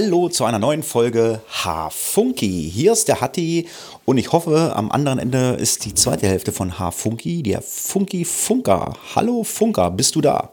Hallo 0.00 0.28
zu 0.28 0.44
einer 0.44 0.60
neuen 0.60 0.84
Folge 0.84 1.42
H-Funky. 1.50 2.70
Hier 2.72 2.92
ist 2.92 3.08
der 3.08 3.20
Hatti 3.20 3.68
und 4.04 4.16
ich 4.16 4.30
hoffe, 4.30 4.72
am 4.76 4.92
anderen 4.92 5.18
Ende 5.18 5.56
ist 5.58 5.84
die 5.86 5.94
zweite 5.94 6.28
Hälfte 6.28 6.52
von 6.52 6.78
H-Funky, 6.78 7.42
der 7.42 7.62
Funky 7.62 8.24
Funker. 8.24 8.94
Hallo 9.16 9.42
Funker, 9.42 9.90
bist 9.90 10.14
du 10.14 10.20
da? 10.20 10.52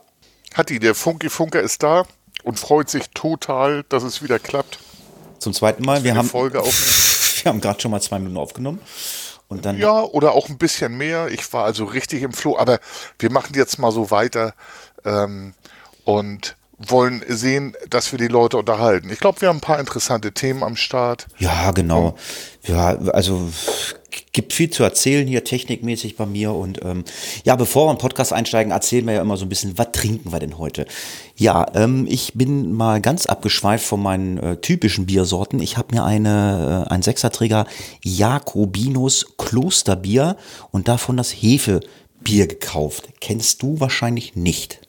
Hatti, 0.56 0.80
der 0.80 0.96
Funky 0.96 1.30
Funker 1.30 1.62
ist 1.62 1.84
da 1.84 2.08
und 2.44 2.58
freut 2.58 2.90
sich 2.90 3.12
total, 3.12 3.84
dass 3.90 4.02
es 4.02 4.24
wieder 4.24 4.40
klappt. 4.40 4.80
Zum 5.38 5.54
zweiten 5.54 5.86
Mal. 5.86 6.04
Wir 6.04 6.16
haben, 6.16 6.28
Folge 6.28 6.58
wir 7.44 7.52
haben 7.52 7.62
gerade 7.62 7.80
schon 7.80 7.92
mal 7.92 8.02
zwei 8.02 8.18
Minuten 8.18 8.38
aufgenommen. 8.38 8.82
Und 9.48 9.66
dann 9.68 9.78
ja, 9.78 10.02
oder 10.02 10.32
auch 10.32 10.50
ein 10.50 10.58
bisschen 10.58 10.98
mehr. 10.98 11.28
Ich 11.28 11.54
war 11.54 11.66
also 11.66 11.86
richtig 11.86 12.24
im 12.24 12.34
Floh, 12.34 12.58
aber 12.58 12.80
wir 13.20 13.32
machen 13.32 13.54
jetzt 13.54 13.78
mal 13.78 13.92
so 13.92 14.10
weiter 14.10 14.56
ähm, 15.06 15.54
und 16.04 16.56
wollen 16.78 17.24
sehen, 17.28 17.74
dass 17.90 18.12
wir 18.12 18.20
die 18.20 18.28
Leute 18.28 18.58
unterhalten. 18.58 19.10
Ich 19.10 19.20
glaube, 19.20 19.42
wir 19.42 19.50
haben 19.50 19.58
ein 19.58 19.62
paar 19.62 19.80
interessante 19.80 20.34
Themen 20.34 20.64
am 20.64 20.76
Start. 20.76 21.28
Ja, 21.38 21.72
genau. 21.72 22.16
Ja, 22.64 22.98
also 23.12 23.50
gibt 24.32 24.54
viel 24.54 24.70
zu 24.70 24.84
erzählen 24.84 25.28
hier 25.28 25.44
technikmäßig 25.44 26.18
bei 26.18 26.26
mir 26.26 26.54
und 26.54 26.84
ähm, 26.84 27.04
ja, 27.44 27.56
bevor 27.56 27.88
wir 27.88 27.92
in 27.92 27.98
Podcast 27.98 28.34
einsteigen, 28.34 28.72
erzählen 28.72 29.06
wir 29.06 29.14
ja 29.14 29.22
immer 29.22 29.38
so 29.38 29.46
ein 29.46 29.50
bisschen, 29.50 29.78
was 29.78 29.92
trinken 29.92 30.32
wir 30.32 30.40
denn 30.40 30.58
heute? 30.58 30.86
Ja, 31.36 31.66
ähm, 31.74 32.06
ich 32.10 32.34
bin 32.34 32.74
mal 32.74 33.02
ganz 33.02 33.26
abgeschweift 33.26 33.86
von 33.86 34.02
meinen 34.02 34.38
äh, 34.38 34.58
typischen 34.58 35.06
Biersorten. 35.06 35.62
Ich 35.62 35.78
habe 35.78 35.96
mir 35.96 36.04
eine 36.04 36.86
äh, 36.88 36.94
ein 36.94 37.02
Sechserträger 37.02 37.66
Jakobinus 38.04 39.38
Klosterbier 39.38 40.38
und 40.72 40.88
davon 40.88 41.18
das 41.18 41.32
Hefebier 41.32 42.48
gekauft. 42.48 43.10
Kennst 43.22 43.62
du 43.62 43.80
wahrscheinlich 43.80 44.36
nicht 44.36 44.85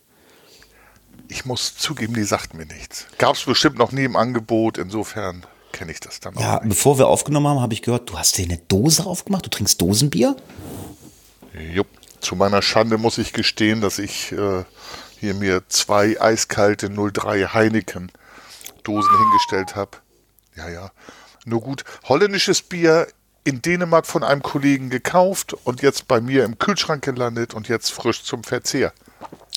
ich 1.29 1.45
muss 1.45 1.77
zugeben, 1.77 2.15
die 2.15 2.25
sagt 2.25 2.55
mir 2.55 2.67
nichts. 2.67 3.07
Gab 3.19 3.37
es 3.37 3.45
bestimmt 3.45 3.79
noch 3.79 3.93
nie 3.93 4.05
im 4.05 4.17
Angebot, 4.17 4.79
insofern 4.79 5.45
kenne 5.73 5.93
ich 5.93 6.01
das 6.01 6.21
dann 6.21 6.37
auch. 6.37 6.41
Ja, 6.41 6.61
bevor 6.65 6.99
wir 6.99 7.09
aufgenommen 7.09 7.49
haben, 7.49 7.61
habe 7.61 7.75
ich 7.75 7.83
gehört, 7.83 8.11
du 8.11 8.19
hast 8.19 8.39
dir 8.39 8.45
eine 8.45 8.59
Dose 8.59 9.05
aufgemacht, 9.05 9.45
du 9.45 9.51
trinkst 9.51 9.81
Dosenbier? 9.81 10.37
Jupp. 11.73 11.89
Zu 12.21 12.35
meiner 12.35 12.63
Schande 12.63 12.99
muss 12.99 13.19
ich 13.19 13.33
gestehen, 13.33 13.83
dass 13.83 13.99
ich 13.99 14.33
äh, 14.33 14.65
hier 15.21 15.35
mir 15.35 15.69
zwei 15.69 16.21
eiskalte 16.21 16.91
03 16.91 17.45
Heineken 17.53 18.11
Dosen 18.83 19.17
hingestellt 19.19 19.77
habe. 19.77 19.99
Ja, 20.57 20.69
ja. 20.69 20.91
Nur 21.45 21.61
gut, 21.61 21.85
holländisches 22.05 22.63
Bier 22.63 23.07
in 23.45 23.63
Dänemark 23.63 24.07
von 24.07 24.25
einem 24.25 24.43
Kollegen 24.43 24.91
gekauft 24.91 25.53
und 25.53 25.83
jetzt 25.83 26.09
bei 26.09 26.21
mir 26.21 26.45
im 26.45 26.59
Kühlschrank 26.59 27.05
gelandet 27.05 27.55
und 27.55 27.69
jetzt 27.69 27.93
frisch 27.93 28.25
zum 28.25 28.43
Verzehr. 28.43 28.93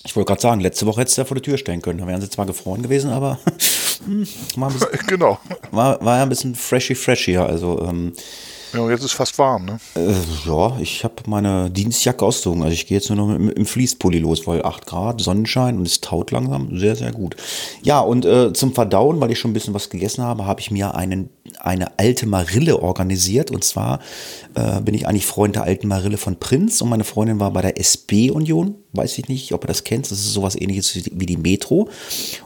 Ich 0.06 0.16
wollte 0.16 0.28
gerade 0.28 0.42
sagen, 0.42 0.62
letzte 0.62 0.86
Woche 0.86 1.02
hättest 1.02 1.18
du 1.18 1.22
ja 1.22 1.26
vor 1.26 1.36
der 1.36 1.44
Tür 1.44 1.58
stellen 1.58 1.82
können. 1.82 2.00
Da 2.00 2.08
wären 2.08 2.22
sie 2.22 2.30
zwar 2.30 2.45
gefroren 2.45 2.82
gewesen, 2.82 3.12
aber 3.12 3.40
hm, 4.06 4.28
war, 4.56 4.70
bisschen, 4.70 4.88
genau. 5.08 5.40
war, 5.72 6.04
war 6.04 6.18
ja 6.18 6.23
ein 6.23 6.30
bisschen 6.30 6.56
freshy 6.56 6.95
freshy. 6.95 7.38
Also 7.38 7.86
ähm, 7.88 8.14
ja, 8.73 8.88
jetzt 8.90 9.04
ist 9.04 9.14
fast 9.14 9.38
warm, 9.40 9.66
ne? 9.66 9.80
Äh, 9.95 10.14
ja, 10.45 10.78
ich 10.80 11.04
habe 11.04 11.16
meine 11.26 11.72
Dienstjacke 11.72 12.23
ausgezogen. 12.23 12.62
Also 12.62 12.73
ich 12.73 12.86
gehe 12.86 12.98
jetzt 12.98 13.10
nur 13.10 13.17
noch 13.17 13.38
mit, 13.38 13.58
im 13.58 13.66
Fließpulli 13.66 14.20
los, 14.20 14.45
weil 14.45 14.64
8 14.64 14.86
Grad, 14.86 15.22
Sonnenschein 15.22 15.78
und 15.78 15.88
es 15.88 16.02
taut 16.02 16.30
langsam. 16.30 16.78
Sehr, 16.78 16.95
sehr 16.95 17.12
gut. 17.12 17.36
Ja, 17.82 18.00
und 18.00 18.26
äh, 18.26 18.54
zum 18.54 18.73
Verdauen, 18.73 19.20
weil 19.22 19.32
ich 19.32 19.40
schon 19.40 19.52
ein 19.52 19.54
bisschen 19.56 19.73
was 19.73 19.90
gegessen 19.90 20.23
habe, 20.23 20.45
habe 20.45 20.62
ich 20.62 20.70
mir 20.70 20.94
einen, 20.94 21.30
eine 21.60 21.98
alte 21.98 22.28
Marille 22.28 22.80
organisiert. 22.80 23.50
Und 23.50 23.64
zwar 23.64 24.02
äh, 24.54 24.82
bin 24.82 24.94
ich 24.94 25.08
eigentlich 25.08 25.26
Freund 25.26 25.56
der 25.56 25.64
alten 25.64 25.88
Marille 25.88 26.17
von 26.17 26.38
Prinz 26.38 26.82
und 26.82 26.90
meine 26.90 27.06
Freundin 27.06 27.40
war 27.40 27.52
bei 27.52 27.64
der 27.64 27.80
SB-Union. 27.80 28.76
Weiß 28.92 29.18
ich 29.20 29.28
nicht, 29.28 29.54
ob 29.54 29.64
ihr 29.64 29.68
das 29.68 29.84
kennt. 29.84 30.06
Das 30.09 30.18
ist 30.18 30.34
sowas 30.34 30.56
ähnliches 30.56 30.95
wie 31.12 31.26
die 31.26 31.38
Metro. 31.38 31.89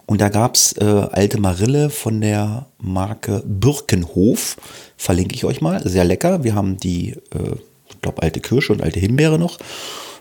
Und 0.06 0.20
da 0.20 0.30
gab 0.30 0.56
es 0.56 0.74
äh, 0.74 0.84
alte 0.84 1.40
Marille 1.40 1.90
von 1.90 2.20
der 2.20 2.68
Marke 2.80 3.42
Birkenhof 3.46 4.58
verlinke 4.98 5.36
ich 5.36 5.46
euch 5.46 5.62
mal. 5.62 5.81
Sehr 5.88 6.04
lecker. 6.04 6.44
Wir 6.44 6.54
haben 6.54 6.78
die, 6.78 7.12
äh, 7.12 7.56
ich 7.90 8.02
glaube, 8.02 8.22
alte 8.22 8.42
Kirsche 8.42 8.74
und 8.74 8.81
alte 8.81 9.00
Himbeere 9.00 9.40
noch. 9.40 9.58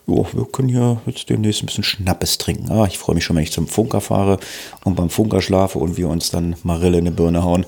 Jo, 0.07 0.27
wir 0.33 0.45
können 0.47 0.69
hier 0.69 1.01
jetzt 1.07 1.29
demnächst 1.29 1.63
ein 1.63 1.67
bisschen 1.67 1.85
Schnappes 1.85 2.39
trinken. 2.39 2.71
Ah, 2.71 2.87
ich 2.87 2.99
freue 2.99 3.15
mich 3.15 3.25
schon, 3.25 3.37
wenn 3.37 3.45
ich 3.45 3.53
zum 3.53 3.69
Funker 3.69 4.01
fahre 4.01 4.39
und 4.85 4.97
beim 4.97 5.11
Funker 5.11 5.41
schlafe 5.41 5.79
und 5.79 5.97
wir 5.97 6.09
uns 6.09 6.31
dann 6.31 6.57
Marille 6.65 6.99
in 6.99 7.05
die 7.05 7.11
Birne 7.13 7.45
hauen. 7.45 7.67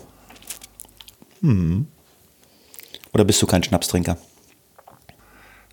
Hm. 1.40 1.86
Oder 3.12 3.24
bist 3.24 3.40
du 3.40 3.46
kein 3.46 3.62
Schnapstrinker? 3.62 4.16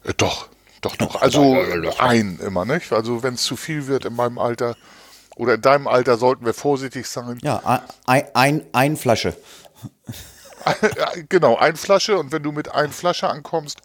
Äh, 0.03 0.13
doch, 0.17 0.47
doch, 0.81 0.95
doch. 0.95 1.21
Also 1.21 1.57
ein 1.99 2.39
immer, 2.39 2.65
nicht? 2.65 2.91
Also 2.91 3.23
wenn 3.23 3.35
es 3.35 3.43
zu 3.43 3.55
viel 3.55 3.87
wird 3.87 4.05
in 4.05 4.15
meinem 4.15 4.37
Alter 4.37 4.75
oder 5.35 5.55
in 5.55 5.61
deinem 5.61 5.87
Alter, 5.87 6.17
sollten 6.17 6.45
wir 6.45 6.53
vorsichtig 6.53 7.07
sein. 7.07 7.39
Ja, 7.41 7.83
ein, 8.05 8.23
ein, 8.33 8.63
ein 8.73 8.97
Flasche. 8.97 9.35
genau, 11.29 11.57
ein 11.57 11.75
Flasche 11.75 12.17
und 12.17 12.31
wenn 12.31 12.43
du 12.43 12.51
mit 12.51 12.73
ein 12.73 12.91
Flasche 12.91 13.29
ankommst, 13.29 13.81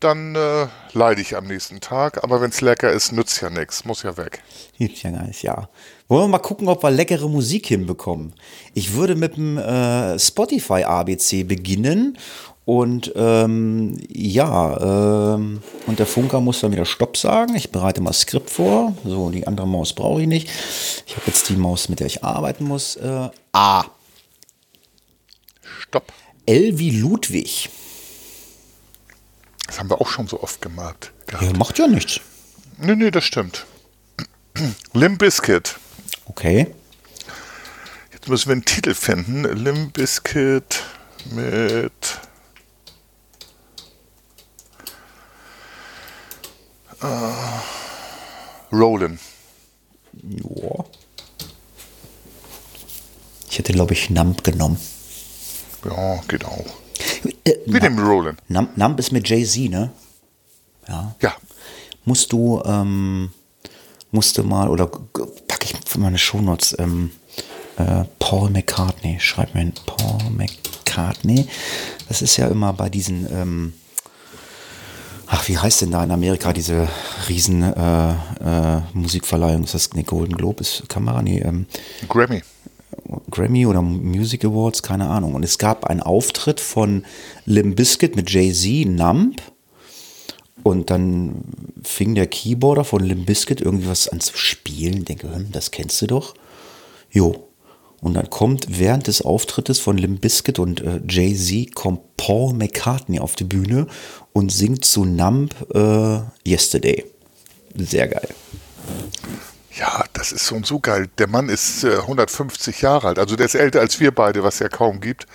dann 0.00 0.34
äh, 0.34 0.66
leide 0.92 1.20
ich 1.20 1.36
am 1.36 1.46
nächsten 1.46 1.80
Tag. 1.80 2.22
Aber 2.22 2.40
wenn 2.40 2.50
es 2.50 2.60
lecker 2.60 2.92
ist, 2.92 3.12
nützt 3.12 3.40
ja 3.40 3.50
nichts, 3.50 3.84
muss 3.84 4.02
ja 4.02 4.16
weg. 4.16 4.42
Hilft 4.74 5.02
ja 5.02 5.10
gar 5.10 5.22
nicht, 5.22 5.42
ja. 5.42 5.68
Wollen 6.08 6.24
wir 6.24 6.28
mal 6.28 6.38
gucken, 6.38 6.68
ob 6.68 6.82
wir 6.82 6.90
leckere 6.90 7.28
Musik 7.28 7.66
hinbekommen. 7.66 8.34
Ich 8.74 8.92
würde 8.94 9.14
mit 9.14 9.36
dem 9.36 9.56
äh, 9.56 10.18
Spotify 10.18 10.84
ABC 10.84 11.44
beginnen 11.44 12.18
und 12.64 13.12
ähm, 13.14 13.98
ja, 14.08 15.34
ähm, 15.34 15.62
und 15.86 15.98
der 15.98 16.06
Funker 16.06 16.40
muss 16.40 16.60
dann 16.60 16.72
wieder 16.72 16.86
Stopp 16.86 17.16
sagen. 17.16 17.54
Ich 17.56 17.70
bereite 17.70 18.00
mal 18.00 18.10
das 18.10 18.20
Skript 18.20 18.48
vor. 18.48 18.96
So, 19.04 19.30
die 19.30 19.46
andere 19.46 19.66
Maus 19.66 19.92
brauche 19.92 20.22
ich 20.22 20.26
nicht. 20.28 20.48
Ich 21.06 21.14
habe 21.14 21.26
jetzt 21.26 21.48
die 21.50 21.56
Maus, 21.56 21.90
mit 21.90 22.00
der 22.00 22.06
ich 22.06 22.24
arbeiten 22.24 22.64
muss. 22.64 22.96
Äh, 22.96 23.28
A. 23.52 23.84
Stopp. 25.80 26.10
L 26.46 26.78
wie 26.78 26.90
Ludwig. 26.90 27.68
Das 29.66 29.78
haben 29.78 29.90
wir 29.90 30.00
auch 30.00 30.08
schon 30.08 30.26
so 30.26 30.42
oft 30.42 30.62
gemacht. 30.62 31.12
Ja, 31.32 31.52
macht 31.58 31.78
ja 31.78 31.86
nichts. 31.86 32.20
Nee, 32.78 32.96
nee, 32.96 33.10
das 33.10 33.24
stimmt. 33.24 33.66
Limb 34.94 35.18
Biscuit. 35.18 35.76
Okay. 36.26 36.68
Jetzt 38.12 38.28
müssen 38.28 38.48
wir 38.48 38.52
einen 38.52 38.64
Titel 38.64 38.94
finden. 38.94 39.44
Limb 39.44 39.92
Biscuit 39.92 40.82
mit. 41.30 41.92
Uh, 47.04 48.74
Rollin. 48.74 49.18
Ja. 50.22 50.84
Ich 53.50 53.58
hätte, 53.58 53.72
glaube 53.74 53.92
ich, 53.92 54.08
Nump 54.08 54.42
genommen. 54.42 54.78
Ja, 55.84 56.20
geht 56.28 56.44
auch. 56.46 56.64
Äh, 57.44 57.56
Mit 57.66 57.82
dem 57.82 57.98
Roland. 57.98 58.40
Nump, 58.48 58.76
Nump 58.78 58.98
ist 58.98 59.12
mit 59.12 59.28
Jay-Z, 59.28 59.70
ne? 59.70 59.90
Ja. 60.88 61.14
Ja. 61.20 61.34
Musst 62.06 62.32
du, 62.32 62.62
ähm, 62.64 63.30
musst 64.10 64.38
du 64.38 64.42
mal, 64.42 64.68
oder 64.68 64.86
packe 64.86 65.64
ich 65.64 65.74
für 65.86 66.00
meine 66.00 66.18
Shownotes, 66.18 66.74
ähm, 66.78 67.10
äh, 67.76 68.04
Paul 68.18 68.48
McCartney, 68.50 69.20
schreib 69.20 69.54
mir 69.54 69.60
hin, 69.60 69.74
Paul 69.86 70.30
McCartney. 70.30 71.46
Das 72.08 72.22
ist 72.22 72.38
ja 72.38 72.48
immer 72.48 72.72
bei 72.72 72.88
diesen, 72.88 73.30
ähm, 73.30 73.72
ach, 75.34 75.48
wie 75.48 75.58
heißt 75.58 75.82
denn 75.82 75.90
da 75.90 76.04
in 76.04 76.12
Amerika 76.12 76.52
diese 76.52 76.88
riesen 77.28 77.62
äh, 77.62 78.10
äh, 78.10 78.80
Musikverleihung? 78.92 79.64
Ist 79.64 79.74
das 79.74 79.90
eine 79.92 80.04
Golden 80.04 80.36
Globe? 80.36 80.60
Ist 80.60 80.88
Kamera? 80.88 81.22
Nee, 81.22 81.40
ähm, 81.40 81.66
Grammy. 82.08 82.42
Grammy 83.30 83.66
oder 83.66 83.82
Music 83.82 84.44
Awards, 84.44 84.82
keine 84.84 85.08
Ahnung. 85.08 85.34
Und 85.34 85.44
es 85.44 85.58
gab 85.58 85.86
einen 85.86 86.00
Auftritt 86.00 86.60
von 86.60 87.04
Lim 87.46 87.74
Biscuit 87.74 88.14
mit 88.14 88.30
Jay-Z, 88.30 88.88
Nump. 88.88 89.42
Und 90.62 90.90
dann 90.90 91.42
fing 91.82 92.14
der 92.14 92.28
Keyboarder 92.28 92.84
von 92.84 93.02
Lim 93.02 93.24
Biscuit 93.24 93.60
irgendwie 93.60 93.88
was 93.88 94.08
an 94.08 94.20
zu 94.20 94.36
spielen. 94.36 95.04
denke, 95.04 95.34
hm, 95.34 95.50
das 95.50 95.72
kennst 95.72 96.00
du 96.00 96.06
doch. 96.06 96.34
Jo. 97.10 97.48
Und 98.04 98.12
dann 98.12 98.28
kommt 98.28 98.66
während 98.78 99.06
des 99.06 99.22
Auftrittes 99.22 99.80
von 99.80 99.96
Lim 99.96 100.18
Biscuit 100.18 100.58
und 100.58 100.82
äh, 100.82 101.00
Jay-Z 101.08 101.74
kommt 101.74 102.18
Paul 102.18 102.52
McCartney 102.52 103.18
auf 103.18 103.34
die 103.34 103.44
Bühne 103.44 103.86
und 104.34 104.52
singt 104.52 104.84
zu 104.84 105.06
Nump 105.06 105.54
äh, 105.74 106.18
Yesterday. 106.46 107.10
Sehr 107.74 108.08
geil. 108.08 108.28
Ja, 109.74 110.04
das 110.12 110.32
ist 110.32 110.44
so 110.44 110.54
und 110.54 110.66
so 110.66 110.80
geil. 110.80 111.08
Der 111.16 111.28
Mann 111.28 111.48
ist 111.48 111.82
äh, 111.82 111.96
150 111.96 112.82
Jahre 112.82 113.08
alt, 113.08 113.18
also 113.18 113.36
der 113.36 113.46
ist 113.46 113.54
älter 113.54 113.80
als 113.80 113.98
wir 114.00 114.14
beide, 114.14 114.42
was 114.42 114.58
ja 114.58 114.68
kaum 114.68 115.00
gibt. 115.00 115.26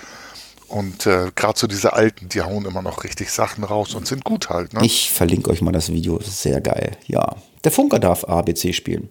Und 0.68 1.08
äh, 1.08 1.32
gerade 1.34 1.58
so 1.58 1.66
diese 1.66 1.94
Alten, 1.94 2.30
die 2.30 2.44
hauen 2.44 2.66
immer 2.66 2.84
noch 2.84 3.04
richtig 3.04 3.32
Sachen 3.32 3.64
raus 3.64 3.96
und 3.96 4.06
sind 4.06 4.24
gut 4.24 4.52
halt. 4.52 4.74
Ne? 4.74 4.86
Ich 4.86 5.10
verlinke 5.10 5.50
euch 5.50 5.64
mal 5.64 5.72
das 5.72 5.92
Video, 5.92 6.20
das 6.20 6.28
ist 6.28 6.44
sehr 6.44 6.62
geil. 6.62 6.96
Ja, 7.08 7.36
der 7.64 7.72
Funker 7.72 7.98
darf 7.98 8.26
ABC 8.26 8.74
spielen. 8.74 9.10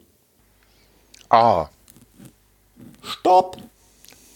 A. 1.28 1.70
Stopp. 3.08 3.56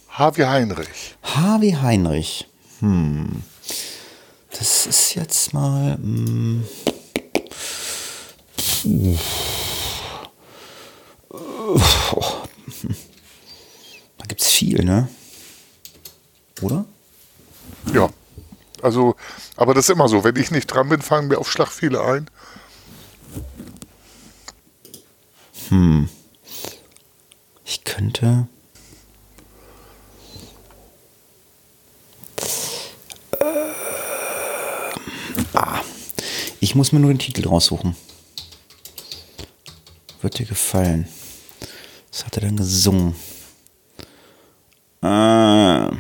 Harvey 0.08 0.42
Heinrich. 0.42 1.16
Harvey 1.22 1.72
Heinrich. 1.72 2.48
Hm. 2.80 3.42
Das 4.50 4.86
ist 4.86 5.14
jetzt 5.14 5.54
mal. 5.54 5.94
Hm. 5.96 6.64
Da 14.19 14.24
gibt 14.26 14.40
es 14.40 14.48
viel, 14.48 14.84
ne? 14.84 15.08
oder? 16.60 16.84
Ja. 17.92 18.08
Also, 18.82 19.14
aber 19.56 19.74
das 19.74 19.84
ist 19.84 19.90
immer 19.90 20.08
so. 20.08 20.24
Wenn 20.24 20.36
ich 20.36 20.50
nicht 20.50 20.66
dran 20.66 20.88
bin, 20.88 21.02
fangen 21.02 21.28
mir 21.28 21.38
auf 21.38 21.50
Schlag 21.50 21.69
viele 21.69 22.02
ein. 22.02 22.28
Ich 27.64 27.84
könnte. 27.84 28.48
Äh, 33.40 33.44
ah. 35.54 35.81
Ich 36.62 36.76
muss 36.76 36.93
mir 36.93 37.00
nur 37.00 37.12
den 37.12 37.19
Titel 37.19 37.49
raussuchen. 37.49 37.97
Wird 40.20 40.38
dir 40.38 40.47
gefallen. 40.47 41.09
Was 42.12 42.25
hat 42.25 42.37
er 42.37 42.43
denn 42.43 42.56
gesungen? 42.56 43.17
Äh, 45.03 45.91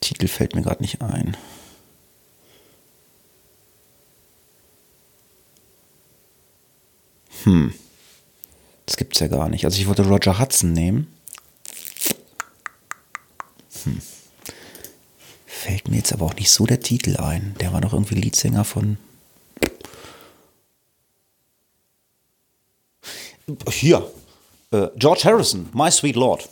Titel 0.00 0.26
fällt 0.26 0.56
mir 0.56 0.62
gerade 0.62 0.82
nicht 0.82 1.00
ein. 1.00 1.36
Das 8.86 8.96
gibt's 8.96 9.20
ja 9.20 9.28
gar 9.28 9.48
nicht. 9.48 9.64
Also 9.64 9.78
ich 9.80 9.86
wollte 9.86 10.04
Roger 10.04 10.40
Hudson 10.40 10.72
nehmen. 10.72 11.06
Hm. 13.84 14.02
Fällt 15.60 15.88
mir 15.88 15.98
jetzt 15.98 16.10
aber 16.14 16.24
auch 16.24 16.34
nicht 16.36 16.50
so 16.50 16.64
der 16.64 16.80
Titel 16.80 17.18
ein. 17.18 17.54
Der 17.60 17.70
war 17.74 17.82
doch 17.82 17.92
irgendwie 17.92 18.14
Leadsänger 18.14 18.64
von. 18.64 18.96
Hier. 23.68 24.10
Äh, 24.70 24.86
George 24.96 25.20
Harrison, 25.24 25.68
My 25.74 25.90
Sweet 25.90 26.16
Lord. 26.16 26.48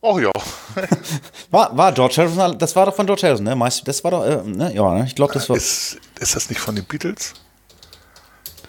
Oh 0.00 0.20
ja. 0.20 0.30
War, 1.50 1.76
war 1.76 1.90
George 1.92 2.14
Harrison, 2.18 2.56
das 2.56 2.76
war 2.76 2.86
doch 2.86 2.94
von 2.94 3.06
George 3.06 3.22
Harrison, 3.22 3.44
ne? 3.44 3.56
My, 3.56 3.68
das 3.84 4.04
war 4.04 4.10
doch, 4.12 4.24
äh, 4.24 4.42
ne? 4.44 4.72
Ja, 4.72 4.94
ne? 4.94 5.06
ich 5.06 5.14
glaube, 5.16 5.32
das 5.32 5.48
war. 5.48 5.56
Ist, 5.56 5.98
ist 6.20 6.36
das 6.36 6.48
nicht 6.48 6.60
von 6.60 6.76
den 6.76 6.84
Beatles? 6.84 7.34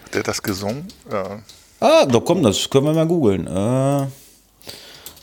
Hat 0.06 0.14
der 0.14 0.22
das 0.24 0.42
gesungen? 0.42 0.88
Ja. 1.08 1.40
Ah, 1.78 2.06
doch 2.06 2.24
komm, 2.24 2.42
das 2.42 2.68
können 2.68 2.86
wir 2.86 2.94
mal 2.94 3.06
googeln. 3.06 3.46
Äh, 3.46 4.06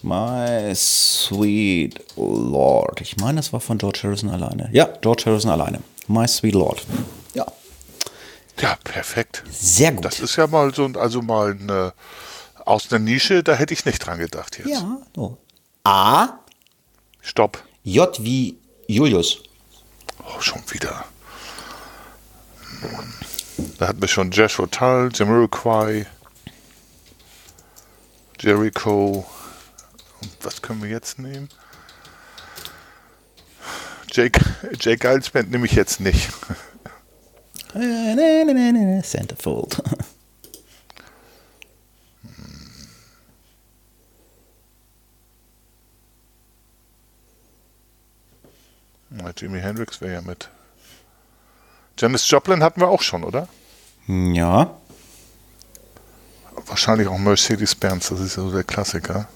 My 0.05 0.71
Sweet 0.75 1.99
Lord. 2.15 3.01
Ich 3.01 3.17
meine, 3.17 3.37
das 3.37 3.51
war 3.53 3.59
von 3.59 3.79
George 3.79 4.01
Harrison 4.03 4.29
alleine. 4.29 4.69
Ja, 4.71 4.85
George 5.01 5.23
Harrison 5.25 5.49
alleine. 5.49 5.79
My 6.07 6.27
Sweet 6.27 6.53
Lord. 6.53 6.85
Ja, 7.33 7.47
Ja, 8.61 8.77
perfekt. 8.83 9.41
sehr 9.49 9.93
gut. 9.93 10.05
Das 10.05 10.19
ist 10.19 10.35
ja 10.35 10.45
mal 10.45 10.73
so 10.75 10.85
ein- 10.85 10.95
also 10.95 11.23
mal 11.23 11.57
eine, 11.59 11.93
aus 12.65 12.91
einer 12.91 12.99
Nische, 12.99 13.41
da 13.43 13.53
hätte 13.55 13.73
ich 13.73 13.83
nicht 13.85 13.97
dran 14.05 14.19
gedacht 14.19 14.59
jetzt. 14.59 14.69
ja, 14.69 14.97
so. 15.15 15.37
A, 15.83 16.29
Stopp. 17.21 17.63
J 17.83 18.15
wie 18.23 18.57
Julius. 18.87 19.39
Oh, 20.19 20.39
schon 20.39 20.61
wieder. 20.69 21.03
Da 23.79 23.87
hatten 23.87 24.01
wir 24.01 24.07
schon 24.07 24.29
Joshua 24.29 24.67
Tull, 24.67 25.09
Jamiroquai, 25.13 26.05
Jericho. 28.39 29.25
Was 30.45 30.61
können 30.61 30.81
wir 30.83 30.89
jetzt 30.89 31.17
nehmen? 31.19 31.49
Jake, 34.11 34.39
Jake 34.79 34.99
Giles 34.99 35.29
Band 35.31 35.51
nehme 35.51 35.65
ich 35.65 35.73
jetzt 35.73 35.99
nicht. 35.99 36.29
Centerfold. 39.03 39.81
Na, 49.09 49.31
Jimi 49.35 49.59
Hendrix 49.59 49.99
wäre 49.99 50.13
ja 50.13 50.21
mit. 50.21 50.49
Janis 51.97 52.29
Joplin 52.29 52.63
hatten 52.63 52.79
wir 52.81 52.87
auch 52.87 53.01
schon, 53.01 53.23
oder? 53.23 53.47
Ja, 54.07 54.75
Wahrscheinlich 56.67 57.07
auch 57.07 57.17
Mercedes-Benz, 57.17 58.09
das 58.09 58.19
ist 58.19 58.37
ja 58.37 58.43
so 58.43 58.51
der 58.51 58.63
Klassiker. 58.63 59.27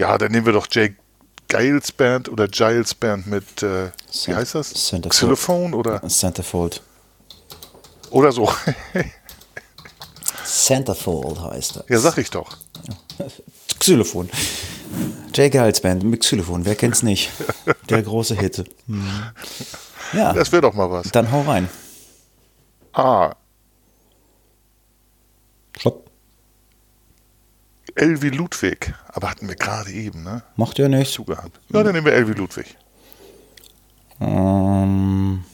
Ja, 0.00 0.16
dann 0.16 0.32
nehmen 0.32 0.46
wir 0.46 0.54
doch 0.54 0.66
Jake 0.70 0.96
Giles 1.48 1.92
Band 1.92 2.30
oder 2.30 2.48
Giles 2.48 2.94
Band 2.94 3.26
mit, 3.26 3.62
äh, 3.62 3.90
wie 4.24 4.34
heißt 4.34 4.54
das? 4.54 4.72
Centerfold. 4.72 5.10
Xylophon 5.12 5.74
oder, 5.74 6.00
Centerfold. 6.08 6.80
oder 8.08 8.32
so. 8.32 8.50
Centerfold 10.46 11.38
heißt 11.42 11.76
das. 11.76 11.84
ja, 11.90 11.98
sag 11.98 12.16
ich 12.16 12.30
doch. 12.30 12.56
Xylophon. 13.78 14.30
Jake 15.34 15.60
Halsband 15.60 16.02
mit 16.02 16.20
Xylophon, 16.22 16.64
wer 16.64 16.76
kennt's 16.76 17.02
nicht? 17.02 17.30
Der 17.90 18.02
große 18.02 18.36
Hit. 18.36 18.64
Hm. 18.86 19.04
Ja, 20.14 20.32
Das 20.32 20.50
wäre 20.50 20.62
doch 20.62 20.72
mal 20.72 20.90
was. 20.90 21.10
dann 21.12 21.30
hau 21.30 21.42
rein. 21.42 21.68
A. 22.94 23.34
Stopp. 25.78 26.10
Elvi 27.94 28.30
Ludwig. 28.30 28.94
Aber 29.08 29.30
hatten 29.30 29.48
wir 29.48 29.56
gerade 29.56 29.90
eben, 29.90 30.22
ne? 30.22 30.42
Macht 30.56 30.78
ja 30.78 30.88
nichts. 30.88 31.14
Zugehabt. 31.14 31.60
Ja, 31.70 31.82
dann 31.82 31.92
nehmen 31.92 32.06
wir 32.06 32.12
Elvi 32.12 32.32
Ludwig. 32.32 32.76
Ähm. 34.20 35.44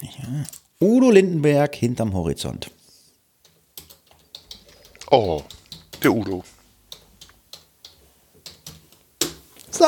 ja. 0.00 0.44
Udo 0.86 1.10
Lindenberg 1.10 1.74
hinterm 1.76 2.12
Horizont. 2.12 2.70
Oh, 5.10 5.42
der 6.02 6.12
Udo. 6.12 6.42
So. 9.70 9.84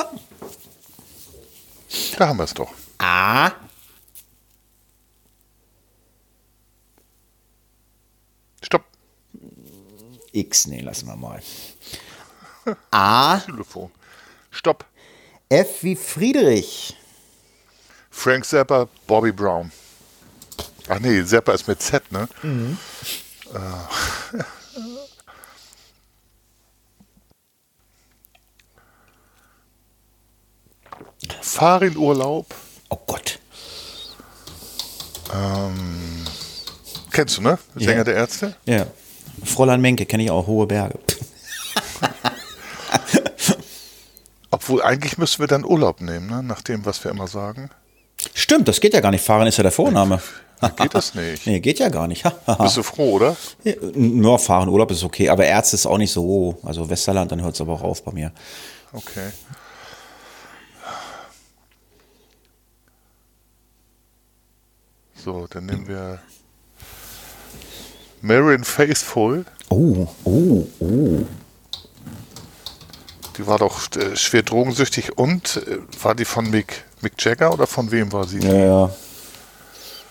Da 2.19 2.29
haben 2.29 2.37
wir 2.37 2.44
es 2.44 2.55
doch. 2.55 2.73
A. 2.99 3.50
Stopp. 8.62 8.85
X, 10.34 10.66
nee, 10.66 10.81
lassen 10.81 11.06
wir 11.06 11.16
mal. 11.16 11.40
A. 12.90 13.38
Telefon. 13.38 13.90
Stopp. 14.50 14.85
F 15.49 15.82
wie 15.82 15.97
Friedrich. 15.97 16.97
Frank 18.11 18.44
Zappa, 18.44 18.88
Bobby 19.06 19.32
Brown. 19.32 19.70
Ach 20.88 20.99
nee, 21.00 21.23
Zappa 21.25 21.52
ist 21.52 21.66
mit 21.68 21.80
Z, 21.82 22.11
ne? 22.12 22.28
Äh. 23.52 24.38
Fahr 31.40 31.82
in 31.82 31.97
Urlaub. 31.97 32.54
Oh 32.88 32.99
Gott. 33.06 33.38
Kennst 37.11 37.38
du, 37.38 37.42
ne? 37.42 37.59
Sänger 37.75 37.99
Ja. 37.99 38.04
der 38.04 38.14
Ärzte? 38.14 38.56
Ja. 38.66 38.87
Fräulein 39.44 39.80
Menke 39.80 40.06
kenne 40.06 40.24
ich 40.24 40.30
auch, 40.30 40.46
Hohe 40.46 40.66
Berge. 40.66 40.98
Obwohl, 44.50 44.82
eigentlich 44.82 45.18
müssten 45.18 45.40
wir 45.40 45.46
dann 45.46 45.64
Urlaub 45.64 46.00
nehmen, 46.00 46.28
ne? 46.28 46.42
Nach 46.42 46.62
dem, 46.62 46.84
was 46.86 47.02
wir 47.02 47.10
immer 47.10 47.26
sagen. 47.26 47.70
Stimmt, 48.34 48.68
das 48.68 48.80
geht 48.80 48.94
ja 48.94 49.00
gar 49.00 49.10
nicht. 49.10 49.24
Fahren 49.24 49.46
ist 49.46 49.56
ja 49.56 49.62
der 49.62 49.72
Vorname. 49.72 50.20
Geht 50.76 50.94
das 50.94 51.14
nicht? 51.14 51.46
Nee, 51.46 51.60
geht 51.60 51.78
ja 51.78 51.88
gar 51.88 52.06
nicht. 52.06 52.24
Bist 52.58 52.76
du 52.76 52.82
froh, 52.82 53.14
oder? 53.14 53.36
Ja, 53.64 53.74
Nur 53.94 54.38
fahren, 54.38 54.68
Urlaub 54.68 54.90
ist 54.90 55.02
okay, 55.02 55.28
aber 55.28 55.44
Ärzte 55.44 55.76
ist 55.76 55.86
auch 55.86 55.98
nicht 55.98 56.12
so. 56.12 56.58
Also 56.62 56.88
Westerland, 56.88 57.32
dann 57.32 57.42
hört 57.42 57.54
es 57.54 57.60
aber 57.60 57.72
auch 57.74 57.82
auf 57.82 58.04
bei 58.04 58.12
mir. 58.12 58.32
Okay. 58.92 59.30
So, 65.16 65.46
dann 65.48 65.66
nehmen 65.66 65.88
wir 65.88 66.20
Marion 68.25 68.64
Faithful. 68.64 69.45
Oh, 69.69 70.09
oh, 70.25 70.66
oh. 70.81 71.26
Die 73.37 73.47
war 73.47 73.59
doch 73.59 73.95
äh, 73.97 74.16
schwer 74.16 74.43
drogensüchtig 74.43 75.19
und 75.19 75.59
äh, 75.66 75.78
war 76.02 76.14
die 76.14 76.25
von 76.25 76.49
Mick, 76.49 76.85
Mick 77.02 77.23
Jagger 77.23 77.52
oder 77.52 77.66
von 77.66 77.90
wem 77.90 78.11
war 78.12 78.26
sie? 78.26 78.38
Ja, 78.38 78.54
ja. 78.54 78.90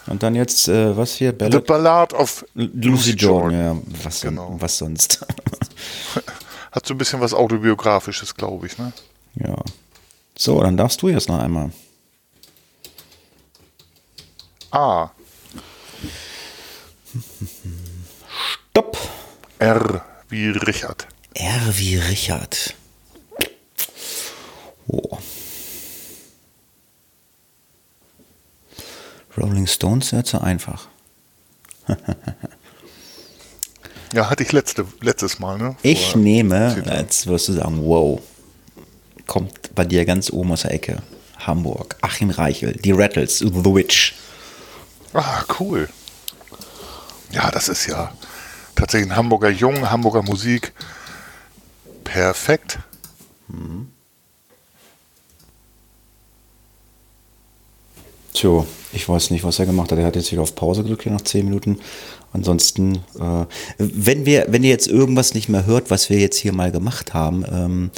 Und 0.06 0.22
dann 0.22 0.36
jetzt, 0.36 0.68
äh, 0.68 0.96
was 0.96 1.16
hier? 1.16 1.32
The 1.32 1.38
Ballad? 1.38 1.66
Ballad 1.66 2.14
of 2.14 2.46
Lucy 2.54 3.12
Jordan, 3.14 3.60
ja. 3.60 3.78
Was, 4.04 4.22
Genau. 4.22 4.58
was 4.60 4.78
sonst? 4.78 5.26
Hat 6.72 6.86
so 6.86 6.94
ein 6.94 6.98
bisschen 7.00 7.20
was 7.20 7.34
Autobiografisches, 7.34 8.36
glaube 8.36 8.68
ich, 8.68 8.78
ne? 8.78 8.94
ja. 9.36 9.56
So, 10.38 10.62
dann 10.62 10.78
darfst 10.78 11.02
du 11.02 11.10
jetzt 11.10 11.30
noch 11.30 11.40
einmal. 11.40 11.72
A. 14.72 15.10
Stopp! 18.76 18.98
R 19.60 20.04
wie 20.30 20.50
Richard. 20.50 21.08
R 21.36 21.62
wie 21.74 21.96
Richard. 21.96 22.74
Oh. 24.88 25.20
Rolling 29.38 29.68
Stones 29.68 30.12
wäre 30.12 30.24
zu 30.24 30.42
einfach. 30.42 30.88
Ja, 34.14 34.30
hatte 34.30 34.44
ich 34.44 34.52
letzte, 34.52 34.86
letztes 35.02 35.40
Mal, 35.40 35.58
ne? 35.58 35.76
Ich 35.82 36.16
nehme, 36.16 36.84
jetzt 36.86 37.26
wirst 37.26 37.48
du 37.48 37.54
sagen, 37.54 37.84
wow, 37.84 38.22
kommt 39.26 39.74
bei 39.74 39.86
dir 39.86 40.06
ganz 40.06 40.32
oben 40.32 40.52
aus 40.52 40.62
der 40.62 40.72
Ecke. 40.72 41.02
Hamburg, 41.40 41.96
Achim 42.02 42.30
Reichel, 42.30 42.74
die 42.74 42.92
Rattles, 42.92 43.40
The 43.40 43.52
Witch. 43.52 44.14
Ah, 45.16 45.44
cool. 45.60 45.90
Ja, 47.32 47.50
das 47.50 47.70
ist 47.70 47.88
ja 47.88 48.14
tatsächlich 48.76 49.12
ein 49.12 49.16
Hamburger 49.16 49.50
Jung, 49.50 49.90
Hamburger 49.90 50.24
Musik. 50.24 50.74
Perfekt. 52.04 52.80
Tjo, 58.34 58.66
ich 58.92 59.08
weiß 59.08 59.30
nicht, 59.30 59.44
was 59.44 59.60
er 59.60 59.66
gemacht 59.66 59.92
hat. 59.92 60.00
Er 60.00 60.06
hat 60.06 60.16
jetzt 60.16 60.32
wieder 60.32 60.42
auf 60.42 60.56
Pause 60.56 60.84
gedrückt 60.84 61.04
hier 61.04 61.12
nach 61.12 61.22
10 61.22 61.46
Minuten. 61.46 61.80
Ansonsten, 62.34 62.96
äh, 63.20 63.46
wenn 63.78 64.26
wir, 64.26 64.48
wenn 64.50 64.64
ihr 64.64 64.72
jetzt 64.72 64.88
irgendwas 64.88 65.36
nicht 65.36 65.50
mehr 65.50 65.66
hört, 65.68 65.92
was 65.92 66.10
wir 66.10 66.20
jetzt 66.20 66.38
hier 66.38 66.52
mal 66.52 66.72
gemacht 66.72 67.14
haben, 67.14 67.46
ähm, 67.52 67.92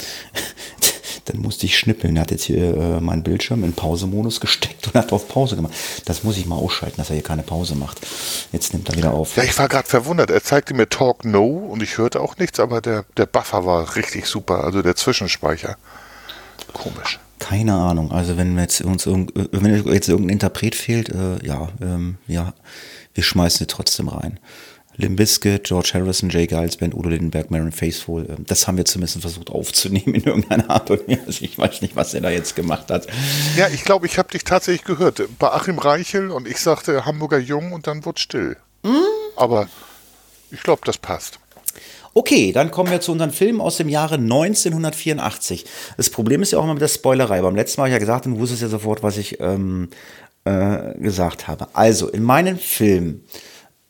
dann 1.25 1.41
musste 1.41 1.65
ich 1.65 1.77
schnippeln. 1.77 2.15
Er 2.15 2.24
hat 2.24 2.32
jetzt 2.32 2.44
hier 2.44 2.75
äh, 2.75 3.01
meinen 3.01 3.24
Bildschirm 3.24 3.63
in 3.63 3.74
Pausemodus 3.74 4.39
gesteckt 4.39 4.88
und 4.88 4.94
hat 4.96 5.12
auf 5.12 5.27
Pause 5.27 5.55
gemacht. 5.55 5.74
Das 6.05 6.24
muss 6.24 6.38
ich 6.38 6.46
mal 6.46 6.55
ausschalten, 6.55 6.98
dass 6.98 7.10
er 7.10 7.15
hier 7.15 7.24
keine 7.24 7.44
Pause 7.44 7.75
macht. 7.75 8.00
Jetzt 8.51 8.74
nimmt 8.74 8.89
er 8.89 8.96
wieder 8.96 9.13
auf. 9.13 9.36
Ja, 9.36 9.44
ich 9.44 9.58
war 9.58 9.67
gerade 9.67 9.88
verwundert. 9.88 10.29
Er 10.29 10.44
zeigte 10.44 10.74
mir 10.74 10.88
Talk 10.88 11.25
No 11.25 11.46
und 11.46 11.84
ich 11.84 11.98
hörte 11.98 12.22
auch 12.22 12.38
nichts, 12.38 12.60
aber 12.60 12.82
der, 12.82 13.05
der 13.17 13.25
Buffer 13.25 13.65
war 13.65 13.96
richtig 13.96 14.27
super, 14.27 14.63
also 14.63 14.82
der 14.82 14.96
Zwischenspeicher. 14.96 15.77
Komisch. 16.74 17.20
Keine 17.39 17.74
Ahnung. 17.74 18.12
Also 18.12 18.38
wenn 18.38 18.58
jetzt 18.58 18.82
uns 18.82 19.05
irgend, 19.05 19.36
äh, 19.36 19.48
wenn 19.51 19.94
jetzt 19.94 20.10
irgendein 20.10 20.34
Interpret 20.34 20.75
fehlt, 20.75 21.10
äh, 21.10 21.46
ja, 21.46 21.70
ähm, 21.82 22.17
ja, 22.27 22.53
wir 23.13 23.24
schmeißen 23.24 23.60
sie 23.60 23.67
trotzdem 23.67 24.08
rein. 24.08 24.39
Limp 24.97 25.17
Bizkit, 25.17 25.63
George 25.65 25.91
Harrison, 25.93 26.29
Jay 26.29 26.47
Giles 26.47 26.77
Band, 26.77 26.93
Udo 26.95 27.09
Lindenberg, 27.09 27.51
Maren 27.51 27.71
Faithful. 27.71 28.25
ähm, 28.29 28.45
Das 28.47 28.67
haben 28.67 28.77
wir 28.77 28.85
zumindest 28.85 29.19
versucht 29.21 29.49
aufzunehmen 29.49 30.15
in 30.15 30.23
irgendeiner 30.23 30.69
Art 30.69 30.89
und 30.91 31.07
Weise. 31.07 31.43
Ich 31.43 31.57
weiß 31.57 31.81
nicht, 31.81 31.95
was 31.95 32.13
er 32.13 32.21
da 32.21 32.29
jetzt 32.29 32.55
gemacht 32.55 32.89
hat. 32.89 33.07
Ja, 33.57 33.67
ich 33.67 33.83
glaube, 33.83 34.05
ich 34.05 34.17
habe 34.17 34.29
dich 34.31 34.43
tatsächlich 34.43 34.83
gehört. 34.85 35.21
Bei 35.39 35.49
Achim 35.51 35.79
Reichel 35.79 36.31
und 36.31 36.47
ich 36.47 36.57
sagte 36.57 37.05
Hamburger 37.05 37.39
Jung 37.39 37.73
und 37.73 37.87
dann 37.87 38.05
wurde 38.05 38.19
still. 38.19 38.57
Aber 39.35 39.67
ich 40.51 40.61
glaube, 40.63 40.81
das 40.85 40.97
passt. 40.97 41.39
Okay, 42.13 42.53
dann 42.53 42.71
kommen 42.71 42.91
wir 42.91 43.01
zu 43.01 43.11
unserem 43.11 43.31
Film 43.33 43.59
aus 43.59 43.75
dem 43.75 43.89
Jahre 43.89 44.15
1984. 44.15 45.65
Das 45.97 46.09
Problem 46.09 46.41
ist 46.41 46.51
ja 46.51 46.59
auch 46.59 46.63
immer 46.63 46.73
mit 46.73 46.81
der 46.81 46.87
Spoilerei. 46.87 47.41
Beim 47.41 47.55
letzten 47.55 47.81
Mal 47.81 47.85
habe 47.85 47.89
ich 47.89 47.93
ja 47.95 47.99
gesagt, 47.99 48.25
und 48.25 48.35
du 48.35 48.39
wusstest 48.39 48.61
ja 48.61 48.69
sofort, 48.69 49.03
was 49.03 49.17
ich 49.17 49.39
ähm, 49.41 49.89
äh, 50.45 50.97
gesagt 50.97 51.47
habe. 51.49 51.67
Also, 51.73 52.07
in 52.07 52.23
meinem 52.23 52.57
Film 52.57 53.21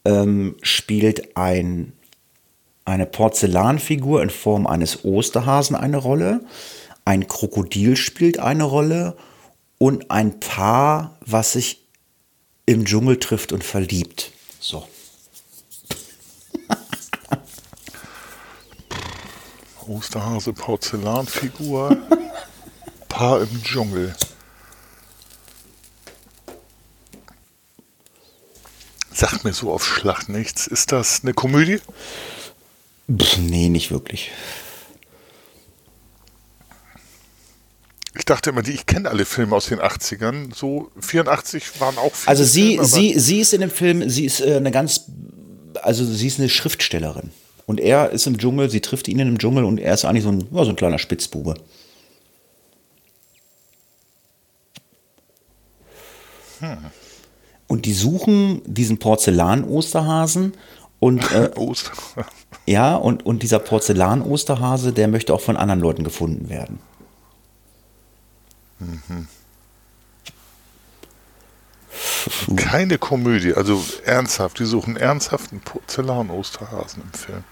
ähm, 0.05 0.55
spielt 0.61 1.35
ein, 1.35 1.93
eine 2.85 3.05
Porzellanfigur 3.05 4.21
in 4.21 4.29
Form 4.29 4.67
eines 4.67 5.03
Osterhasen 5.03 5.75
eine 5.75 5.97
Rolle, 5.97 6.41
ein 7.03 7.27
Krokodil 7.27 7.95
spielt 7.97 8.39
eine 8.39 8.63
Rolle 8.63 9.15
und 9.77 10.09
ein 10.09 10.39
Paar, 10.39 11.17
was 11.21 11.53
sich 11.53 11.85
im 12.65 12.85
Dschungel 12.85 13.19
trifft 13.19 13.51
und 13.51 13.63
verliebt. 13.63 14.31
So. 14.59 14.87
Osterhase, 19.87 20.51
Porzellanfigur, 20.53 21.95
Paar 23.07 23.41
im 23.41 23.63
Dschungel. 23.63 24.15
Sagt 29.15 29.45
mir 29.45 29.53
so 29.53 29.71
auf 29.71 29.85
Schlag 29.85 30.27
nichts. 30.27 30.67
Ist 30.67 30.91
das 30.91 31.21
eine 31.23 31.33
Komödie? 31.33 31.79
Pff, 33.09 33.37
nee, 33.37 33.69
nicht 33.69 33.89
wirklich. 33.89 34.31
Ich 38.17 38.25
dachte 38.25 38.49
immer, 38.49 38.61
die, 38.61 38.73
ich 38.73 38.85
kenne 38.85 39.09
alle 39.09 39.23
Filme 39.23 39.55
aus 39.55 39.67
den 39.67 39.79
80ern. 39.79 40.53
So 40.53 40.91
84 40.99 41.79
waren 41.79 41.97
auch 41.97 42.13
viele 42.13 42.27
Also 42.27 42.43
sie, 42.43 42.73
Filme, 42.73 42.85
sie, 42.85 43.17
sie 43.17 43.39
ist 43.39 43.53
in 43.53 43.61
dem 43.61 43.71
Film, 43.71 44.09
sie 44.09 44.25
ist 44.25 44.41
äh, 44.41 44.57
eine 44.57 44.71
ganz, 44.71 45.05
also 45.81 46.03
sie 46.03 46.27
ist 46.27 46.39
eine 46.39 46.49
Schriftstellerin. 46.49 47.31
Und 47.65 47.79
er 47.79 48.09
ist 48.09 48.27
im 48.27 48.37
Dschungel, 48.37 48.69
sie 48.69 48.81
trifft 48.81 49.07
ihn 49.07 49.19
in 49.19 49.27
dem 49.27 49.37
Dschungel 49.37 49.63
und 49.63 49.79
er 49.79 49.93
ist 49.93 50.03
eigentlich 50.03 50.23
so 50.23 50.31
ein, 50.31 50.45
so 50.51 50.69
ein 50.69 50.75
kleiner 50.75 50.99
Spitzbube. 50.99 51.55
Und 57.67 57.85
die 57.85 57.93
suchen 57.93 58.61
diesen 58.65 58.99
Porzellan-Osterhasen 58.99 60.53
und 60.99 61.31
äh, 61.31 61.51
ja, 62.65 62.95
und, 62.95 63.25
und 63.25 63.43
dieser 63.43 63.59
Porzellan-Osterhase, 63.59 64.93
der 64.93 65.07
möchte 65.07 65.33
auch 65.33 65.41
von 65.41 65.57
anderen 65.57 65.79
Leuten 65.79 66.03
gefunden 66.03 66.49
werden. 66.49 66.79
Keine 72.55 72.97
Komödie, 72.97 73.53
also 73.53 73.83
ernsthaft. 74.03 74.59
Die 74.59 74.65
suchen 74.65 74.97
ernsthaften 74.97 75.59
Porzellan-Osterhasen 75.61 77.03
im 77.03 77.13
Film. 77.13 77.43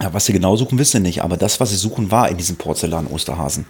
Ja, 0.00 0.12
was 0.14 0.26
sie 0.26 0.32
genau 0.32 0.56
suchen, 0.56 0.78
wissen 0.78 0.98
sie 0.98 1.02
nicht, 1.02 1.22
aber 1.22 1.36
das, 1.36 1.60
was 1.60 1.70
sie 1.70 1.76
suchen, 1.76 2.10
war 2.10 2.28
in 2.28 2.36
diesem 2.36 2.56
Porzellan-Osterhasen. 2.56 3.66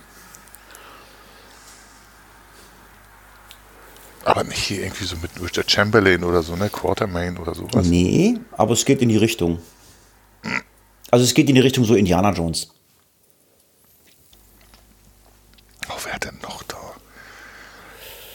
Aber 4.28 4.44
nicht 4.44 4.62
hier 4.62 4.82
irgendwie 4.82 5.04
so 5.04 5.16
mit 5.16 5.30
Richard 5.40 5.70
Chamberlain 5.70 6.22
oder 6.22 6.42
so, 6.42 6.54
ne? 6.54 6.68
Quartermain 6.68 7.38
oder 7.38 7.54
sowas. 7.54 7.86
Nee, 7.86 8.38
aber 8.52 8.72
es 8.72 8.84
geht 8.84 9.00
in 9.00 9.08
die 9.08 9.16
Richtung. 9.16 9.58
Also 11.10 11.24
es 11.24 11.32
geht 11.32 11.48
in 11.48 11.54
die 11.54 11.60
Richtung 11.62 11.84
so 11.84 11.94
Indiana 11.94 12.32
Jones. 12.32 12.68
Oh, 15.88 15.94
wer 16.04 16.12
hat 16.12 16.24
denn 16.24 16.38
noch 16.42 16.62
da? 16.64 16.76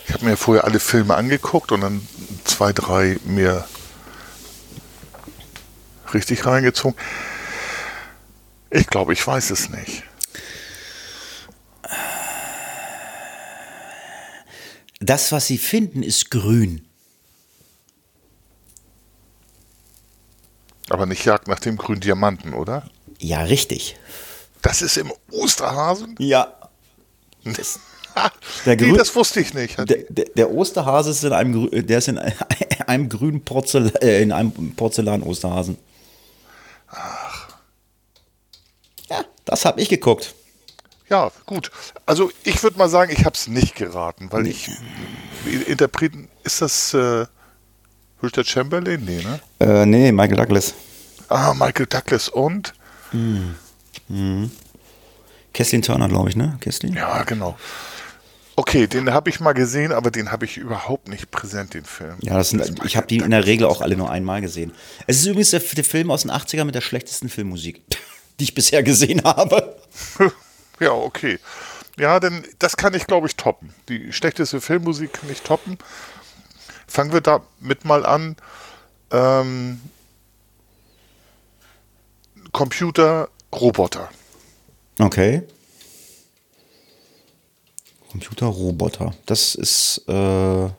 Ich 0.07 0.13
habe 0.13 0.25
mir 0.25 0.35
vorher 0.35 0.63
alle 0.63 0.79
Filme 0.79 1.15
angeguckt 1.15 1.71
und 1.71 1.81
dann 1.81 2.07
zwei, 2.43 2.73
drei 2.73 3.19
mir 3.25 3.67
richtig 6.13 6.45
reingezogen. 6.45 6.99
Ich 8.71 8.87
glaube, 8.87 9.13
ich 9.13 9.25
weiß 9.25 9.51
es 9.51 9.69
nicht. 9.69 10.03
Das, 15.03 15.31
was 15.33 15.47
sie 15.47 15.57
finden, 15.57 16.01
ist 16.01 16.31
grün. 16.31 16.85
Aber 20.89 21.05
nicht 21.05 21.25
Jagd 21.25 21.47
nach 21.47 21.59
dem 21.59 21.77
grünen 21.77 22.01
Diamanten, 22.01 22.53
oder? 22.53 22.89
Ja, 23.19 23.41
richtig. 23.41 23.97
Das 24.61 24.81
ist 24.81 24.97
im 24.97 25.11
Osterhasen? 25.31 26.15
Ja. 26.19 26.53
Ha, 28.15 28.31
Der 28.65 28.75
nee, 28.75 28.83
Grün- 28.83 28.97
das 28.97 29.13
wusste 29.15 29.41
ich 29.41 29.53
nicht. 29.53 29.77
Der, 29.77 30.03
der, 30.07 30.51
Osterhase 30.51 31.11
ist 31.11 31.23
in 31.23 31.33
einem, 31.33 31.69
der 31.87 31.97
ist 31.97 32.07
in 32.07 32.17
einem 32.87 33.09
grünen 33.09 33.43
Porzellan, 33.43 33.95
äh, 33.95 34.21
in 34.21 34.31
einem 34.31 34.75
Porzellan-Osterhasen. 34.75 35.77
Ach. 36.87 37.49
Ja, 39.09 39.25
das 39.45 39.65
habe 39.65 39.81
ich 39.81 39.89
geguckt. 39.89 40.33
Ja, 41.13 41.31
gut. 41.45 41.69
Also 42.07 42.31
ich 42.43 42.63
würde 42.63 42.79
mal 42.79 42.89
sagen, 42.89 43.11
ich 43.15 43.23
habe 43.23 43.35
es 43.35 43.47
nicht 43.47 43.75
geraten, 43.75 44.29
weil 44.31 44.47
ich 44.47 44.71
Interpreten, 45.67 46.27
ist 46.43 46.59
das 46.63 46.95
äh, 46.95 47.27
Richard 48.23 48.47
Chamberlain? 48.47 49.05
Nee, 49.05 49.21
ne? 49.21 49.39
Äh, 49.59 49.85
nee, 49.85 50.11
Michael 50.11 50.37
Douglas. 50.37 50.73
Ah, 51.29 51.53
Michael 51.53 51.85
Douglas 51.85 52.29
und? 52.29 52.73
Kesslin 55.53 55.83
Turner, 55.83 56.09
glaube 56.09 56.29
ich, 56.29 56.35
ne? 56.35 56.57
Kesslin? 56.61 56.95
Ja, 56.95 57.21
genau. 57.21 57.59
Okay, 58.55 58.87
den 58.87 59.13
habe 59.13 59.29
ich 59.29 59.39
mal 59.39 59.53
gesehen, 59.53 59.91
aber 59.91 60.09
den 60.09 60.31
habe 60.31 60.45
ich 60.45 60.57
überhaupt 60.57 61.09
nicht 61.09 61.29
präsent, 61.29 61.75
den 61.75 61.85
Film. 61.85 62.15
Ja, 62.21 62.37
das 62.37 62.49
sind, 62.49 62.83
ich 62.83 62.97
habe 62.97 63.05
die 63.05 63.17
in 63.17 63.29
der 63.29 63.45
Regel 63.45 63.67
auch 63.67 63.81
alle 63.81 63.95
nur 63.95 64.09
einmal 64.09 64.41
gesehen. 64.41 64.71
Es 65.05 65.17
ist 65.17 65.27
übrigens 65.27 65.51
der, 65.51 65.59
der 65.59 65.83
Film 65.83 66.09
aus 66.09 66.23
den 66.23 66.31
80ern 66.31 66.63
mit 66.63 66.73
der 66.73 66.81
schlechtesten 66.81 67.29
Filmmusik, 67.29 67.83
die 68.39 68.45
ich 68.45 68.55
bisher 68.55 68.81
gesehen 68.81 69.21
habe. 69.23 69.75
Ja, 70.83 70.91
okay. 70.91 71.39
Ja, 71.97 72.19
denn 72.19 72.43
das 72.59 72.75
kann 72.75 72.93
ich, 72.93 73.07
glaube 73.07 73.27
ich, 73.27 73.37
toppen. 73.37 73.73
Die 73.87 74.11
schlechteste 74.11 74.59
Filmmusik 74.59 75.13
kann 75.13 75.29
ich 75.29 75.41
toppen. 75.41 75.77
Fangen 76.87 77.13
wir 77.13 77.21
damit 77.21 77.85
mal 77.85 78.05
an. 78.05 78.35
Ähm, 79.11 79.79
Computer, 82.51 83.29
Roboter. 83.53 84.09
Okay. 84.99 85.43
Computerroboter. 88.11 89.13
Das 89.25 89.55
ist 89.55 90.03
äh, 90.07 90.69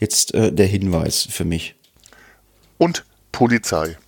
jetzt 0.00 0.32
äh, 0.34 0.50
der 0.52 0.66
Hinweis 0.66 1.22
für 1.22 1.44
mich. 1.44 1.74
Und 2.78 3.04
Polizei. 3.32 3.98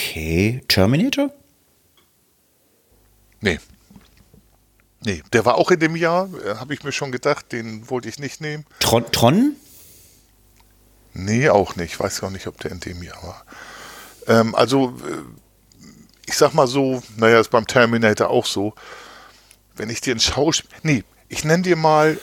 Okay. 0.00 0.62
Terminator? 0.66 1.30
Nee. 3.40 3.58
Nee, 5.02 5.22
der 5.32 5.44
war 5.44 5.56
auch 5.56 5.70
in 5.70 5.80
dem 5.80 5.94
Jahr, 5.94 6.28
äh, 6.44 6.56
habe 6.56 6.74
ich 6.74 6.84
mir 6.84 6.92
schon 6.92 7.12
gedacht, 7.12 7.52
den 7.52 7.88
wollte 7.90 8.08
ich 8.08 8.18
nicht 8.18 8.40
nehmen. 8.40 8.64
Tron? 8.80 9.04
Tron? 9.12 9.56
Nee, 11.12 11.48
auch 11.48 11.76
nicht. 11.76 11.92
Ich 11.92 12.00
weiß 12.00 12.22
auch 12.22 12.30
nicht, 12.30 12.46
ob 12.46 12.58
der 12.60 12.70
in 12.70 12.80
dem 12.80 13.02
Jahr 13.02 13.22
war. 13.22 13.44
Ähm, 14.26 14.54
also, 14.54 14.96
äh, 15.06 15.22
ich 16.26 16.36
sag 16.36 16.54
mal 16.54 16.66
so, 16.66 17.02
naja, 17.16 17.40
ist 17.40 17.50
beim 17.50 17.66
Terminator 17.66 18.30
auch 18.30 18.46
so. 18.46 18.74
Wenn 19.74 19.90
ich 19.90 20.00
dir 20.00 20.12
einen 20.12 20.20
Schauspieler. 20.20 20.80
Nee, 20.82 21.04
ich 21.28 21.44
nenne 21.44 21.62
dir 21.62 21.76
mal 21.76 22.18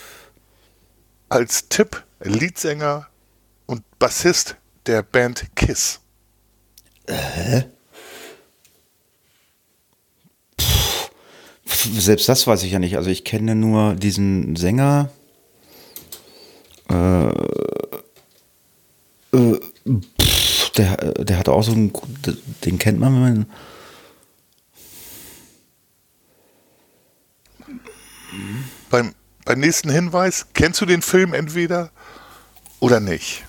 als 1.29 1.69
Tipp 1.69 2.03
Leadsänger 2.21 3.07
und 3.65 3.83
Bassist 3.99 4.55
der 4.85 5.03
Band 5.03 5.55
Kiss. 5.55 5.99
Hä? 7.09 7.65
Selbst 11.73 12.27
das 12.27 12.47
weiß 12.47 12.63
ich 12.63 12.71
ja 12.71 12.79
nicht. 12.79 12.97
Also 12.97 13.09
ich 13.09 13.23
kenne 13.23 13.55
nur 13.55 13.95
diesen 13.95 14.55
Sänger. 14.55 15.09
Äh, 16.89 17.27
äh, 19.33 19.59
pff, 20.21 20.69
der, 20.71 20.95
der 21.13 21.37
hat 21.37 21.49
auch 21.49 21.63
so 21.63 21.71
einen, 21.71 21.93
den 22.65 22.77
kennt 22.79 22.99
man, 22.99 23.13
wenn 23.13 23.21
man. 23.21 23.45
Beim, 28.89 29.13
beim 29.45 29.59
nächsten 29.59 29.89
Hinweis, 29.89 30.47
kennst 30.53 30.79
du 30.81 30.85
den 30.85 31.01
Film 31.01 31.33
entweder 31.33 31.91
oder 32.79 32.99
nicht? 32.99 33.46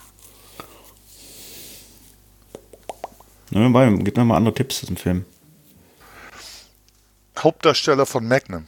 Ne, 3.50 3.98
gib 4.02 4.16
mir 4.16 4.24
mal 4.24 4.36
andere 4.36 4.54
Tipps 4.54 4.80
zum 4.84 4.96
Film. 4.96 5.24
Hauptdarsteller 7.38 8.06
von 8.06 8.26
Magnum. 8.26 8.66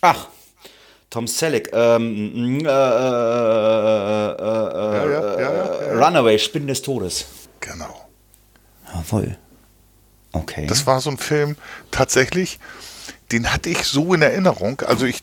Ach, 0.00 0.28
Tom 1.10 1.26
Selleck. 1.26 1.70
Ähm, 1.72 2.60
äh, 2.64 2.68
äh, 2.68 2.72
äh, 5.40 5.92
Runaway, 5.94 6.38
Spinnen 6.38 6.68
des 6.68 6.80
Todes. 6.82 7.26
Genau. 7.60 8.08
Jawohl. 8.92 9.36
Okay. 10.32 10.66
Das 10.66 10.86
war 10.86 11.00
so 11.00 11.10
ein 11.10 11.18
Film, 11.18 11.56
tatsächlich, 11.90 12.58
den 13.32 13.52
hatte 13.52 13.70
ich 13.70 13.84
so 13.84 14.12
in 14.12 14.22
Erinnerung. 14.22 14.80
Also 14.82 15.06
ich 15.06 15.22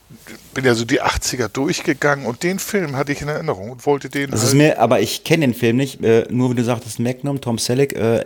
bin 0.54 0.66
ja 0.66 0.74
so 0.74 0.84
die 0.84 1.02
80er 1.02 1.48
durchgegangen 1.48 2.26
und 2.26 2.44
den 2.44 2.60
Film 2.60 2.96
hatte 2.96 3.12
ich 3.12 3.22
in 3.22 3.28
Erinnerung 3.28 3.72
und 3.72 3.86
wollte 3.86 4.10
den. 4.10 4.32
Das 4.32 4.42
halt 4.42 4.50
ist 4.50 4.56
mir, 4.56 4.80
aber 4.80 5.00
ich 5.00 5.24
kenne 5.24 5.46
den 5.46 5.54
Film 5.54 5.78
nicht. 5.78 6.04
Äh, 6.04 6.28
nur 6.30 6.52
wie 6.52 6.56
du 6.56 6.64
sagtest, 6.64 7.00
Magnum, 7.00 7.40
Tom 7.40 7.60
Selleck, 7.60 7.94
äh, 7.94 8.24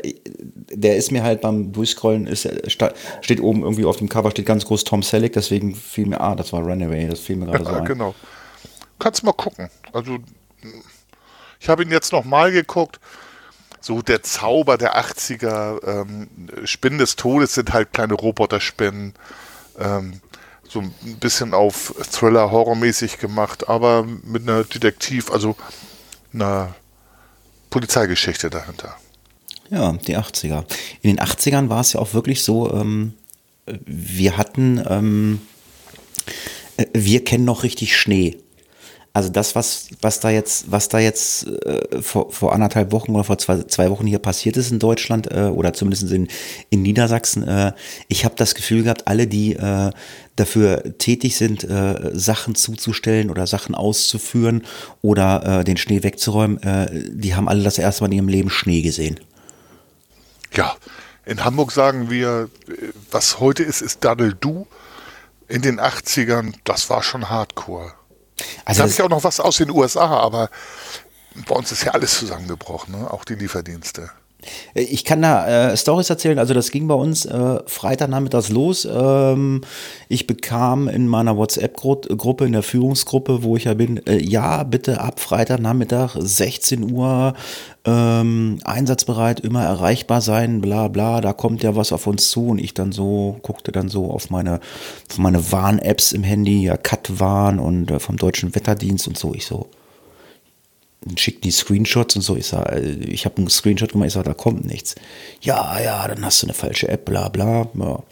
der 0.72 0.96
ist 0.96 1.12
mir 1.12 1.24
halt 1.24 1.42
beim 1.42 1.74
Durchscrollen, 1.74 2.28
ist, 2.28 2.46
äh, 2.46 2.70
steht 2.70 3.42
oben 3.42 3.64
irgendwie 3.64 3.86
auf 3.86 3.98
dem 3.98 4.10
Cover, 4.10 4.32
steht 4.32 4.46
ganz 4.46 4.66
groß 4.66 4.86
Tom 4.86 5.04
Selleck, 5.04 5.34
deswegen 5.34 5.76
fiel 5.76 6.06
mir, 6.06 6.22
ah, 6.22 6.36
das 6.36 6.54
war 6.54 6.62
Runaway, 6.62 7.08
das 7.08 7.20
fiel 7.20 7.36
mir 7.36 7.48
gerade 7.48 7.64
ja, 7.66 7.70
so 7.70 7.76
ein. 7.76 7.86
Genau. 7.86 8.16
Kannst 9.00 9.24
mal 9.24 9.34
gucken. 9.34 9.70
Also, 9.92 10.18
ich 11.60 11.68
habe 11.68 11.84
ihn 11.84 11.92
jetzt 11.92 12.14
noch 12.14 12.24
mal 12.24 12.52
geguckt. 12.52 13.00
So 13.82 14.02
der 14.02 14.24
Zauber 14.24 14.78
der 14.78 14.98
80er, 14.98 15.86
ähm, 15.86 16.30
Spinnen 16.64 17.00
des 17.00 17.18
Todes 17.18 17.54
sind 17.54 17.74
halt 17.74 17.92
kleine 17.92 18.14
Roboterspinnen. 18.14 19.14
Ähm, 19.80 20.22
so 20.68 20.80
ein 20.80 20.94
bisschen 21.20 21.54
auf 21.54 21.94
Thriller, 22.12 22.52
Horrormäßig 22.52 23.20
gemacht, 23.20 23.70
aber 23.70 24.06
mit 24.24 24.44
einer 24.44 24.64
Detektiv, 24.64 25.32
also 25.32 25.56
einer 26.34 26.74
Polizeigeschichte 27.70 28.50
dahinter. 28.50 28.96
Ja, 29.70 29.94
die 29.94 30.18
80er. 30.18 30.66
In 31.02 31.16
den 31.16 31.20
80ern 31.20 31.70
war 31.70 31.82
es 31.82 31.94
ja 31.94 32.00
auch 32.00 32.14
wirklich 32.14 32.44
so, 32.44 32.72
ähm, 32.72 33.14
wir 33.66 34.38
hatten, 34.38 34.84
ähm, 34.88 35.42
äh, 36.78 36.86
wir 36.94 37.24
kennen 37.24 37.46
noch 37.46 37.64
richtig 37.64 37.98
Schnee. 37.98 38.38
Also 39.16 39.30
das, 39.30 39.54
was, 39.54 39.90
was 40.02 40.20
da 40.20 40.32
jetzt, 40.32 40.72
was 40.72 40.90
da 40.90 40.98
jetzt 40.98 41.46
äh, 41.46 42.02
vor, 42.02 42.32
vor 42.32 42.52
anderthalb 42.52 42.92
Wochen 42.92 43.14
oder 43.14 43.24
vor 43.24 43.38
zwei, 43.38 43.62
zwei 43.62 43.92
Wochen 43.92 44.08
hier 44.08 44.18
passiert 44.18 44.58
ist 44.58 44.72
in 44.72 44.80
Deutschland 44.80 45.32
äh, 45.32 45.44
oder 45.54 45.74
zumindest 45.74 46.12
in, 46.12 46.28
in 46.72 46.82
Niedersachsen, 46.82 47.48
äh, 47.48 47.74
ich 48.08 48.26
habe 48.26 48.34
das 48.36 48.56
Gefühl 48.56 48.82
gehabt, 48.82 49.08
alle, 49.08 49.28
die 49.28 49.54
äh, 49.54 49.92
dafür 50.36 50.98
tätig 50.98 51.38
sind, 51.38 51.64
äh, 51.64 52.10
Sachen 52.14 52.56
zuzustellen 52.56 53.30
oder 53.30 53.46
Sachen 53.46 53.76
auszuführen 53.76 54.64
oder 55.04 55.60
äh, 55.60 55.64
den 55.64 55.78
Schnee 55.78 56.02
wegzuräumen, 56.02 56.62
äh, 56.64 56.88
die 57.12 57.36
haben 57.36 57.48
alle 57.48 57.62
das 57.62 57.78
erste 57.78 58.04
Mal 58.04 58.08
in 58.08 58.18
ihrem 58.18 58.30
Leben 58.30 58.50
Schnee 58.50 58.82
gesehen. 58.82 59.20
Ja, 60.56 60.76
in 61.24 61.46
Hamburg 61.46 61.72
sagen 61.72 62.10
wir, 62.10 62.50
was 63.12 63.40
heute 63.40 63.62
ist, 63.62 63.82
ist 63.82 64.04
Daddle 64.04 64.34
Du. 64.34 64.66
In 65.48 65.62
den 65.62 65.80
80ern, 65.80 66.54
das 66.64 66.90
war 66.90 67.04
schon 67.04 67.30
Hardcore. 67.30 67.94
Also 68.66 68.80
da 68.80 68.84
habe 68.84 68.92
ich 68.92 69.02
auch 69.02 69.10
noch 69.10 69.24
was 69.24 69.40
aus 69.40 69.58
den 69.58 69.70
USA, 69.70 70.06
aber 70.06 70.50
bei 71.48 71.56
uns 71.56 71.72
ist 71.72 71.84
ja 71.84 71.92
alles 71.92 72.18
zusammengebrochen, 72.18 73.00
ne? 73.00 73.12
auch 73.12 73.26
die 73.26 73.36
Lieferdienste. 73.36 74.12
Ich 74.74 75.06
kann 75.06 75.22
da 75.22 75.72
äh, 75.72 75.78
Stories 75.78 76.10
erzählen. 76.10 76.40
Also 76.40 76.54
das 76.54 76.72
ging 76.72 76.88
bei 76.88 76.96
uns 76.96 77.26
äh, 77.26 77.60
Freitagnachmittags 77.66 78.50
los. 78.50 78.88
Ähm, 78.92 79.62
ich 80.10 80.28
bekam 80.28 80.88
in 80.88 81.08
meiner 81.08 81.38
WhatsApp-Gruppe, 81.38 82.46
in 82.46 82.52
der 82.52 82.64
Führungsgruppe, 82.64 83.44
wo 83.44 83.56
ich 83.58 83.66
ja 83.66 83.74
bin, 83.74 84.06
äh, 84.06 84.18
ja, 84.22 84.64
bitte 84.64 85.02
ab 85.02 85.20
Freitagnachmittag 85.20 86.16
16 86.20 86.92
Uhr 86.92 87.34
ähm, 87.86 88.60
einsatzbereit, 88.64 89.40
immer 89.42 89.64
erreichbar 89.64 90.22
sein, 90.22 90.62
bla 90.62 90.88
bla, 90.88 91.20
da 91.20 91.34
kommt 91.34 91.64
ja 91.64 91.76
was 91.76 91.92
auf 91.92 92.08
uns 92.08 92.30
zu. 92.30 92.48
Und 92.48 92.60
ich 92.60 92.74
dann 92.74 92.92
so, 92.92 93.38
guckte 93.42 93.72
dann 93.72 93.90
so 93.90 94.12
auf 94.12 94.30
meine, 94.30 94.60
auf 95.10 95.18
meine 95.18 95.52
Warn-Apps 95.52 96.12
im 96.12 96.24
Handy, 96.24 96.64
ja, 96.64 96.78
Cut-Warn 96.78 97.60
und 97.60 97.92
äh, 97.92 98.00
vom 98.00 98.18
Deutschen 98.18 98.56
Wetterdienst 98.56 99.08
und 99.08 99.18
so. 99.18 99.34
Ich 99.34 99.46
so, 99.46 99.68
schicken 101.18 101.42
die 101.42 101.52
Screenshots 101.52 102.16
und 102.16 102.22
so. 102.22 102.36
Ich 102.36 102.48
sage, 102.48 102.76
äh, 102.76 103.06
ich 103.06 103.26
habe 103.26 103.38
einen 103.38 103.50
Screenshot 103.50 103.92
gemacht, 103.92 104.08
ich 104.08 104.14
sage, 104.14 104.30
da 104.30 104.34
kommt 104.34 104.66
nichts. 104.66 104.96
Ja, 105.42 105.80
ja, 105.80 106.08
dann 106.08 106.24
hast 106.24 106.42
du 106.42 106.48
eine 106.48 106.54
falsche 106.54 106.88
App, 106.88 107.06
bla 107.06 107.30
bla. 107.30 107.68
Ja. 107.74 108.04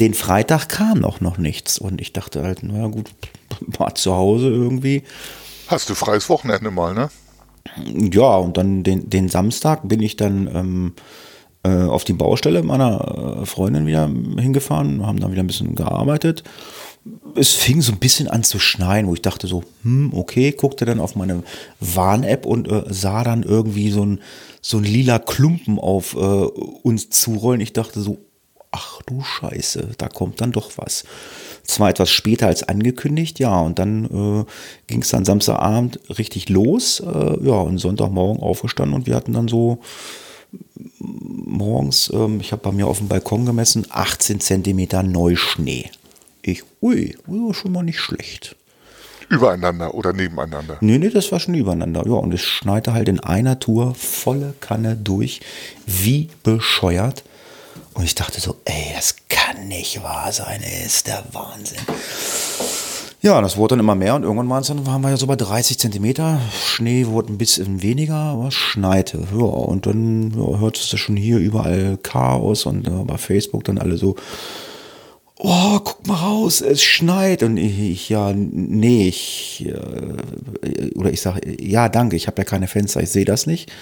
Den 0.00 0.14
Freitag 0.14 0.68
kam 0.68 1.00
noch, 1.00 1.20
noch 1.20 1.38
nichts. 1.38 1.78
Und 1.78 2.00
ich 2.00 2.12
dachte 2.12 2.42
halt, 2.42 2.62
naja 2.62 2.86
gut, 2.86 3.10
war 3.60 3.94
zu 3.94 4.14
Hause 4.14 4.48
irgendwie. 4.48 5.02
Hast 5.66 5.90
du 5.90 5.94
freies 5.94 6.28
Wochenende 6.28 6.70
mal, 6.70 6.94
ne? 6.94 7.10
Ja, 7.84 8.36
und 8.36 8.56
dann 8.56 8.82
den, 8.82 9.10
den 9.10 9.28
Samstag 9.28 9.86
bin 9.86 10.00
ich 10.00 10.16
dann 10.16 10.48
ähm, 10.54 10.92
äh, 11.62 11.84
auf 11.84 12.04
die 12.04 12.14
Baustelle 12.14 12.62
meiner 12.62 13.40
äh, 13.42 13.46
Freundin 13.46 13.86
wieder 13.86 14.06
hingefahren, 14.06 15.06
haben 15.06 15.20
dann 15.20 15.32
wieder 15.32 15.42
ein 15.42 15.48
bisschen 15.48 15.74
gearbeitet 15.74 16.44
es 17.34 17.54
fing 17.54 17.80
so 17.80 17.92
ein 17.92 17.98
bisschen 17.98 18.28
an 18.28 18.42
zu 18.42 18.58
schneien, 18.58 19.06
wo 19.06 19.14
ich 19.14 19.22
dachte 19.22 19.46
so, 19.46 19.62
hm, 19.82 20.12
okay, 20.14 20.52
guckte 20.52 20.84
dann 20.84 21.00
auf 21.00 21.16
meine 21.16 21.42
Warn-App 21.80 22.46
und 22.46 22.68
äh, 22.68 22.84
sah 22.88 23.24
dann 23.24 23.42
irgendwie 23.42 23.90
so 23.90 24.04
ein, 24.04 24.20
so 24.60 24.78
ein 24.78 24.84
lila 24.84 25.18
Klumpen 25.18 25.78
auf 25.78 26.14
äh, 26.14 26.18
uns 26.18 27.10
zurollen. 27.10 27.60
Ich 27.60 27.72
dachte 27.72 28.00
so, 28.00 28.18
ach 28.70 29.00
du 29.06 29.22
Scheiße, 29.22 29.90
da 29.98 30.08
kommt 30.08 30.40
dann 30.40 30.52
doch 30.52 30.72
was. 30.76 31.04
Zwar 31.64 31.90
etwas 31.90 32.10
später 32.10 32.46
als 32.46 32.62
angekündigt, 32.62 33.38
ja, 33.38 33.60
und 33.60 33.78
dann 33.78 34.04
äh, 34.04 34.44
ging 34.86 35.02
es 35.02 35.08
dann 35.08 35.24
Samstagabend 35.24 36.00
richtig 36.18 36.48
los, 36.48 37.00
äh, 37.00 37.44
ja, 37.44 37.54
und 37.54 37.78
Sonntagmorgen 37.78 38.42
aufgestanden 38.42 38.94
und 38.94 39.06
wir 39.06 39.14
hatten 39.14 39.32
dann 39.32 39.48
so 39.48 39.78
morgens, 40.98 42.10
ähm, 42.12 42.40
ich 42.40 42.52
habe 42.52 42.62
bei 42.62 42.72
mir 42.72 42.86
auf 42.86 42.98
dem 42.98 43.08
Balkon 43.08 43.44
gemessen, 43.44 43.86
18 43.90 44.40
Zentimeter 44.40 45.02
Neuschnee. 45.02 45.90
Ich, 46.50 46.62
ui, 46.80 47.14
schon 47.52 47.72
mal 47.72 47.82
nicht 47.82 48.00
schlecht. 48.00 48.56
Übereinander 49.28 49.92
oder 49.92 50.14
nebeneinander? 50.14 50.78
Nee, 50.80 50.96
nee, 50.96 51.10
das 51.10 51.30
war 51.30 51.40
schon 51.40 51.52
übereinander. 51.52 52.04
Ja, 52.06 52.14
und 52.14 52.32
es 52.32 52.40
schneite 52.40 52.94
halt 52.94 53.10
in 53.10 53.20
einer 53.20 53.58
Tour 53.60 53.94
volle 53.94 54.54
Kanne 54.60 54.96
durch, 54.96 55.42
wie 55.84 56.30
bescheuert. 56.42 57.22
Und 57.92 58.04
ich 58.04 58.14
dachte 58.14 58.40
so, 58.40 58.56
ey, 58.64 58.92
das 58.94 59.16
kann 59.28 59.68
nicht 59.68 60.02
wahr 60.02 60.32
sein, 60.32 60.62
ey, 60.62 60.86
ist 60.86 61.06
der 61.06 61.22
Wahnsinn. 61.32 61.80
Ja, 63.20 63.42
das 63.42 63.58
wurde 63.58 63.72
dann 63.72 63.80
immer 63.80 63.96
mehr 63.96 64.14
und 64.14 64.22
irgendwann 64.22 64.48
waren, 64.48 64.62
es 64.62 64.68
dann, 64.68 64.86
waren 64.86 65.02
wir 65.02 65.10
ja 65.10 65.16
so 65.18 65.26
bei 65.26 65.36
30 65.36 65.78
Zentimeter. 65.78 66.40
Schnee 66.64 67.06
wurde 67.06 67.32
ein 67.32 67.38
bisschen 67.38 67.82
weniger, 67.82 68.14
aber 68.14 68.48
es 68.48 68.54
schneite. 68.54 69.26
Ja, 69.32 69.44
und 69.44 69.84
dann 69.84 70.30
ja, 70.30 70.58
hörtest 70.58 70.90
du 70.92 70.96
schon 70.96 71.16
hier 71.16 71.36
überall 71.36 71.98
Chaos 72.02 72.64
und 72.64 72.86
äh, 72.86 72.90
bei 72.90 73.18
Facebook 73.18 73.64
dann 73.64 73.76
alle 73.76 73.98
so, 73.98 74.16
oh, 75.38 75.78
guck 75.80 76.06
mal 76.06 76.16
raus, 76.16 76.60
es 76.60 76.82
schneit. 76.82 77.42
Und 77.42 77.56
ich, 77.56 78.08
ja, 78.08 78.32
nee, 78.34 79.08
ich, 79.08 79.66
äh, 79.66 80.90
oder 80.94 81.10
ich 81.10 81.20
sage, 81.20 81.56
ja, 81.62 81.88
danke, 81.88 82.16
ich 82.16 82.26
habe 82.26 82.42
ja 82.42 82.44
keine 82.44 82.68
Fenster, 82.68 83.00
ich 83.00 83.10
sehe 83.10 83.24
das 83.24 83.46
nicht. 83.46 83.72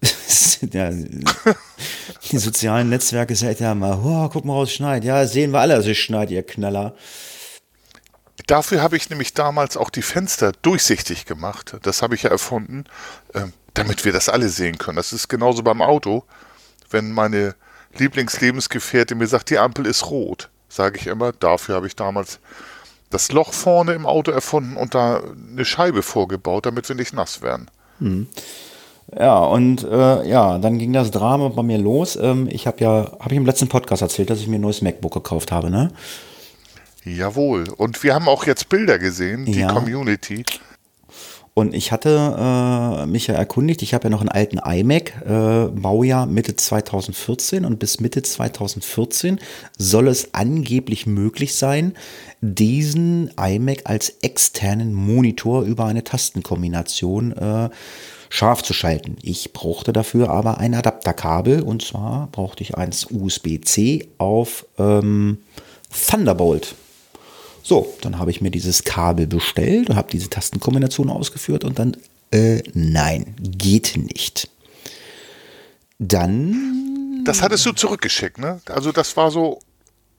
ja, 0.72 0.90
die 0.90 2.38
sozialen 2.38 2.88
Netzwerke 2.88 3.34
sagen 3.34 3.56
ja 3.60 3.74
mal, 3.74 4.00
oh, 4.04 4.28
guck 4.28 4.44
mal 4.44 4.54
raus, 4.54 4.68
es 4.68 4.74
schneit. 4.74 5.04
Ja, 5.04 5.26
sehen 5.26 5.52
wir 5.52 5.60
alle, 5.60 5.74
es 5.74 5.96
schneit, 5.96 6.30
ihr 6.30 6.42
Knaller. 6.42 6.94
Dafür 8.46 8.80
habe 8.80 8.96
ich 8.96 9.10
nämlich 9.10 9.34
damals 9.34 9.76
auch 9.76 9.90
die 9.90 10.02
Fenster 10.02 10.52
durchsichtig 10.62 11.26
gemacht. 11.26 11.76
Das 11.82 12.02
habe 12.02 12.14
ich 12.14 12.22
ja 12.22 12.30
erfunden, 12.30 12.84
äh, 13.34 13.42
damit 13.74 14.04
wir 14.04 14.12
das 14.12 14.28
alle 14.28 14.48
sehen 14.48 14.78
können. 14.78 14.96
Das 14.96 15.12
ist 15.12 15.28
genauso 15.28 15.62
beim 15.62 15.82
Auto. 15.82 16.24
Wenn 16.90 17.12
meine 17.12 17.56
Lieblingslebensgefährtin 17.98 19.18
mir 19.18 19.26
sagt, 19.26 19.50
die 19.50 19.58
Ampel 19.58 19.86
ist 19.86 20.10
rot, 20.10 20.48
sage 20.68 20.98
ich 20.98 21.06
immer. 21.06 21.32
Dafür 21.32 21.76
habe 21.76 21.86
ich 21.86 21.96
damals 21.96 22.40
das 23.10 23.32
Loch 23.32 23.52
vorne 23.52 23.92
im 23.92 24.04
Auto 24.06 24.30
erfunden 24.30 24.76
und 24.76 24.94
da 24.94 25.22
eine 25.52 25.64
Scheibe 25.64 26.02
vorgebaut, 26.02 26.66
damit 26.66 26.88
wir 26.88 26.96
nicht 26.96 27.14
nass 27.14 27.40
werden. 27.42 27.68
Ja, 29.18 29.38
und 29.38 29.82
äh, 29.84 30.28
ja, 30.28 30.58
dann 30.58 30.78
ging 30.78 30.92
das 30.92 31.10
Drama 31.10 31.48
bei 31.48 31.62
mir 31.62 31.78
los. 31.78 32.16
Ähm, 32.16 32.48
ich 32.50 32.66
habe 32.66 32.80
ja, 32.84 33.12
habe 33.18 33.30
ich 33.30 33.36
im 33.38 33.46
letzten 33.46 33.68
Podcast 33.68 34.02
erzählt, 34.02 34.28
dass 34.30 34.40
ich 34.40 34.46
mir 34.48 34.56
ein 34.58 34.60
neues 34.60 34.82
MacBook 34.82 35.14
gekauft 35.14 35.50
habe, 35.50 35.70
ne? 35.70 35.90
Jawohl. 37.04 37.64
Und 37.76 38.02
wir 38.02 38.14
haben 38.14 38.28
auch 38.28 38.44
jetzt 38.44 38.68
Bilder 38.68 38.98
gesehen, 38.98 39.46
die 39.46 39.60
Ja. 39.60 39.72
Community. 39.72 40.44
Und 41.58 41.74
ich 41.74 41.90
hatte 41.90 42.36
äh, 42.38 43.06
mich 43.06 43.26
ja 43.26 43.34
erkundigt, 43.34 43.82
ich 43.82 43.92
habe 43.92 44.04
ja 44.04 44.10
noch 44.10 44.20
einen 44.20 44.28
alten 44.28 44.58
iMac, 44.58 45.22
äh, 45.26 45.66
Baujahr 45.66 46.26
Mitte 46.26 46.54
2014 46.54 47.64
und 47.64 47.80
bis 47.80 47.98
Mitte 47.98 48.22
2014 48.22 49.40
soll 49.76 50.06
es 50.06 50.34
angeblich 50.34 51.08
möglich 51.08 51.56
sein, 51.56 51.94
diesen 52.40 53.32
iMac 53.36 53.80
als 53.86 54.10
externen 54.22 54.94
Monitor 54.94 55.62
über 55.64 55.86
eine 55.86 56.04
Tastenkombination 56.04 57.32
äh, 57.32 57.70
scharf 58.30 58.62
zu 58.62 58.72
schalten. 58.72 59.16
Ich 59.22 59.52
brauchte 59.52 59.92
dafür 59.92 60.30
aber 60.30 60.58
ein 60.58 60.76
Adapterkabel 60.76 61.62
und 61.62 61.82
zwar 61.82 62.28
brauchte 62.30 62.62
ich 62.62 62.76
eins 62.76 63.08
USB-C 63.10 64.06
auf 64.18 64.64
ähm, 64.78 65.38
Thunderbolt. 65.90 66.76
So, 67.68 67.94
dann 68.00 68.18
habe 68.18 68.30
ich 68.30 68.40
mir 68.40 68.50
dieses 68.50 68.82
Kabel 68.82 69.26
bestellt 69.26 69.90
und 69.90 69.96
habe 69.96 70.08
diese 70.10 70.30
Tastenkombination 70.30 71.10
ausgeführt 71.10 71.64
und 71.64 71.78
dann, 71.78 71.98
äh, 72.30 72.62
nein, 72.72 73.36
geht 73.38 73.94
nicht. 73.94 74.48
Dann, 75.98 77.22
Das 77.26 77.42
hattest 77.42 77.66
du 77.66 77.72
zurückgeschickt, 77.72 78.38
ne? 78.38 78.62
Also 78.70 78.90
das 78.90 79.14
war 79.18 79.30
so 79.30 79.60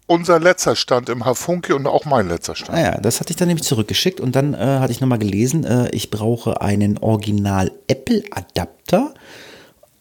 unser 0.06 0.40
letzter 0.40 0.76
Stand 0.76 1.10
im 1.10 1.26
Hafunki 1.26 1.74
und 1.74 1.88
auch 1.88 2.06
mein 2.06 2.28
letzter 2.28 2.56
Stand. 2.56 2.74
naja, 2.74 3.00
das 3.02 3.20
hatte 3.20 3.32
ich 3.32 3.38
dann 3.38 3.48
nämlich 3.48 3.66
zurückgeschickt 3.66 4.20
und 4.20 4.36
dann 4.36 4.54
äh, 4.54 4.58
hatte 4.58 4.92
ich 4.92 5.02
nochmal 5.02 5.18
gelesen, 5.18 5.64
äh, 5.64 5.90
ich 5.90 6.12
brauche 6.12 6.62
einen 6.62 7.00
Original 7.00 7.72
Apple 7.88 8.26
Adapter 8.30 9.16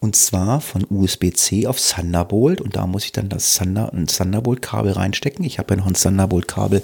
und 0.01 0.15
zwar 0.15 0.61
von 0.61 0.85
USB-C 0.89 1.67
auf 1.67 1.77
Thunderbolt 1.79 2.61
und 2.61 2.75
da 2.77 2.87
muss 2.87 3.03
ich 3.03 3.11
dann 3.11 3.27
das 3.27 3.57
Thunder, 3.57 3.91
Thunderbolt-Kabel 3.91 4.93
reinstecken. 4.93 5.43
Ich 5.43 5.59
habe 5.59 5.73
ja 5.73 5.79
noch 5.81 5.87
ein 5.87 5.93
Thunderbolt-Kabel 5.93 6.81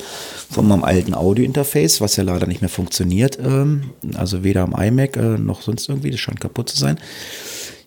von 0.52 0.68
meinem 0.68 0.84
alten 0.84 1.14
Audio-Interface, 1.14 2.02
was 2.02 2.18
ja 2.18 2.24
leider 2.24 2.46
nicht 2.46 2.62
mehr 2.62 2.70
funktioniert. 2.70 3.40
Ähm, 3.40 3.92
also 4.16 4.44
weder 4.44 4.64
am 4.64 4.74
iMac 4.74 5.16
äh, 5.16 5.38
noch 5.38 5.62
sonst 5.62 5.88
irgendwie, 5.88 6.12
das 6.12 6.20
scheint 6.20 6.42
kaputt 6.42 6.70
zu 6.70 6.78
sein. 6.78 7.00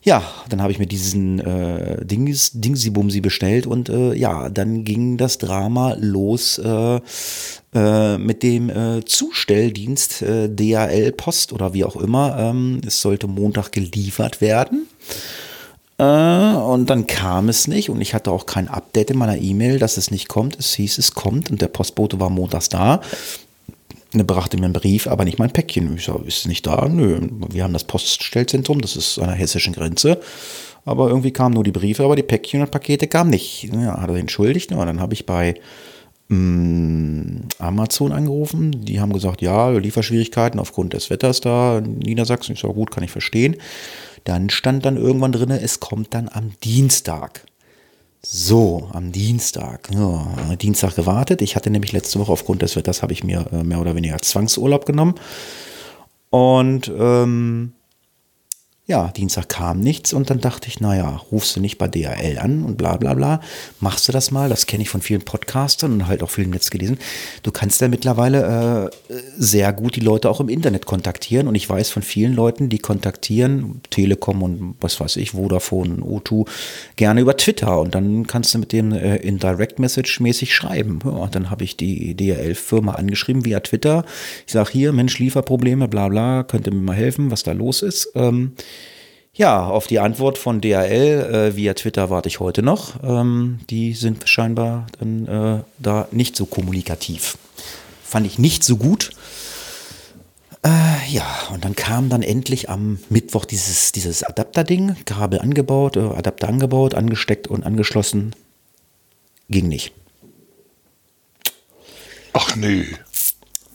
Ja, 0.02 0.22
dann 0.48 0.62
habe 0.62 0.72
ich 0.72 0.78
mir 0.78 0.86
diesen 0.86 1.40
äh, 1.40 2.04
Dings, 2.04 2.52
Dingsy-Bumsy 2.54 3.20
bestellt 3.20 3.66
und 3.66 3.88
äh, 3.88 4.14
ja, 4.14 4.48
dann 4.48 4.84
ging 4.84 5.16
das 5.16 5.38
Drama 5.38 5.96
los 5.98 6.58
äh, 6.58 7.00
äh, 7.74 8.18
mit 8.18 8.42
dem 8.42 8.70
äh, 8.70 9.04
Zustelldienst 9.04 10.22
äh, 10.22 10.48
DHL 10.48 11.12
Post 11.12 11.52
oder 11.52 11.74
wie 11.74 11.84
auch 11.84 11.96
immer. 11.96 12.36
Ähm, 12.38 12.80
es 12.86 13.02
sollte 13.02 13.26
Montag 13.26 13.72
geliefert 13.72 14.40
werden. 14.40 14.86
Äh, 15.98 16.04
und 16.04 16.88
dann 16.88 17.06
kam 17.06 17.48
es 17.48 17.66
nicht 17.66 17.90
und 17.90 18.00
ich 18.00 18.14
hatte 18.14 18.30
auch 18.30 18.46
kein 18.46 18.68
Update 18.68 19.10
in 19.10 19.18
meiner 19.18 19.36
E-Mail, 19.36 19.78
dass 19.78 19.96
es 19.96 20.10
nicht 20.10 20.28
kommt. 20.28 20.58
Es 20.58 20.74
hieß, 20.74 20.98
es 20.98 21.12
kommt 21.14 21.50
und 21.50 21.60
der 21.60 21.68
Postbote 21.68 22.20
war 22.20 22.30
montags 22.30 22.68
da. 22.68 23.00
Er 24.14 24.24
brachte 24.24 24.56
mir 24.56 24.64
einen 24.64 24.72
Brief, 24.72 25.06
aber 25.06 25.24
nicht 25.24 25.38
mein 25.38 25.52
Päckchen. 25.52 25.96
Ich 25.96 26.06
sage, 26.06 26.24
ist 26.26 26.38
es 26.38 26.46
nicht 26.46 26.66
da? 26.66 26.88
Nö, 26.88 27.20
wir 27.50 27.64
haben 27.64 27.74
das 27.74 27.84
Poststellzentrum, 27.84 28.80
das 28.80 28.96
ist 28.96 29.18
an 29.18 29.26
der 29.26 29.36
hessischen 29.36 29.74
Grenze. 29.74 30.18
Aber 30.84 31.08
irgendwie 31.08 31.32
kamen 31.32 31.54
nur 31.54 31.64
die 31.64 31.72
Briefe, 31.72 32.02
aber 32.04 32.16
die 32.16 32.22
Päckchen 32.22 32.62
und 32.62 32.70
Pakete 32.70 33.06
kamen 33.06 33.28
nicht. 33.28 33.64
Ja, 33.64 34.00
hat 34.00 34.08
er 34.08 34.16
entschuldigt. 34.16 34.70
Ja, 34.70 34.82
dann 34.86 35.00
habe 35.00 35.12
ich 35.12 35.26
bei 35.26 35.56
mm, 36.28 37.40
Amazon 37.58 38.12
angerufen. 38.12 38.86
Die 38.86 38.98
haben 38.98 39.12
gesagt, 39.12 39.42
ja, 39.42 39.68
Lieferschwierigkeiten 39.68 40.58
aufgrund 40.58 40.94
des 40.94 41.10
Wetters 41.10 41.42
da 41.42 41.78
in 41.78 41.98
Niedersachsen. 41.98 42.54
Ich 42.54 42.60
sage, 42.60 42.72
gut, 42.72 42.90
kann 42.90 43.04
ich 43.04 43.10
verstehen. 43.10 43.56
Dann 44.24 44.48
stand 44.48 44.86
dann 44.86 44.96
irgendwann 44.96 45.32
drin, 45.32 45.50
es 45.50 45.80
kommt 45.80 46.14
dann 46.14 46.30
am 46.32 46.52
Dienstag. 46.64 47.44
So, 48.20 48.88
am 48.92 49.12
Dienstag. 49.12 49.88
Ja, 49.92 50.56
Dienstag 50.56 50.96
gewartet. 50.96 51.40
Ich 51.40 51.54
hatte 51.54 51.70
nämlich 51.70 51.92
letzte 51.92 52.18
Woche 52.18 52.32
aufgrund 52.32 52.62
des 52.62 52.74
Wetters 52.74 53.02
habe 53.02 53.12
ich 53.12 53.22
mir 53.22 53.46
äh, 53.52 53.62
mehr 53.62 53.80
oder 53.80 53.94
weniger 53.94 54.18
Zwangsurlaub 54.18 54.86
genommen. 54.86 55.14
Und 56.30 56.92
ähm, 56.98 57.72
ja, 58.88 59.08
Dienstag 59.08 59.50
kam 59.50 59.80
nichts 59.80 60.14
und 60.14 60.30
dann 60.30 60.40
dachte 60.40 60.66
ich, 60.66 60.80
naja, 60.80 61.20
rufst 61.30 61.54
du 61.54 61.60
nicht 61.60 61.76
bei 61.76 61.88
DHL 61.88 62.38
an 62.38 62.64
und 62.64 62.78
bla 62.78 62.96
bla 62.96 63.12
bla. 63.12 63.42
Machst 63.80 64.08
du 64.08 64.12
das 64.12 64.30
mal? 64.30 64.48
Das 64.48 64.64
kenne 64.64 64.82
ich 64.82 64.88
von 64.88 65.02
vielen 65.02 65.20
Podcastern 65.20 65.92
und 65.92 66.06
halt 66.06 66.22
auch 66.22 66.30
vielen 66.30 66.48
Netz 66.48 66.70
gelesen. 66.70 66.98
Du 67.42 67.50
kannst 67.50 67.82
ja 67.82 67.88
mittlerweile 67.88 68.90
äh, 69.10 69.14
sehr 69.36 69.74
gut 69.74 69.96
die 69.96 70.00
Leute 70.00 70.30
auch 70.30 70.40
im 70.40 70.48
Internet 70.48 70.86
kontaktieren 70.86 71.48
und 71.48 71.54
ich 71.54 71.68
weiß 71.68 71.90
von 71.90 72.02
vielen 72.02 72.32
Leuten, 72.32 72.70
die 72.70 72.78
kontaktieren 72.78 73.82
Telekom 73.90 74.42
und 74.42 74.76
was 74.80 74.98
weiß 74.98 75.16
ich, 75.16 75.32
Vodafone, 75.32 75.96
O2, 75.96 76.48
gerne 76.96 77.20
über 77.20 77.36
Twitter 77.36 77.80
und 77.80 77.94
dann 77.94 78.26
kannst 78.26 78.54
du 78.54 78.58
mit 78.58 78.72
dem 78.72 78.92
äh, 78.92 79.16
in 79.16 79.38
Direct 79.38 79.78
Message 79.78 80.18
mäßig 80.20 80.54
schreiben. 80.54 81.00
Ja, 81.04 81.26
dann 81.26 81.50
habe 81.50 81.62
ich 81.62 81.76
die 81.76 82.14
DHL-Firma 82.14 82.92
angeschrieben 82.92 83.44
via 83.44 83.60
Twitter. 83.60 84.06
Ich 84.46 84.54
sage 84.54 84.70
hier, 84.72 84.94
Mensch, 84.94 85.18
Lieferprobleme, 85.18 85.88
bla 85.88 86.08
bla, 86.08 86.42
könnt 86.42 86.66
ihr 86.66 86.72
mir 86.72 86.80
mal 86.80 86.96
helfen, 86.96 87.30
was 87.30 87.42
da 87.42 87.52
los 87.52 87.82
ist. 87.82 88.12
Ähm, 88.14 88.52
ja, 89.38 89.64
auf 89.64 89.86
die 89.86 90.00
Antwort 90.00 90.36
von 90.36 90.60
DHL 90.60 90.72
äh, 91.52 91.56
via 91.56 91.72
Twitter 91.74 92.10
warte 92.10 92.28
ich 92.28 92.40
heute 92.40 92.60
noch. 92.60 93.02
Ähm, 93.04 93.60
die 93.70 93.94
sind 93.94 94.28
scheinbar 94.28 94.88
dann 94.98 95.26
äh, 95.26 95.62
da 95.78 96.08
nicht 96.10 96.36
so 96.36 96.44
kommunikativ. 96.44 97.38
Fand 98.02 98.26
ich 98.26 98.40
nicht 98.40 98.64
so 98.64 98.76
gut. 98.76 99.12
Äh, 100.64 101.08
ja, 101.08 101.24
und 101.52 101.64
dann 101.64 101.76
kam 101.76 102.08
dann 102.08 102.22
endlich 102.22 102.68
am 102.68 102.98
Mittwoch 103.10 103.44
dieses, 103.44 103.92
dieses 103.92 104.24
Adapter-Ding, 104.24 104.96
Kabel 105.04 105.38
angebaut, 105.38 105.96
äh, 105.96 106.00
Adapter 106.00 106.48
angebaut, 106.48 106.94
angesteckt 106.94 107.46
und 107.46 107.64
angeschlossen. 107.64 108.34
Ging 109.48 109.68
nicht. 109.68 109.92
Ach 112.32 112.56
nö. 112.56 112.84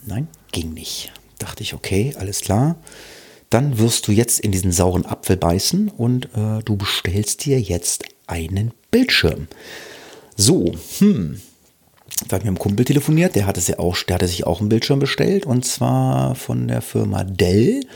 Nein, 0.04 0.28
ging 0.52 0.74
nicht. 0.74 1.10
Dachte 1.38 1.62
ich, 1.62 1.72
okay, 1.72 2.14
alles 2.18 2.42
klar. 2.42 2.76
Dann 3.54 3.78
wirst 3.78 4.08
du 4.08 4.10
jetzt 4.10 4.40
in 4.40 4.50
diesen 4.50 4.72
sauren 4.72 5.06
Apfel 5.06 5.36
beißen 5.36 5.88
und 5.96 6.24
äh, 6.34 6.60
du 6.64 6.74
bestellst 6.74 7.44
dir 7.44 7.60
jetzt 7.60 8.02
einen 8.26 8.72
Bildschirm. 8.90 9.46
So, 10.34 10.72
hm. 10.98 11.40
Da 12.26 12.34
habe 12.34 12.38
ich 12.38 12.44
mit 12.44 12.46
einem 12.46 12.58
Kumpel 12.58 12.84
telefoniert, 12.84 13.36
der 13.36 13.46
hatte, 13.46 13.60
sich 13.60 13.78
auch, 13.78 13.96
der 14.02 14.16
hatte 14.16 14.26
sich 14.26 14.44
auch 14.44 14.58
einen 14.58 14.70
Bildschirm 14.70 14.98
bestellt 14.98 15.46
und 15.46 15.64
zwar 15.64 16.34
von 16.34 16.66
der 16.66 16.82
Firma 16.82 17.22
Dell. 17.22 17.86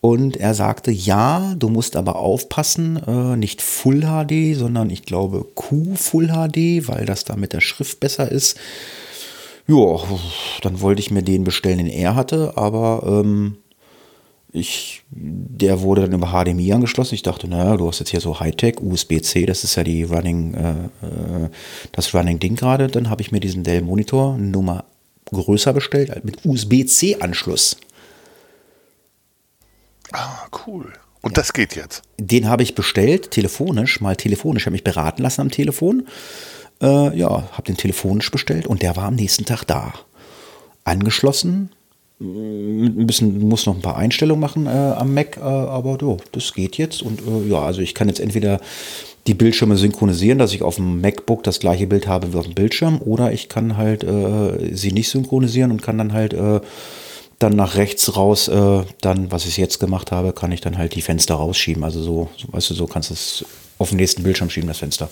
Und 0.00 0.38
er 0.38 0.54
sagte, 0.54 0.90
ja, 0.90 1.54
du 1.58 1.68
musst 1.68 1.94
aber 1.94 2.16
aufpassen, 2.16 2.96
äh, 3.06 3.36
nicht 3.36 3.60
Full 3.60 4.06
HD, 4.06 4.56
sondern 4.56 4.88
ich 4.88 5.02
glaube 5.02 5.44
Q 5.54 5.96
Full 5.96 6.28
HD, 6.28 6.88
weil 6.88 7.04
das 7.04 7.24
da 7.24 7.36
mit 7.36 7.52
der 7.52 7.60
Schrift 7.60 8.00
besser 8.00 8.32
ist. 8.32 8.56
Ja, 9.66 10.00
dann 10.62 10.80
wollte 10.80 11.00
ich 11.00 11.10
mir 11.10 11.22
den 11.22 11.44
bestellen, 11.44 11.76
den 11.76 11.88
er 11.88 12.14
hatte, 12.14 12.56
aber 12.56 13.02
ähm, 13.22 13.58
ich, 14.60 15.02
der 15.10 15.80
wurde 15.80 16.02
dann 16.02 16.12
über 16.12 16.28
HDMI 16.28 16.72
angeschlossen. 16.72 17.14
Ich 17.14 17.22
dachte, 17.22 17.48
naja, 17.48 17.76
du 17.76 17.88
hast 17.88 17.98
jetzt 17.98 18.10
hier 18.10 18.20
so 18.20 18.40
Hightech, 18.40 18.80
USB-C, 18.80 19.46
das 19.46 19.64
ist 19.64 19.76
ja 19.76 19.84
die 19.84 20.02
Running, 20.04 20.54
äh, 20.54 20.70
äh, 21.06 21.48
das 21.92 22.14
Running-Ding 22.14 22.56
gerade. 22.56 22.88
Dann 22.88 23.10
habe 23.10 23.22
ich 23.22 23.32
mir 23.32 23.40
diesen 23.40 23.64
Dell-Monitor 23.64 24.34
eine 24.34 24.48
Nummer 24.48 24.84
größer 25.26 25.72
bestellt, 25.72 26.24
mit 26.24 26.44
USB-C-Anschluss. 26.44 27.76
Ah, 30.12 30.46
cool. 30.66 30.92
Und 31.20 31.36
das 31.36 31.52
geht 31.52 31.76
jetzt. 31.76 32.02
Den 32.18 32.48
habe 32.48 32.62
ich 32.62 32.74
bestellt, 32.74 33.30
telefonisch, 33.30 34.00
mal 34.00 34.16
telefonisch. 34.16 34.62
Ich 34.62 34.66
habe 34.66 34.72
mich 34.72 34.84
beraten 34.84 35.22
lassen 35.22 35.42
am 35.42 35.50
Telefon. 35.50 36.06
Äh, 36.80 37.18
ja, 37.18 37.48
habe 37.52 37.62
den 37.62 37.76
telefonisch 37.76 38.30
bestellt 38.30 38.66
und 38.66 38.82
der 38.82 38.96
war 38.96 39.04
am 39.04 39.16
nächsten 39.16 39.44
Tag 39.44 39.64
da. 39.64 39.92
Angeschlossen, 40.84 41.70
ein 42.20 43.06
bisschen, 43.06 43.48
muss 43.48 43.66
noch 43.66 43.76
ein 43.76 43.82
paar 43.82 43.96
Einstellungen 43.96 44.40
machen 44.40 44.66
äh, 44.66 44.70
am 44.70 45.14
Mac, 45.14 45.36
äh, 45.36 45.40
aber 45.40 45.98
jo, 46.00 46.16
das 46.32 46.52
geht 46.52 46.76
jetzt. 46.76 47.02
Und 47.02 47.20
äh, 47.20 47.48
ja, 47.48 47.62
also 47.62 47.80
ich 47.80 47.94
kann 47.94 48.08
jetzt 48.08 48.20
entweder 48.20 48.60
die 49.26 49.34
Bildschirme 49.34 49.76
synchronisieren, 49.76 50.38
dass 50.38 50.52
ich 50.52 50.62
auf 50.62 50.76
dem 50.76 51.00
MacBook 51.00 51.44
das 51.44 51.60
gleiche 51.60 51.86
Bild 51.86 52.08
habe 52.08 52.32
wie 52.32 52.38
auf 52.38 52.46
dem 52.46 52.54
Bildschirm, 52.54 53.00
oder 53.00 53.32
ich 53.32 53.48
kann 53.48 53.76
halt 53.76 54.02
äh, 54.02 54.74
sie 54.74 54.92
nicht 54.92 55.10
synchronisieren 55.10 55.70
und 55.70 55.82
kann 55.82 55.98
dann 55.98 56.12
halt 56.12 56.32
äh, 56.32 56.60
dann 57.38 57.54
nach 57.54 57.76
rechts 57.76 58.16
raus, 58.16 58.48
äh, 58.48 58.82
dann, 59.00 59.30
was 59.30 59.46
ich 59.46 59.56
jetzt 59.56 59.78
gemacht 59.78 60.10
habe, 60.10 60.32
kann 60.32 60.50
ich 60.50 60.60
dann 60.60 60.76
halt 60.76 60.94
die 60.96 61.02
Fenster 61.02 61.36
rausschieben. 61.36 61.84
Also 61.84 62.02
so, 62.02 62.28
weißt 62.48 62.70
du, 62.70 62.74
so 62.74 62.86
kannst 62.86 63.10
du 63.10 63.14
es 63.14 63.44
auf 63.78 63.90
den 63.90 63.98
nächsten 63.98 64.24
Bildschirm 64.24 64.50
schieben, 64.50 64.66
das 64.66 64.78
Fenster. 64.78 65.08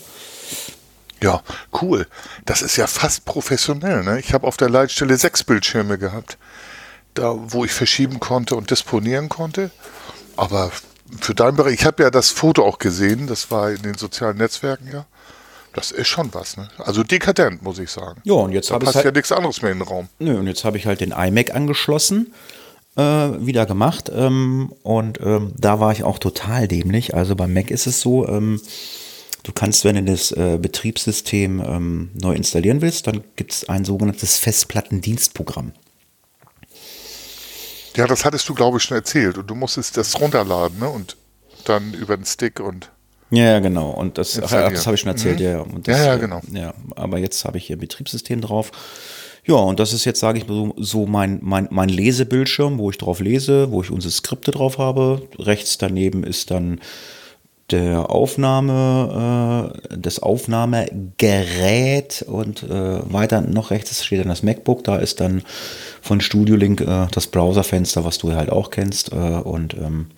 Ja, 1.23 1.43
cool. 1.81 2.07
Das 2.45 2.63
ist 2.63 2.77
ja 2.77 2.87
fast 2.87 3.25
professionell. 3.25 4.03
Ne? 4.03 4.19
Ich 4.19 4.35
habe 4.35 4.47
auf 4.47 4.57
der 4.57 4.69
Leitstelle 4.69 5.17
sechs 5.17 5.45
Bildschirme 5.45 5.99
gehabt, 5.99 6.37
da 7.19 7.37
wo 7.49 7.65
ich 7.65 7.73
verschieben 7.73 8.21
konnte 8.21 8.55
und 8.57 8.71
disponieren 8.71 9.29
konnte. 9.29 9.71
Aber 10.37 10.71
für 11.21 11.35
deinen 11.35 11.57
Bereich, 11.57 11.75
ich 11.75 11.85
habe 11.85 12.03
ja 12.03 12.11
das 12.11 12.31
Foto 12.31 12.65
auch 12.65 12.79
gesehen, 12.79 13.27
das 13.27 13.51
war 13.51 13.71
in 13.71 13.83
den 13.83 13.95
sozialen 13.95 14.37
Netzwerken 14.39 14.89
ja. 14.93 15.07
Das 15.73 15.91
ist 15.91 16.09
schon 16.09 16.33
was, 16.33 16.57
ne? 16.57 16.69
Also 16.79 17.03
dekadent, 17.03 17.63
muss 17.63 17.79
ich 17.79 17.91
sagen. 17.91 18.21
Ja, 18.25 18.33
und 18.35 18.53
jetzt 18.53 18.71
Da 18.71 18.75
habe 18.75 18.85
ich 18.85 18.87
passt 18.87 18.97
halt, 18.97 19.05
ja 19.05 19.13
nichts 19.13 19.31
anderes 19.31 19.61
mehr 19.61 19.73
in 19.73 19.79
den 19.81 19.87
Raum. 19.87 20.09
Nö, 20.19 20.39
und 20.39 20.47
jetzt 20.47 20.65
habe 20.65 20.79
ich 20.79 20.87
halt 20.87 21.01
den 21.01 21.13
iMac 21.13 21.55
angeschlossen. 21.55 22.33
äh, 22.97 23.03
wieder 23.03 23.67
gemacht 23.67 24.11
ähm, 24.15 24.73
und 24.83 25.21
ähm, 25.21 25.53
da 25.59 25.81
war 25.81 25.93
ich 25.93 26.03
auch 26.03 26.19
total 26.19 26.67
dämlich. 26.67 27.15
Also 27.15 27.37
beim 27.37 27.53
Mac 27.53 27.71
ist 27.71 27.87
es 27.87 28.01
so, 28.01 28.27
ähm, 28.27 28.59
du 29.43 29.53
kannst, 29.53 29.85
wenn 29.85 29.97
du 29.97 30.11
das 30.11 30.33
äh, 30.33 30.59
Betriebssystem 30.61 31.61
ähm, 31.61 32.11
neu 32.15 32.33
installieren 32.35 32.81
willst, 32.81 33.07
dann 33.07 33.23
gibt 33.37 33.53
es 33.53 33.69
ein 33.69 33.85
sogenanntes 33.85 34.39
Festplattendienstprogramm. 34.39 35.73
Ja, 37.97 38.07
das 38.07 38.25
hattest 38.25 38.49
du, 38.49 38.55
glaube 38.55 38.79
ich, 38.79 38.85
schon 38.85 38.97
erzählt. 38.97 39.39
Und 39.39 39.49
du 39.49 39.55
musstest 39.55 39.97
das 39.97 40.21
runterladen, 40.21 40.79
ne? 40.79 40.89
Und 40.89 41.17
dann 41.65 41.95
über 41.95 42.17
den 42.17 42.27
Stick 42.27 42.61
und. 42.61 42.91
Ja, 43.31 43.59
genau. 43.59 43.91
Und 43.91 44.19
das, 44.19 44.41
ach, 44.41 44.51
das 44.51 44.87
habe 44.87 44.95
ich 44.95 45.01
schon 45.01 45.11
erzählt, 45.11 45.41
mhm. 45.41 45.45
ja. 45.45 45.61
Und 45.61 45.89
das, 45.89 45.99
ja, 45.99 46.07
ja, 46.07 46.17
genau. 46.17 46.41
Ja, 46.53 46.75
aber 46.95 47.19
jetzt 47.19 47.45
habe 47.45 47.59
ich 47.59 47.67
hier 47.67 47.77
ein 47.77 47.81
Betriebssystem 47.81 48.41
drauf. 48.41 48.71
Ja, 49.47 49.55
und 49.55 49.79
das 49.79 49.93
ist 49.93 50.05
jetzt, 50.05 50.21
sage 50.21 50.39
ich 50.39 50.49
mal, 50.49 50.55
so, 50.55 50.75
so 50.77 51.07
mein, 51.07 51.39
mein, 51.43 51.69
mein 51.71 51.89
Lesebildschirm, 51.89 52.79
wo 52.79 52.91
ich 52.91 52.99
drauf 52.99 53.21
lese, 53.21 53.71
wo 53.71 53.83
ich 53.83 53.91
unsere 53.91 54.13
Skripte 54.13 54.51
drauf 54.51 54.79
habe. 54.79 55.23
Rechts 55.39 55.79
daneben 55.79 56.25
ist 56.25 56.51
dann 56.51 56.81
der 57.71 58.11
Aufnahme, 58.11 59.73
äh, 59.91 59.97
das 59.97 60.21
Aufnahmegerät 60.21 62.25
und 62.29 62.63
äh, 62.63 63.13
weiter 63.13 63.41
noch 63.41 63.71
rechts 63.71 64.05
steht 64.05 64.21
dann 64.21 64.29
das 64.29 64.43
MacBook. 64.43 64.85
Da 64.85 64.97
ist 64.97 65.21
dann 65.21 65.43
von 66.01 66.21
Studio 66.21 66.57
Link 66.57 66.81
äh, 66.81 67.07
das 67.11 67.27
Browserfenster, 67.27 68.05
was 68.05 68.19
du 68.19 68.35
halt 68.35 68.51
auch 68.51 68.71
kennst. 68.71 69.13
Äh, 69.13 69.17
und 69.17 69.75
ähm, 69.75 70.11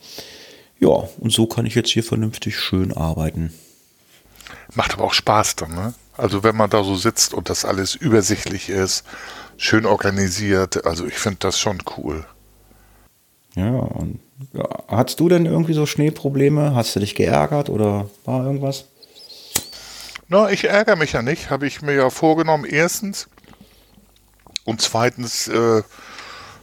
ja, 0.78 1.08
und 1.18 1.32
so 1.32 1.46
kann 1.46 1.66
ich 1.66 1.74
jetzt 1.74 1.90
hier 1.90 2.04
vernünftig 2.04 2.58
schön 2.58 2.96
arbeiten. 2.96 3.52
Macht 4.74 4.94
aber 4.94 5.04
auch 5.04 5.14
Spaß 5.14 5.56
dann, 5.56 5.74
ne? 5.74 5.94
Also 6.16 6.42
wenn 6.42 6.56
man 6.56 6.68
da 6.68 6.82
so 6.82 6.96
sitzt 6.96 7.32
und 7.32 7.48
das 7.48 7.64
alles 7.64 7.94
übersichtlich 7.94 8.68
ist, 8.68 9.04
schön 9.56 9.86
organisiert, 9.86 10.84
also 10.84 11.06
ich 11.06 11.14
finde 11.14 11.38
das 11.40 11.60
schon 11.60 11.78
cool. 11.96 12.24
Ja, 13.58 13.70
und 13.70 14.20
ja, 14.52 14.68
hattest 14.86 15.18
du 15.18 15.28
denn 15.28 15.44
irgendwie 15.44 15.72
so 15.72 15.84
Schneeprobleme? 15.84 16.76
Hast 16.76 16.94
du 16.94 17.00
dich 17.00 17.16
geärgert 17.16 17.68
oder 17.68 18.08
war 18.24 18.44
irgendwas? 18.44 18.84
Na, 20.28 20.48
ich 20.50 20.64
ärgere 20.64 20.94
mich 20.94 21.14
ja 21.14 21.22
nicht, 21.22 21.50
habe 21.50 21.66
ich 21.66 21.82
mir 21.82 21.94
ja 21.94 22.08
vorgenommen, 22.08 22.64
erstens. 22.64 23.28
Und 24.64 24.80
zweitens 24.80 25.48
äh, 25.48 25.82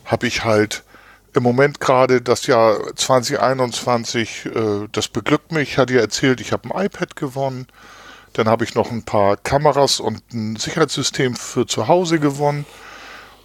habe 0.05 0.25
ich 0.25 0.45
halt 0.45 0.85
im 1.33 1.43
Moment 1.43 1.81
gerade 1.81 2.21
das 2.21 2.47
Jahr 2.47 2.95
2021, 2.95 4.45
äh, 4.45 4.87
das 4.89 5.09
beglückt 5.09 5.51
mich. 5.51 5.71
Ich 5.71 5.77
hatte 5.77 5.95
ja 5.95 5.99
erzählt, 5.99 6.39
ich 6.39 6.53
habe 6.53 6.73
ein 6.73 6.85
iPad 6.85 7.17
gewonnen. 7.17 7.67
Dann 8.31 8.47
habe 8.47 8.63
ich 8.63 8.73
noch 8.73 8.89
ein 8.89 9.03
paar 9.03 9.35
Kameras 9.35 9.99
und 9.99 10.21
ein 10.33 10.55
Sicherheitssystem 10.55 11.35
für 11.35 11.67
zu 11.67 11.89
Hause 11.89 12.19
gewonnen 12.19 12.65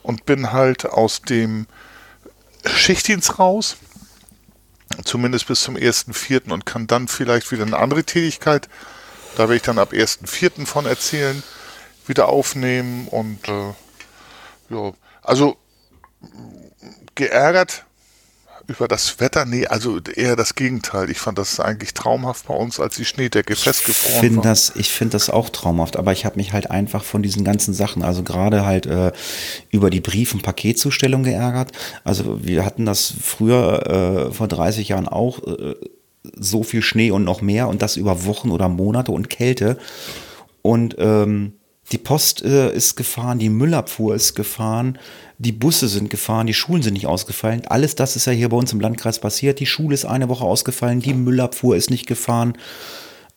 und 0.04 0.24
bin 0.24 0.52
halt 0.52 0.86
aus 0.86 1.22
dem 1.22 1.66
Schichtdienst 2.66 3.38
raus, 3.38 3.76
zumindest 5.04 5.46
bis 5.46 5.62
zum 5.62 5.76
1.4. 5.76 6.50
und 6.52 6.66
kann 6.66 6.86
dann 6.86 7.08
vielleicht 7.08 7.50
wieder 7.52 7.64
eine 7.64 7.78
andere 7.78 8.04
Tätigkeit, 8.04 8.68
da 9.36 9.44
werde 9.44 9.56
ich 9.56 9.62
dann 9.62 9.78
ab 9.78 9.92
1.4. 9.92 10.66
von 10.66 10.86
erzählen, 10.86 11.42
wieder 12.06 12.28
aufnehmen 12.28 13.08
und 13.08 13.48
äh, 13.48 13.72
ja, 14.70 14.92
also 15.22 15.56
geärgert 17.14 17.84
über 18.70 18.86
das 18.88 19.18
Wetter, 19.20 19.44
nee, 19.44 19.66
also 19.66 19.98
eher 19.98 20.36
das 20.36 20.54
Gegenteil. 20.54 21.10
Ich 21.10 21.18
fand 21.18 21.36
das 21.38 21.58
eigentlich 21.58 21.92
traumhaft 21.92 22.46
bei 22.46 22.54
uns, 22.54 22.78
als 22.78 22.96
die 22.96 23.04
Schneedecke 23.04 23.56
festgefroren 23.56 24.20
find 24.20 24.36
war. 24.36 24.44
Das, 24.44 24.72
ich 24.76 24.90
finde 24.90 25.12
das 25.12 25.28
auch 25.28 25.50
traumhaft, 25.50 25.96
aber 25.96 26.12
ich 26.12 26.24
habe 26.24 26.36
mich 26.36 26.52
halt 26.52 26.70
einfach 26.70 27.02
von 27.02 27.22
diesen 27.22 27.44
ganzen 27.44 27.74
Sachen, 27.74 28.02
also 28.02 28.22
gerade 28.22 28.64
halt 28.64 28.86
äh, 28.86 29.12
über 29.70 29.90
die 29.90 30.00
Brief- 30.00 30.32
und 30.32 30.42
Paketzustellung 30.42 31.24
geärgert. 31.24 31.72
Also 32.04 32.44
wir 32.44 32.64
hatten 32.64 32.86
das 32.86 33.12
früher 33.20 34.28
äh, 34.30 34.32
vor 34.32 34.46
30 34.46 34.88
Jahren 34.88 35.08
auch 35.08 35.44
äh, 35.46 35.74
so 36.38 36.62
viel 36.62 36.82
Schnee 36.82 37.10
und 37.10 37.24
noch 37.24 37.42
mehr 37.42 37.68
und 37.68 37.82
das 37.82 37.96
über 37.96 38.24
Wochen 38.24 38.50
oder 38.50 38.68
Monate 38.68 39.10
und 39.10 39.28
Kälte. 39.30 39.78
Und 40.62 40.94
ähm, 40.98 41.54
die 41.90 41.98
Post 41.98 42.44
äh, 42.44 42.72
ist 42.72 42.94
gefahren, 42.94 43.40
die 43.40 43.48
Müllabfuhr 43.48 44.14
ist 44.14 44.34
gefahren, 44.34 44.98
die 45.40 45.52
Busse 45.52 45.88
sind 45.88 46.10
gefahren, 46.10 46.46
die 46.46 46.52
Schulen 46.52 46.82
sind 46.82 46.92
nicht 46.92 47.06
ausgefallen. 47.06 47.62
Alles 47.66 47.94
das 47.94 48.14
ist 48.14 48.26
ja 48.26 48.32
hier 48.32 48.50
bei 48.50 48.58
uns 48.58 48.74
im 48.74 48.80
Landkreis 48.80 49.18
passiert. 49.18 49.58
Die 49.58 49.64
Schule 49.64 49.94
ist 49.94 50.04
eine 50.04 50.28
Woche 50.28 50.44
ausgefallen, 50.44 51.00
die 51.00 51.14
Müllabfuhr 51.14 51.76
ist 51.76 51.88
nicht 51.88 52.06
gefahren. 52.06 52.52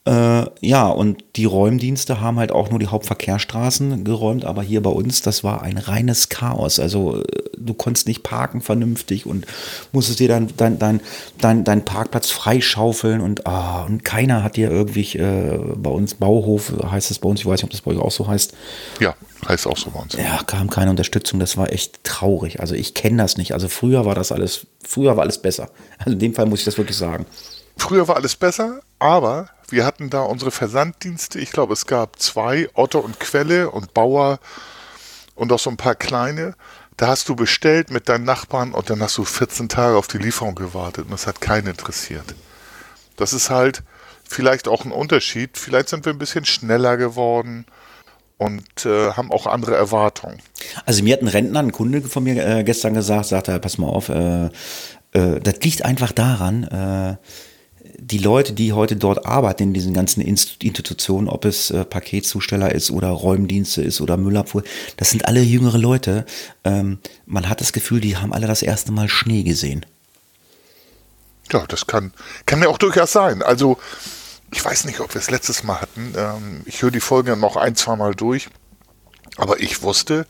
Äh, 0.05 0.45
ja, 0.59 0.89
und 0.89 1.23
die 1.37 1.45
Räumdienste 1.45 2.19
haben 2.19 2.37
halt 2.37 2.51
auch 2.51 2.69
nur 2.69 2.77
die 2.77 2.87
Hauptverkehrsstraßen 2.87 4.03
geräumt, 4.03 4.43
aber 4.43 4.61
hier 4.61 4.83
bei 4.83 4.89
uns, 4.89 5.21
das 5.21 5.45
war 5.45 5.61
ein 5.61 5.77
reines 5.77 6.27
Chaos. 6.27 6.77
Also 6.79 7.21
äh, 7.21 7.23
du 7.57 7.73
konntest 7.73 8.07
nicht 8.07 8.21
parken 8.21 8.59
vernünftig 8.59 9.25
und 9.25 9.45
musstest 9.93 10.19
dir 10.19 10.27
dann 10.27 10.49
dein, 10.57 10.77
dein, 10.77 10.99
dein, 11.39 11.63
dein 11.63 11.85
Parkplatz 11.85 12.31
freischaufeln 12.31 13.21
und, 13.21 13.47
ah, 13.47 13.85
und 13.85 14.03
keiner 14.03 14.43
hat 14.43 14.57
dir 14.57 14.69
irgendwie 14.69 15.17
äh, 15.17 15.57
bei 15.77 15.89
uns 15.89 16.15
Bauhof, 16.15 16.73
heißt 16.91 17.09
es 17.09 17.19
bei 17.19 17.29
uns, 17.29 17.39
ich 17.39 17.45
weiß 17.45 17.61
nicht, 17.61 17.65
ob 17.65 17.71
das 17.71 17.81
bei 17.81 17.91
euch 17.91 17.99
auch 17.99 18.11
so 18.11 18.27
heißt. 18.27 18.53
Ja, 18.99 19.15
heißt 19.47 19.67
auch 19.67 19.77
so 19.77 19.89
bei 19.89 20.01
uns. 20.01 20.15
Ja, 20.15 20.43
kam 20.45 20.69
keine 20.69 20.89
Unterstützung, 20.89 21.39
das 21.39 21.55
war 21.55 21.71
echt 21.71 22.03
traurig. 22.03 22.59
Also 22.59 22.75
ich 22.75 22.93
kenne 22.93 23.17
das 23.17 23.37
nicht. 23.37 23.53
Also 23.53 23.69
früher 23.69 24.05
war 24.05 24.15
das 24.15 24.33
alles, 24.33 24.67
früher 24.85 25.15
war 25.15 25.23
alles 25.23 25.37
besser. 25.37 25.69
Also 25.99 26.11
in 26.11 26.19
dem 26.19 26.33
Fall 26.33 26.45
muss 26.45 26.59
ich 26.59 26.65
das 26.65 26.77
wirklich 26.77 26.97
sagen. 26.97 27.25
Früher 27.77 28.07
war 28.07 28.15
alles 28.15 28.35
besser, 28.35 28.81
aber 28.99 29.49
wir 29.69 29.85
hatten 29.85 30.09
da 30.09 30.21
unsere 30.21 30.51
Versanddienste. 30.51 31.39
Ich 31.39 31.51
glaube, 31.51 31.73
es 31.73 31.85
gab 31.85 32.19
zwei, 32.19 32.69
Otto 32.73 32.99
und 32.99 33.19
Quelle 33.19 33.71
und 33.71 33.93
Bauer 33.93 34.39
und 35.35 35.51
auch 35.51 35.59
so 35.59 35.69
ein 35.69 35.77
paar 35.77 35.95
kleine. 35.95 36.55
Da 36.97 37.07
hast 37.07 37.27
du 37.27 37.35
bestellt 37.35 37.89
mit 37.89 38.07
deinen 38.07 38.23
Nachbarn 38.23 38.71
und 38.73 38.89
dann 38.89 39.01
hast 39.01 39.17
du 39.17 39.25
14 39.25 39.67
Tage 39.69 39.97
auf 39.97 40.07
die 40.07 40.19
Lieferung 40.19 40.55
gewartet 40.55 41.05
und 41.05 41.11
das 41.11 41.25
hat 41.25 41.41
keinen 41.41 41.67
interessiert. 41.67 42.35
Das 43.17 43.33
ist 43.33 43.49
halt 43.49 43.83
vielleicht 44.23 44.67
auch 44.67 44.85
ein 44.85 44.91
Unterschied. 44.91 45.57
Vielleicht 45.57 45.89
sind 45.89 46.05
wir 46.05 46.13
ein 46.13 46.19
bisschen 46.19 46.45
schneller 46.45 46.97
geworden 46.97 47.65
und 48.37 48.85
äh, 48.85 49.11
haben 49.11 49.31
auch 49.31 49.47
andere 49.47 49.75
Erwartungen. 49.75 50.39
Also 50.85 51.03
mir 51.03 51.13
hat 51.13 51.21
ein 51.21 51.27
Rentner, 51.27 51.59
ein 51.59 51.71
Kunde 51.71 52.01
von 52.01 52.23
mir 52.23 52.45
äh, 52.45 52.63
gestern 52.63 52.93
gesagt, 52.93 53.27
sagte, 53.27 53.59
pass 53.59 53.77
mal 53.77 53.87
auf, 53.87 54.09
äh, 54.09 54.45
äh 55.13 55.39
das 55.39 55.59
liegt 55.61 55.85
einfach 55.85 56.11
daran, 56.11 56.63
äh, 56.63 57.17
die 57.97 58.17
Leute, 58.17 58.53
die 58.53 58.73
heute 58.73 58.95
dort 58.95 59.25
arbeiten 59.25 59.63
in 59.63 59.73
diesen 59.73 59.93
ganzen 59.93 60.21
Institutionen, 60.21 61.27
ob 61.27 61.45
es 61.45 61.71
äh, 61.71 61.85
Paketzusteller 61.85 62.73
ist 62.73 62.91
oder 62.91 63.09
Räumdienste 63.09 63.81
ist 63.81 64.01
oder 64.01 64.17
Müllabfuhr, 64.17 64.63
das 64.97 65.11
sind 65.11 65.25
alle 65.25 65.41
jüngere 65.41 65.77
Leute. 65.77 66.25
Ähm, 66.63 66.99
man 67.25 67.49
hat 67.49 67.61
das 67.61 67.73
Gefühl, 67.73 68.01
die 68.01 68.17
haben 68.17 68.33
alle 68.33 68.47
das 68.47 68.61
erste 68.61 68.91
Mal 68.91 69.09
Schnee 69.09 69.43
gesehen. 69.43 69.85
Ja, 71.51 71.65
das 71.67 71.87
kann, 71.87 72.13
kann 72.45 72.61
ja 72.61 72.67
auch 72.67 72.77
durchaus 72.77 73.11
sein. 73.11 73.41
Also, 73.43 73.77
ich 74.51 74.63
weiß 74.63 74.85
nicht, 74.85 74.99
ob 74.99 75.13
wir 75.13 75.19
es 75.19 75.29
letztes 75.29 75.63
Mal 75.63 75.81
hatten. 75.81 76.13
Ähm, 76.17 76.61
ich 76.65 76.81
höre 76.81 76.91
die 76.91 76.99
Folge 76.99 77.35
noch 77.35 77.57
ein, 77.57 77.75
zwei 77.75 77.95
Mal 77.95 78.15
durch. 78.15 78.49
Aber 79.37 79.59
ich 79.59 79.81
wusste, 79.81 80.25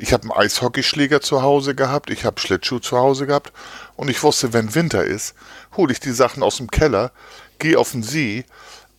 ich 0.00 0.12
habe 0.12 0.22
einen 0.24 0.32
Eishockeyschläger 0.32 1.20
zu 1.20 1.42
Hause 1.42 1.74
gehabt, 1.74 2.10
ich 2.10 2.24
habe 2.24 2.40
Schlittschuh 2.40 2.78
zu 2.78 2.96
Hause 2.96 3.26
gehabt 3.26 3.52
und 3.96 4.08
ich 4.08 4.22
wusste, 4.22 4.52
wenn 4.52 4.74
Winter 4.74 5.04
ist, 5.04 5.34
hole 5.76 5.92
ich 5.92 6.00
die 6.00 6.12
Sachen 6.12 6.42
aus 6.42 6.56
dem 6.56 6.70
Keller, 6.70 7.12
gehe 7.58 7.78
auf 7.78 7.92
den 7.92 8.02
See 8.02 8.44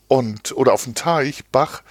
und 0.08 0.56
oder 0.56 0.74
auf 0.74 0.84
den 0.84 0.94
Teich, 0.96 1.44
Bach 1.52 1.82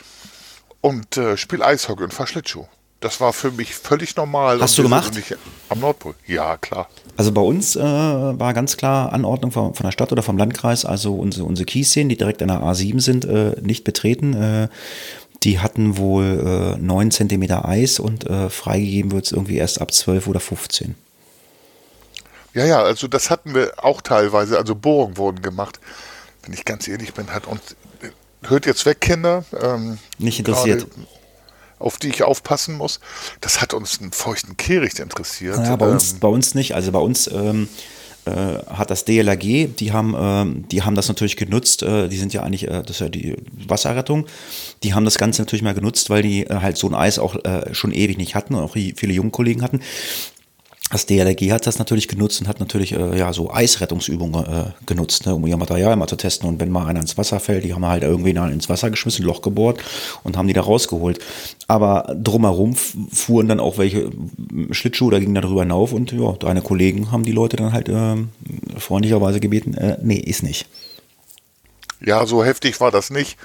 und 0.80 1.16
äh, 1.16 1.36
spiele 1.36 1.64
Eishockey 1.64 2.04
und 2.04 2.14
fahre 2.14 2.28
Schlittschuh. 2.28 2.66
Das 3.00 3.18
war 3.18 3.32
für 3.32 3.50
mich 3.50 3.74
völlig 3.74 4.14
normal. 4.16 4.60
Hast 4.60 4.76
du 4.76 4.82
gemacht? 4.82 5.10
Am 5.70 5.80
Nordpol. 5.80 6.14
Ja, 6.26 6.58
klar. 6.58 6.86
Also 7.16 7.32
bei 7.32 7.40
uns 7.40 7.74
äh, 7.74 7.80
war 7.80 8.52
ganz 8.52 8.76
klar 8.76 9.14
Anordnung 9.14 9.52
von, 9.52 9.74
von, 9.74 9.84
der 9.84 9.90
Stadt 9.90 10.12
oder 10.12 10.22
vom 10.22 10.36
Landkreis, 10.36 10.84
also 10.84 11.14
unsere, 11.14 11.46
unsere 11.46 11.64
Kieszenen, 11.64 12.10
die 12.10 12.18
direkt 12.18 12.42
an 12.42 12.48
der 12.48 12.60
A7 12.60 13.00
sind, 13.00 13.24
äh, 13.24 13.56
nicht 13.62 13.84
betreten. 13.84 14.34
Äh, 14.34 14.68
die 15.42 15.58
hatten 15.58 15.96
wohl 15.96 16.74
äh, 16.76 16.78
9 16.78 17.10
cm 17.10 17.50
Eis 17.50 17.98
und 17.98 18.26
äh, 18.28 18.50
freigegeben 18.50 19.12
wird 19.12 19.26
es 19.26 19.32
irgendwie 19.32 19.56
erst 19.56 19.80
ab 19.80 19.92
12 19.92 20.26
oder 20.26 20.40
15. 20.40 20.94
Ja, 22.52 22.64
ja, 22.64 22.82
also 22.82 23.06
das 23.08 23.30
hatten 23.30 23.54
wir 23.54 23.72
auch 23.82 24.00
teilweise, 24.00 24.58
also 24.58 24.74
Bohrungen 24.74 25.16
wurden 25.16 25.40
gemacht. 25.40 25.78
Wenn 26.42 26.52
ich 26.52 26.64
ganz 26.64 26.88
ehrlich 26.88 27.14
bin, 27.14 27.32
hat 27.32 27.46
uns, 27.46 27.60
hört 28.42 28.66
jetzt 28.66 28.84
weg, 28.86 29.00
Kinder. 29.00 29.44
Ähm, 29.60 29.98
Nicht 30.18 30.40
interessiert. 30.40 30.86
auf 31.78 31.98
die 31.98 32.08
ich 32.08 32.22
aufpassen 32.22 32.76
muss. 32.76 33.00
Das 33.40 33.60
hat 33.60 33.72
uns 33.72 34.00
einen 34.00 34.12
feuchten 34.12 34.56
Kehricht 34.56 34.98
interessiert. 34.98 35.58
Ja, 35.58 35.76
bei, 35.76 35.86
ähm, 35.86 35.92
uns, 35.92 36.14
bei 36.14 36.28
uns 36.28 36.54
nicht. 36.54 36.74
Also 36.74 36.92
bei 36.92 36.98
uns 36.98 37.28
ähm, 37.28 37.64
äh, 37.64 37.99
hat 38.26 38.90
das 38.90 39.04
DLRG, 39.04 39.68
die 39.78 39.92
haben, 39.92 40.14
äh, 40.14 40.66
die 40.68 40.82
haben 40.82 40.94
das 40.94 41.08
natürlich 41.08 41.36
genutzt. 41.36 41.82
Äh, 41.82 42.08
die 42.08 42.16
sind 42.16 42.32
ja 42.32 42.42
eigentlich, 42.42 42.68
äh, 42.68 42.82
das 42.82 42.90
ist 42.90 43.00
ja 43.00 43.08
die 43.08 43.36
Wasserrettung. 43.66 44.26
Die 44.82 44.94
haben 44.94 45.04
das 45.04 45.18
Ganze 45.18 45.42
natürlich 45.42 45.62
mal 45.62 45.74
genutzt, 45.74 46.10
weil 46.10 46.22
die 46.22 46.46
äh, 46.46 46.56
halt 46.60 46.76
so 46.76 46.88
ein 46.88 46.94
Eis 46.94 47.18
auch 47.18 47.36
äh, 47.44 47.72
schon 47.74 47.92
ewig 47.92 48.18
nicht 48.18 48.34
hatten 48.34 48.54
und 48.54 48.62
auch 48.62 48.72
viele 48.72 49.12
junge 49.12 49.30
Kollegen 49.30 49.62
hatten. 49.62 49.80
Das 50.90 51.06
DLRG 51.06 51.52
hat 51.52 51.66
das 51.66 51.78
natürlich 51.78 52.08
genutzt 52.08 52.40
und 52.40 52.48
hat 52.48 52.58
natürlich 52.58 52.92
äh, 52.92 53.16
ja 53.16 53.32
so 53.32 53.52
Eisrettungsübungen 53.52 54.44
äh, 54.44 54.64
genutzt, 54.86 55.24
ne, 55.24 55.34
um 55.34 55.46
ihr 55.46 55.56
Material 55.56 55.94
mal 55.94 56.08
zu 56.08 56.16
testen. 56.16 56.48
Und 56.48 56.60
wenn 56.60 56.70
mal 56.70 56.86
einer 56.86 57.00
ins 57.00 57.16
Wasser 57.16 57.38
fällt, 57.38 57.64
die 57.64 57.72
haben 57.74 57.86
halt 57.86 58.02
irgendwie 58.02 58.30
ins 58.30 58.68
Wasser 58.68 58.90
geschmissen, 58.90 59.24
Loch 59.24 59.40
gebohrt 59.40 59.80
und 60.24 60.36
haben 60.36 60.48
die 60.48 60.52
da 60.52 60.62
rausgeholt. 60.62 61.20
Aber 61.68 62.14
drumherum 62.20 62.74
fuhren 62.74 63.46
dann 63.46 63.60
auch 63.60 63.78
welche 63.78 64.10
Schlittschuhe, 64.72 65.12
da 65.12 65.20
ging 65.20 65.32
da 65.32 65.40
drüber 65.40 65.62
hinauf 65.62 65.92
und 65.92 66.10
ja, 66.10 66.32
deine 66.32 66.60
Kollegen 66.60 67.12
haben 67.12 67.24
die 67.24 67.32
Leute 67.32 67.56
dann 67.56 67.72
halt 67.72 67.88
äh, 67.88 68.16
freundlicherweise 68.76 69.38
gebeten, 69.38 69.74
äh, 69.74 69.96
nee, 70.02 70.18
ist 70.18 70.42
nicht. 70.42 70.66
Ja, 72.00 72.26
so 72.26 72.44
heftig 72.44 72.80
war 72.80 72.90
das 72.90 73.10
nicht. 73.10 73.36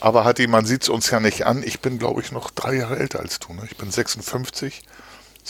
Aber 0.00 0.24
Hatti, 0.24 0.46
man 0.46 0.64
sieht 0.64 0.82
es 0.82 0.88
uns 0.88 1.10
ja 1.10 1.20
nicht 1.20 1.46
an. 1.46 1.62
Ich 1.62 1.80
bin, 1.80 1.98
glaube 1.98 2.22
ich, 2.22 2.32
noch 2.32 2.50
drei 2.50 2.76
Jahre 2.76 2.98
älter 2.98 3.20
als 3.20 3.38
du. 3.38 3.52
Ne? 3.52 3.62
Ich 3.70 3.76
bin 3.76 3.90
56. 3.90 4.82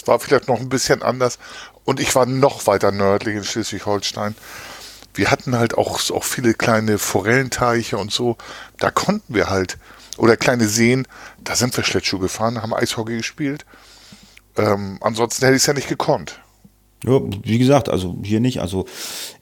Es 0.00 0.06
war 0.06 0.20
vielleicht 0.20 0.46
noch 0.46 0.60
ein 0.60 0.68
bisschen 0.68 1.02
anders. 1.02 1.38
Und 1.84 1.98
ich 1.98 2.14
war 2.14 2.24
noch 2.24 2.66
weiter 2.68 2.92
nördlich 2.92 3.34
in 3.34 3.42
Schleswig-Holstein. 3.42 4.36
Wir 5.14 5.30
hatten 5.30 5.58
halt 5.58 5.76
auch, 5.76 5.98
auch 6.10 6.22
viele 6.22 6.54
kleine 6.54 6.98
Forellenteiche 6.98 7.98
und 7.98 8.12
so. 8.12 8.36
Da 8.78 8.92
konnten 8.92 9.34
wir 9.34 9.50
halt, 9.50 9.76
oder 10.16 10.36
kleine 10.36 10.68
Seen, 10.68 11.08
da 11.42 11.56
sind 11.56 11.76
wir 11.76 11.82
Schlittschuh 11.82 12.20
gefahren, 12.20 12.62
haben 12.62 12.74
Eishockey 12.74 13.16
gespielt. 13.16 13.66
Ähm, 14.56 14.98
ansonsten 15.00 15.44
hätte 15.44 15.56
ich 15.56 15.62
es 15.62 15.66
ja 15.66 15.74
nicht 15.74 15.88
gekonnt. 15.88 16.40
Ja, 17.04 17.20
wie 17.42 17.58
gesagt, 17.58 17.88
also 17.88 18.16
hier 18.22 18.40
nicht. 18.40 18.60
Also 18.60 18.84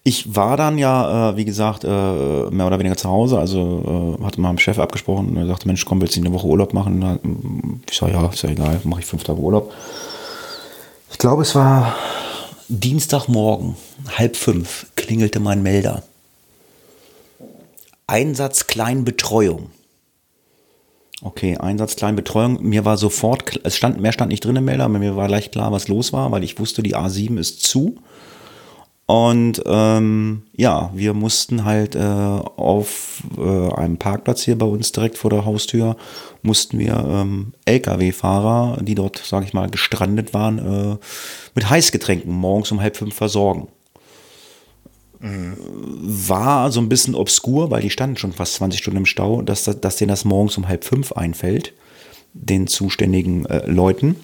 ich 0.05 0.35
war 0.35 0.57
dann 0.57 0.79
ja, 0.79 1.31
äh, 1.31 1.37
wie 1.37 1.45
gesagt, 1.45 1.85
äh, 1.85 1.88
mehr 1.88 2.66
oder 2.66 2.79
weniger 2.79 2.97
zu 2.97 3.11
Hause. 3.11 3.38
Also 3.38 4.16
äh, 4.19 4.25
hatte 4.25 4.40
mal 4.40 4.53
mit 4.53 4.61
dem 4.61 4.62
Chef 4.62 4.79
abgesprochen. 4.79 5.37
Er 5.37 5.47
sagte, 5.47 5.66
Mensch, 5.66 5.85
komm, 5.85 6.01
willst 6.01 6.16
du 6.16 6.21
eine 6.21 6.33
Woche 6.33 6.47
Urlaub 6.47 6.73
machen? 6.73 7.83
Ich 7.90 7.99
sage, 7.99 8.12
ja, 8.12 8.27
ist 8.27 8.42
ja 8.42 8.51
egal, 8.51 8.81
mache 8.85 9.01
ich 9.01 9.07
fünf 9.07 9.25
Tage 9.25 9.38
Urlaub. 9.38 9.73
Ich 11.17 11.19
glaube, 11.19 11.41
es 11.41 11.55
war 11.55 11.97
Dienstagmorgen, 12.69 13.75
halb 14.19 14.37
fünf, 14.37 14.85
klingelte 14.97 15.41
mein 15.41 15.63
Melder. 15.63 16.03
Einsatz 18.07 18.67
Kleinbetreuung. 18.67 19.71
Okay, 21.23 21.57
Einsatz 21.57 21.97
Kleinbetreuung. 21.97 22.63
Mir 22.63 22.85
war 22.85 22.99
sofort, 22.99 23.59
es 23.65 23.79
stand, 23.79 23.99
mehr 23.99 24.13
stand 24.13 24.29
nicht 24.29 24.45
drin 24.45 24.57
im 24.57 24.67
Melder, 24.67 24.85
aber 24.85 24.99
mir 24.99 25.17
war 25.17 25.27
leicht 25.27 25.53
klar, 25.53 25.73
was 25.73 25.89
los 25.89 26.13
war, 26.13 26.33
weil 26.33 26.45
ich 26.45 26.59
wusste, 26.59 26.83
die 26.83 26.95
A7 26.95 27.41
ist 27.41 27.63
zu. 27.63 27.97
Und 29.07 29.62
ähm, 29.66 30.42
ja, 30.57 30.90
wir 30.92 31.14
mussten 31.14 31.64
halt 31.64 31.95
äh, 31.95 32.01
auf 32.01 33.23
äh, 33.38 33.73
einem 33.75 33.99
Parkplatz 33.99 34.42
hier 34.42 34.59
bei 34.59 34.66
uns 34.66 34.90
direkt 34.90 35.16
vor 35.16 35.31
der 35.31 35.45
Haustür, 35.45 35.97
mussten 36.42 36.81
wir 36.81 36.97
ähm, 37.09 37.53
Lkw-Fahrer, 37.66 38.79
die 38.83 38.97
dort, 38.97 39.19
sage 39.19 39.47
ich 39.47 39.53
mal, 39.53 39.71
gestrandet 39.71 40.35
waren, 40.35 40.59
äh, 40.59 40.97
mit 41.55 41.71
Heißgetränken 41.71 42.33
morgens 42.33 42.73
um 42.73 42.81
halb 42.81 42.97
fünf 42.97 43.14
versorgen. 43.14 43.69
Mhm. 45.21 45.57
War 45.59 46.73
so 46.73 46.81
ein 46.81 46.88
bisschen 46.88 47.14
obskur, 47.14 47.71
weil 47.71 47.83
die 47.83 47.90
standen 47.90 48.16
schon 48.16 48.33
fast 48.33 48.55
20 48.55 48.81
Stunden 48.81 48.99
im 48.99 49.07
Stau, 49.07 49.40
dass, 49.40 49.64
dass 49.64 49.97
denen 49.97 50.09
das 50.09 50.25
morgens 50.25 50.59
um 50.59 50.66
halb 50.66 50.85
fünf 50.85 51.12
einfällt, 51.12 51.75
den 52.33 52.66
zuständigen 52.66 53.47
äh, 53.47 53.71
Leuten. 53.71 54.16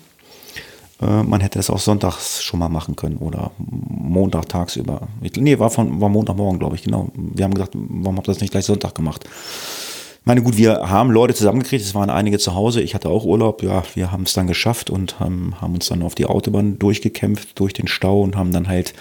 Äh, 1.03 1.23
man 1.25 1.41
hätte 1.41 1.59
das 1.59 1.71
auch 1.71 1.81
sonntags 1.81 2.43
schon 2.43 2.61
mal 2.61 2.69
machen 2.69 2.97
können 2.97 3.17
oder 3.17 3.51
Montag 3.59 4.49
tagsüber. 4.49 5.09
Nee, 5.37 5.59
war, 5.59 5.71
von, 5.71 6.01
war 6.01 6.09
Montagmorgen, 6.09 6.59
glaube 6.59 6.77
ich, 6.77 6.83
genau. 6.83 7.09
Wir 7.15 7.45
haben 7.45 7.55
gesagt, 7.55 7.73
warum 7.75 8.17
habt 8.17 8.29
ihr 8.29 8.33
das 8.33 8.41
nicht 8.41 8.53
gleich 8.53 8.65
Sonntag 8.65 8.95
gemacht? 8.95 9.25
Ich 9.25 10.27
meine, 10.27 10.43
gut, 10.43 10.57
wir 10.57 10.88
haben 10.88 11.11
Leute 11.11 11.35
zusammengekriegt, 11.35 11.85
es 11.85 11.97
waren 11.97 12.09
einige 12.09 12.38
zu 12.38 12.55
Hause, 12.55 12.81
ich 12.81 12.95
hatte 12.95 13.09
auch 13.09 13.25
Urlaub, 13.25 13.65
ja, 13.65 13.83
wir 13.95 14.12
haben 14.12 14.23
es 14.23 14.35
dann 14.35 14.47
geschafft 14.47 14.88
und 14.88 15.19
haben, 15.19 15.61
haben 15.61 15.75
uns 15.75 15.88
dann 15.88 16.05
auf 16.05 16.15
die 16.15 16.27
Autobahn 16.27 16.79
durchgekämpft, 16.79 17.59
durch 17.59 17.73
den 17.73 17.88
Stau 17.88 18.23
und 18.23 18.37
haben 18.37 18.53
dann 18.53 18.69
halt 18.69 18.95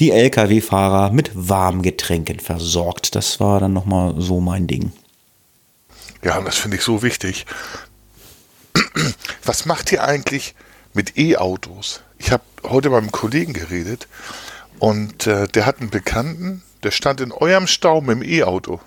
die 0.00 0.10
Lkw-Fahrer 0.10 1.10
mit 1.12 1.30
Warmgetränken 1.34 2.40
versorgt. 2.40 3.14
Das 3.14 3.40
war 3.40 3.60
dann 3.60 3.74
nochmal 3.74 4.14
so 4.16 4.40
mein 4.40 4.66
Ding. 4.66 4.92
Ja, 6.22 6.38
und 6.38 6.46
das 6.46 6.56
finde 6.56 6.78
ich 6.78 6.82
so 6.82 7.02
wichtig. 7.02 7.44
Was 9.44 9.66
macht 9.66 9.92
ihr 9.92 10.02
eigentlich, 10.02 10.54
mit 10.94 11.18
E-Autos. 11.18 12.00
Ich 12.18 12.32
habe 12.32 12.44
heute 12.62 12.88
mit 12.88 12.98
einem 12.98 13.12
Kollegen 13.12 13.52
geredet 13.52 14.08
und 14.78 15.26
äh, 15.26 15.46
der 15.48 15.66
hat 15.66 15.80
einen 15.80 15.90
Bekannten, 15.90 16.62
der 16.82 16.90
stand 16.90 17.20
in 17.20 17.32
eurem 17.32 17.66
Stau 17.66 18.00
mit 18.00 18.16
dem 18.16 18.22
E-Auto. 18.22 18.80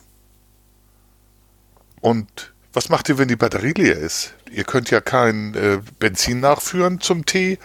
Und 2.02 2.54
was 2.74 2.90
macht 2.90 3.10
ihr, 3.10 3.18
wenn 3.18 3.28
die 3.28 3.36
Batterie 3.36 3.74
leer 3.74 3.98
ist? 3.98 4.34
Ihr 4.52 4.64
könnt 4.64 4.92
ja 4.92 5.02
kein 5.02 5.56
äh, 5.56 5.80
Benzin 6.00 6.40
nachführen 6.40 7.02
zum 7.02 7.26
Tee. 7.26 7.60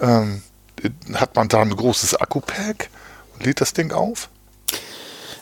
Ähm, 0.00 0.42
hat 1.14 1.34
man 1.36 1.48
da 1.48 1.60
ein 1.60 1.74
großes 1.74 2.14
Akku-Pack 2.14 2.88
und 3.34 3.44
lädt 3.44 3.60
das 3.60 3.72
Ding 3.72 3.92
auf? 3.92 4.30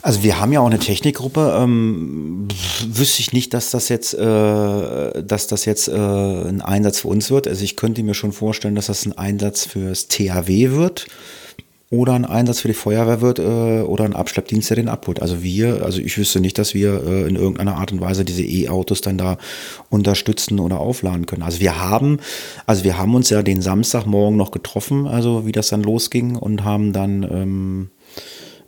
Also 0.07 0.23
wir 0.23 0.38
haben 0.38 0.53
ja 0.53 0.61
auch 0.61 0.66
eine 0.66 0.79
Technikgruppe. 0.79 1.59
Ähm, 1.61 2.47
wüsste 2.87 3.23
ich 3.23 3.33
nicht, 3.33 3.53
dass 3.53 3.73
das 3.73 3.88
jetzt, 3.88 4.14
äh, 4.14 5.25
dass 5.25 5.49
das 5.49 5.64
jetzt 5.64 5.88
äh, 5.88 5.95
ein 5.97 6.61
Einsatz 6.61 7.01
für 7.01 7.09
uns 7.09 7.29
wird. 7.33 7.49
Also 7.49 7.64
ich 7.64 7.75
könnte 7.75 8.05
mir 8.05 8.14
schon 8.14 8.31
vorstellen, 8.31 8.77
dass 8.77 8.87
das 8.87 9.05
ein 9.05 9.19
Einsatz 9.19 9.66
fürs 9.66 10.07
THW 10.07 10.71
wird 10.71 11.09
oder 11.90 12.12
ein 12.12 12.25
Einsatz 12.25 12.61
für 12.61 12.69
die 12.69 12.75
Feuerwehr 12.75 13.21
wird 13.21 13.40
äh, 13.40 13.83
oder 13.83 14.05
ein 14.05 14.14
Abschleppdienst, 14.14 14.71
der 14.71 14.77
den 14.77 14.88
abholt. 14.88 15.21
Also 15.21 15.42
wir, 15.42 15.83
also 15.85 16.01
ich 16.01 16.16
wüsste 16.16 16.38
nicht, 16.38 16.57
dass 16.57 16.73
wir 16.73 17.03
äh, 17.05 17.27
in 17.27 17.35
irgendeiner 17.35 17.75
Art 17.77 17.90
und 17.90 18.01
Weise 18.01 18.25
diese 18.25 18.45
E-Autos 18.45 19.01
dann 19.01 19.19
da 19.19 19.38
unterstützen 19.90 20.61
oder 20.61 20.79
aufladen 20.79 21.27
können. 21.27 21.42
Also 21.42 21.59
wir 21.59 21.81
haben, 21.81 22.21
also 22.64 22.85
wir 22.85 22.97
haben 22.97 23.16
uns 23.16 23.29
ja 23.31 23.42
den 23.42 23.61
Samstagmorgen 23.61 24.37
noch 24.37 24.53
getroffen, 24.53 25.09
also 25.09 25.47
wie 25.47 25.53
das 25.53 25.66
dann 25.66 25.83
losging 25.83 26.37
und 26.37 26.62
haben 26.62 26.92
dann 26.92 27.25
ähm, 27.25 27.90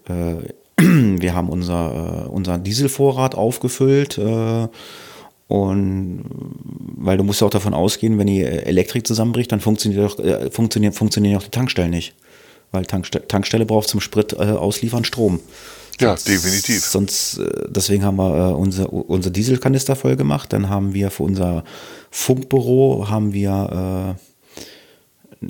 äh, 0.09 0.49
wir 1.21 1.35
haben 1.35 1.49
unser, 1.49 2.27
äh, 2.27 2.29
unser 2.29 2.59
Dieselvorrat 2.59 3.35
aufgefüllt. 3.35 4.19
Äh, 4.19 4.69
und 5.49 6.25
weil 6.97 7.17
du 7.17 7.25
musst 7.25 7.41
ja 7.41 7.47
auch 7.47 7.51
davon 7.51 7.75
ausgehen, 7.75 8.19
wenn 8.19 8.27
die 8.27 8.43
Elektrik 8.43 9.07
zusammenbricht, 9.07 9.51
dann 9.51 9.61
funktioniert 9.61 10.13
auch, 10.13 10.19
äh, 10.19 10.51
funktioniert, 10.51 10.95
funktionieren 10.95 11.39
auch 11.39 11.43
die 11.43 11.51
Tankstellen 11.51 11.91
nicht. 11.91 12.15
Weil 12.71 12.85
Tankstelle, 12.85 13.27
Tankstelle 13.27 13.65
braucht 13.65 13.89
zum 13.89 14.01
Sprit 14.01 14.35
äh, 14.35 14.37
ausliefern 14.37 15.05
Strom. 15.05 15.41
Ja, 16.01 16.11
sonst, 16.11 16.29
definitiv. 16.29 16.85
Sonst, 16.85 17.39
äh, 17.39 17.67
deswegen 17.69 18.05
haben 18.05 18.17
wir 18.17 18.51
äh, 18.51 18.53
unser, 18.53 18.93
unser 18.93 19.31
Dieselkanister 19.31 19.97
voll 19.97 20.17
gemacht. 20.17 20.53
Dann 20.53 20.69
haben 20.69 20.95
wir 20.95 21.11
für 21.11 21.23
unser 21.23 21.65
Funkbüro 22.11 23.07
haben 23.09 23.33
wir 23.33 24.17
äh, 24.17 24.28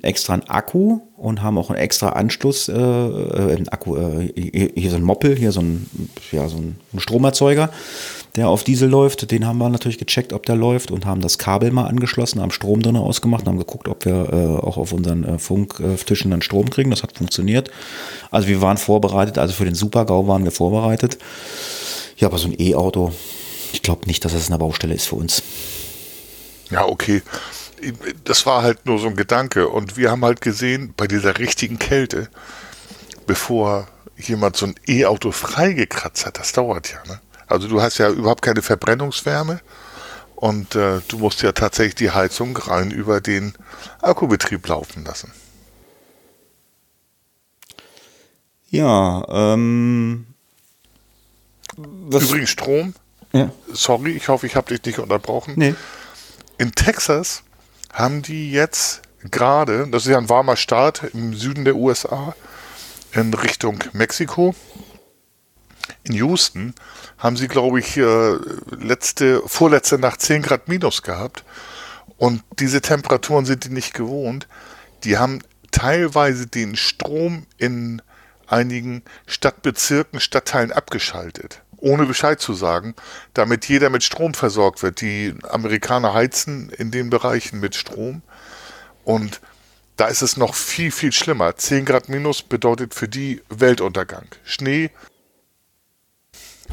extra 0.03 0.39
Akku 0.49 1.01
und 1.17 1.43
haben 1.43 1.57
auch 1.57 1.71
einen 1.71 1.79
extra 1.79 2.11
Anschluss, 2.11 2.69
äh, 2.69 2.75
äh 2.75 3.57
einen 3.57 3.69
Akku, 3.69 3.97
äh, 3.97 4.71
hier 4.75 4.91
so 4.91 4.97
ein 4.97 5.03
Moppel, 5.03 5.37
hier 5.37 5.53
so 5.53 5.61
ein, 5.61 5.89
ja, 6.31 6.49
so 6.49 6.59
ein 6.59 6.77
Stromerzeuger, 6.99 7.71
der 8.37 8.49
auf 8.49 8.65
Diesel 8.65 8.89
läuft. 8.89 9.31
Den 9.31 9.47
haben 9.47 9.59
wir 9.59 9.69
natürlich 9.71 9.99
gecheckt, 9.99 10.33
ob 10.33 10.45
der 10.45 10.57
läuft 10.57 10.91
und 10.91 11.07
haben 11.07 11.23
das 11.23 11.39
Kabel 11.39 11.71
mal 11.71 11.87
angeschlossen, 11.87 12.41
haben 12.41 12.51
Strom 12.51 12.83
drin 12.83 12.97
ausgemacht 12.97 13.43
und 13.43 13.49
haben 13.49 13.59
geguckt, 13.59 13.89
ob 13.89 14.05
wir 14.05 14.33
äh, 14.33 14.67
auch 14.67 14.77
auf 14.77 14.93
unseren 14.93 15.25
äh, 15.25 15.39
Funktischen 15.39 16.31
dann 16.31 16.43
Strom 16.43 16.69
kriegen. 16.69 16.91
Das 16.91 17.03
hat 17.03 17.17
funktioniert. 17.17 17.71
Also 18.31 18.49
wir 18.49 18.61
waren 18.61 18.77
vorbereitet, 18.77 19.39
also 19.39 19.55
für 19.55 19.65
den 19.65 19.75
Super-GAU 19.75 20.29
waren 20.29 20.45
wir 20.45 20.53
vorbereitet. 20.53 21.19
Ja, 22.19 22.29
aber 22.29 22.39
so 22.39 22.49
ein 22.49 22.55
E-Auto, 22.59 23.13
ich 23.73 23.83
glaube 23.83 24.07
nicht, 24.07 24.25
dass 24.25 24.33
das 24.33 24.49
eine 24.49 24.59
Baustelle 24.59 24.95
ist 24.95 25.07
für 25.07 25.17
uns. 25.17 25.43
Ja, 26.71 26.87
okay 26.87 27.23
das 28.25 28.47
war 28.47 28.63
halt 28.63 28.87
nur 28.87 28.99
so 28.99 29.09
ein 29.09 29.17
Gedanke. 29.17 29.69
Und 29.69 29.97
wir 29.97 30.11
haben 30.11 30.25
halt 30.25 30.41
gesehen, 30.41 30.95
bei 30.97 31.07
dieser 31.07 31.39
richtigen 31.39 31.79
Kälte, 31.79 32.29
bevor 33.27 33.89
jemand 34.17 34.57
so 34.57 34.67
ein 34.67 34.75
E-Auto 34.87 35.33
freigekratzt 35.33 36.27
hat, 36.27 36.39
das 36.39 36.53
dauert 36.53 36.93
ja. 36.93 37.03
Ne? 37.07 37.21
Also 37.47 37.69
du 37.69 37.81
hast 37.81 37.99
ja 37.99 38.11
überhaupt 38.11 38.43
keine 38.43 38.63
Verbrennungswärme 38.63 39.61
und 40.35 40.75
äh, 40.75 41.01
du 41.09 41.19
musst 41.19 41.43
ja 41.43 41.53
tatsächlich 41.53 41.95
die 41.97 42.11
Heizung 42.11 42.57
rein 42.57 42.91
über 42.91 43.21
den 43.21 43.55
Akkubetrieb 44.03 44.67
laufen 44.69 45.05
lassen. 45.05 45.33
Ja, 48.71 49.25
ähm. 49.29 50.27
Übrigens 51.77 52.51
Strom. 52.51 52.95
Ja. 53.33 53.51
Sorry, 53.73 54.13
ich 54.13 54.29
hoffe, 54.29 54.47
ich 54.47 54.57
habe 54.57 54.69
dich 54.69 54.85
nicht 54.85 54.99
unterbrochen. 54.99 55.55
Nee. 55.57 55.75
In 56.59 56.73
Texas 56.73 57.43
haben 57.93 58.23
die 58.23 58.53
jetzt 58.53 59.03
gerade, 59.31 59.89
das 59.89 60.07
ist 60.07 60.13
ja 60.13 60.19
ein 60.19 60.29
warmer 60.29 60.57
Start 60.57 61.05
im 61.13 61.35
Süden 61.35 61.65
der 61.65 61.77
USA, 61.77 62.35
in 63.13 63.33
Richtung 63.35 63.83
Mexiko. 63.93 64.55
In 66.05 66.15
Houston 66.15 66.75
haben 67.17 67.37
sie, 67.37 67.49
glaube 67.49 67.81
ich, 67.81 67.97
äh, 67.97 68.37
letzte, 68.71 69.43
vorletzte 69.47 69.99
Nacht 69.99 70.21
10 70.21 70.43
Grad 70.43 70.69
minus 70.69 71.03
gehabt. 71.03 71.45
Und 72.17 72.43
diese 72.59 72.81
Temperaturen 72.81 73.47
sind 73.47 73.65
die 73.65 73.71
nicht 73.71 73.95
gewohnt. 73.95 74.49
Die 75.05 75.19
haben 75.19 75.41
teilweise 75.71 76.47
den 76.47 76.77
Strom 76.77 77.47
in 77.57 78.03
einigen 78.47 79.03
Stadtbezirken, 79.27 80.21
Stadtteilen 80.21 80.73
abgeschaltet 80.73 81.63
ohne 81.79 82.07
Bescheid 82.07 82.41
zu 82.41 82.55
sagen, 82.55 82.95
damit 83.35 83.69
jeder 83.69 83.91
mit 83.91 84.03
Strom 84.03 84.35
versorgt 84.35 84.83
wird. 84.83 85.01
Die 85.01 85.35
Amerikaner 85.49 86.15
heizen 86.15 86.71
in 86.71 86.91
den 86.91 87.11
Bereichen 87.11 87.61
mit 87.61 87.75
Strom 87.75 88.23
und 89.05 89.41
da 89.97 90.07
ist 90.07 90.23
es 90.23 90.37
noch 90.37 90.55
viel, 90.55 90.93
viel 90.93 91.13
schlimmer. 91.13 91.57
10 91.57 91.85
Grad 91.85 92.09
minus 92.09 92.43
bedeutet 92.43 92.95
für 92.95 93.09
die 93.09 93.43
Weltuntergang. 93.49 94.27
Schnee 94.45 94.91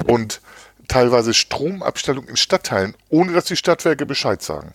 und 0.07 0.41
teilweise 0.87 1.33
Stromabstellung 1.33 2.27
in 2.27 2.37
Stadtteilen, 2.37 2.95
ohne 3.09 3.33
dass 3.33 3.45
die 3.45 3.55
Stadtwerke 3.55 4.05
Bescheid 4.05 4.43
sagen. 4.43 4.73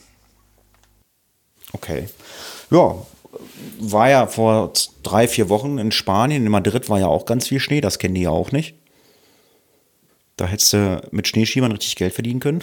Okay. 1.72 2.08
Ja, 2.70 2.96
war 3.78 4.10
ja 4.10 4.26
vor 4.26 4.72
drei, 5.02 5.28
vier 5.28 5.48
Wochen 5.48 5.78
in 5.78 5.92
Spanien, 5.92 6.44
in 6.44 6.50
Madrid 6.50 6.88
war 6.88 6.98
ja 6.98 7.06
auch 7.06 7.26
ganz 7.26 7.48
viel 7.48 7.60
Schnee, 7.60 7.80
das 7.80 7.98
kennen 7.98 8.14
die 8.14 8.22
ja 8.22 8.30
auch 8.30 8.50
nicht. 8.52 8.74
Da 10.40 10.46
hättest 10.46 10.72
du 10.72 11.02
mit 11.10 11.28
Schneeschiebern 11.28 11.70
richtig 11.70 11.96
Geld 11.96 12.14
verdienen 12.14 12.40
können. 12.40 12.60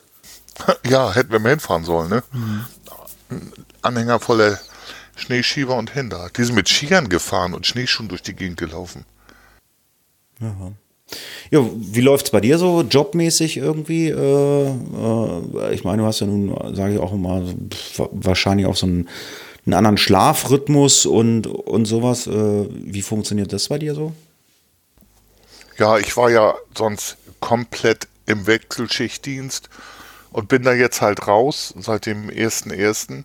ja, 0.86 1.14
hätten 1.14 1.32
wir 1.32 1.38
mal 1.38 1.48
hinfahren 1.48 1.82
sollen, 1.82 2.10
ne? 2.10 2.22
Mhm. 2.30 2.66
Anhänger 3.80 4.20
voller 4.20 4.60
Schneeschieber 5.16 5.76
und 5.76 5.94
Händler. 5.94 6.28
Die 6.36 6.44
sind 6.44 6.56
mit 6.56 6.68
Skiern 6.68 7.08
gefahren 7.08 7.54
und 7.54 7.66
Schneeschuhen 7.66 8.10
durch 8.10 8.20
die 8.20 8.34
Gegend 8.34 8.58
gelaufen. 8.58 9.06
Ja. 10.40 10.54
Ja, 11.50 11.66
wie 11.74 12.02
läuft 12.02 12.26
es 12.26 12.32
bei 12.32 12.42
dir 12.42 12.58
so 12.58 12.82
jobmäßig 12.82 13.56
irgendwie? 13.56 14.10
Äh, 14.10 14.66
äh, 14.68 15.74
ich 15.74 15.84
meine, 15.84 16.02
du 16.02 16.06
hast 16.06 16.20
ja 16.20 16.26
nun, 16.26 16.54
sage 16.76 16.92
ich 16.92 17.00
auch 17.00 17.14
immer, 17.14 17.42
wahrscheinlich 18.12 18.66
auch 18.66 18.76
so 18.76 18.84
einen, 18.84 19.08
einen 19.64 19.72
anderen 19.74 19.96
Schlafrhythmus 19.96 21.06
und, 21.06 21.46
und 21.46 21.86
sowas. 21.86 22.26
Äh, 22.26 22.66
wie 22.70 23.00
funktioniert 23.00 23.54
das 23.54 23.68
bei 23.68 23.78
dir 23.78 23.94
so? 23.94 24.12
Ja, 25.80 25.98
ich 25.98 26.16
war 26.16 26.30
ja 26.30 26.54
sonst 26.76 27.16
komplett 27.40 28.06
im 28.26 28.46
Wechselschichtdienst 28.46 29.68
und 30.30 30.46
bin 30.46 30.62
da 30.62 30.72
jetzt 30.72 31.00
halt 31.00 31.26
raus 31.26 31.74
seit 31.76 32.06
dem 32.06 32.30
1.1. 32.30 33.24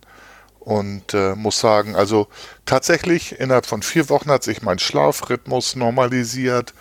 Und 0.60 1.14
äh, 1.14 1.36
muss 1.36 1.60
sagen, 1.60 1.96
also 1.96 2.28
tatsächlich 2.66 3.40
innerhalb 3.40 3.68
von 3.68 3.84
vier 3.84 4.10
Wochen 4.10 4.32
hat 4.32 4.44
sich 4.44 4.64
mein 4.64 4.80
Schlafrhythmus 4.80 5.76
normalisiert 5.76 6.74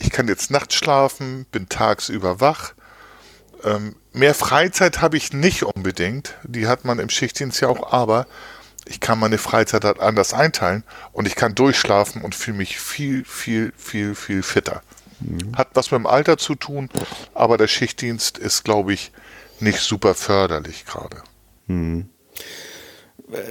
ich 0.00 0.10
kann 0.10 0.28
jetzt 0.28 0.50
nachts 0.50 0.74
schlafen, 0.74 1.46
bin 1.52 1.68
tagsüber 1.68 2.40
wach. 2.40 2.72
Ähm, 3.62 3.94
mehr 4.12 4.34
Freizeit 4.34 5.02
habe 5.02 5.18
ich 5.18 5.32
nicht 5.32 5.62
unbedingt. 5.62 6.34
Die 6.42 6.66
hat 6.66 6.84
man 6.84 6.98
im 6.98 7.10
Schichtdienst 7.10 7.60
ja 7.60 7.68
auch, 7.68 7.92
aber 7.92 8.26
ich 8.90 8.98
kann 8.98 9.20
meine 9.20 9.38
Freizeit 9.38 9.84
halt 9.84 10.00
anders 10.00 10.34
einteilen 10.34 10.82
und 11.12 11.26
ich 11.26 11.36
kann 11.36 11.54
durchschlafen 11.54 12.22
und 12.22 12.34
fühle 12.34 12.56
mich 12.56 12.78
viel, 12.80 13.24
viel, 13.24 13.72
viel, 13.76 14.16
viel 14.16 14.42
fitter. 14.42 14.82
Mhm. 15.20 15.56
Hat 15.56 15.68
was 15.74 15.92
mit 15.92 16.00
dem 16.00 16.06
Alter 16.08 16.38
zu 16.38 16.56
tun, 16.56 16.90
aber 17.32 17.56
der 17.56 17.68
Schichtdienst 17.68 18.36
ist, 18.36 18.64
glaube 18.64 18.92
ich, 18.92 19.12
nicht 19.60 19.78
super 19.78 20.14
förderlich 20.14 20.86
gerade. 20.86 21.18
Mhm. 21.68 22.08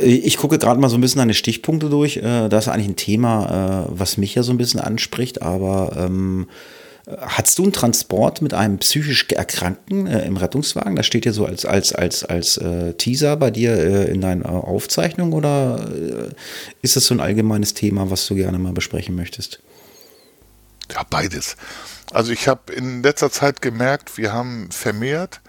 Ich 0.01 0.35
gucke 0.35 0.59
gerade 0.59 0.77
mal 0.77 0.89
so 0.89 0.97
ein 0.97 1.01
bisschen 1.01 1.19
deine 1.19 1.33
Stichpunkte 1.33 1.89
durch. 1.89 2.17
Äh, 2.17 2.49
das 2.49 2.65
ist 2.65 2.73
eigentlich 2.73 2.89
ein 2.89 2.95
Thema, 2.97 3.85
äh, 3.87 3.91
was 3.97 4.17
mich 4.17 4.35
ja 4.35 4.43
so 4.43 4.51
ein 4.51 4.57
bisschen 4.57 4.81
anspricht, 4.81 5.41
aber 5.41 5.93
ähm, 5.95 6.49
Hattest 7.17 7.57
du 7.57 7.63
einen 7.63 7.73
Transport 7.73 8.41
mit 8.41 8.53
einem 8.53 8.77
psychisch 8.77 9.25
Erkrankten 9.29 10.05
äh, 10.05 10.25
im 10.25 10.37
Rettungswagen? 10.37 10.95
Das 10.95 11.05
steht 11.05 11.25
ja 11.25 11.31
so 11.31 11.45
als, 11.45 11.65
als, 11.65 11.93
als, 11.93 12.23
als 12.23 12.57
äh, 12.57 12.93
Teaser 12.93 13.35
bei 13.35 13.49
dir 13.49 13.73
äh, 13.73 14.11
in 14.11 14.21
deiner 14.21 14.49
Aufzeichnung 14.49 15.33
oder 15.33 15.89
äh, 15.91 16.29
ist 16.81 16.95
das 16.95 17.05
so 17.05 17.15
ein 17.15 17.19
allgemeines 17.19 17.73
Thema, 17.73 18.11
was 18.11 18.27
du 18.27 18.35
gerne 18.35 18.59
mal 18.59 18.73
besprechen 18.73 19.15
möchtest? 19.15 19.59
Ja, 20.91 21.03
beides. 21.09 21.57
Also 22.11 22.31
ich 22.31 22.47
habe 22.47 22.73
in 22.73 23.01
letzter 23.01 23.31
Zeit 23.31 23.61
gemerkt, 23.61 24.17
wir 24.17 24.33
haben 24.33 24.69
vermehrt 24.71 25.41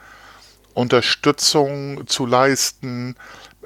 Unterstützung 0.72 2.06
zu 2.06 2.26
leisten, 2.26 3.16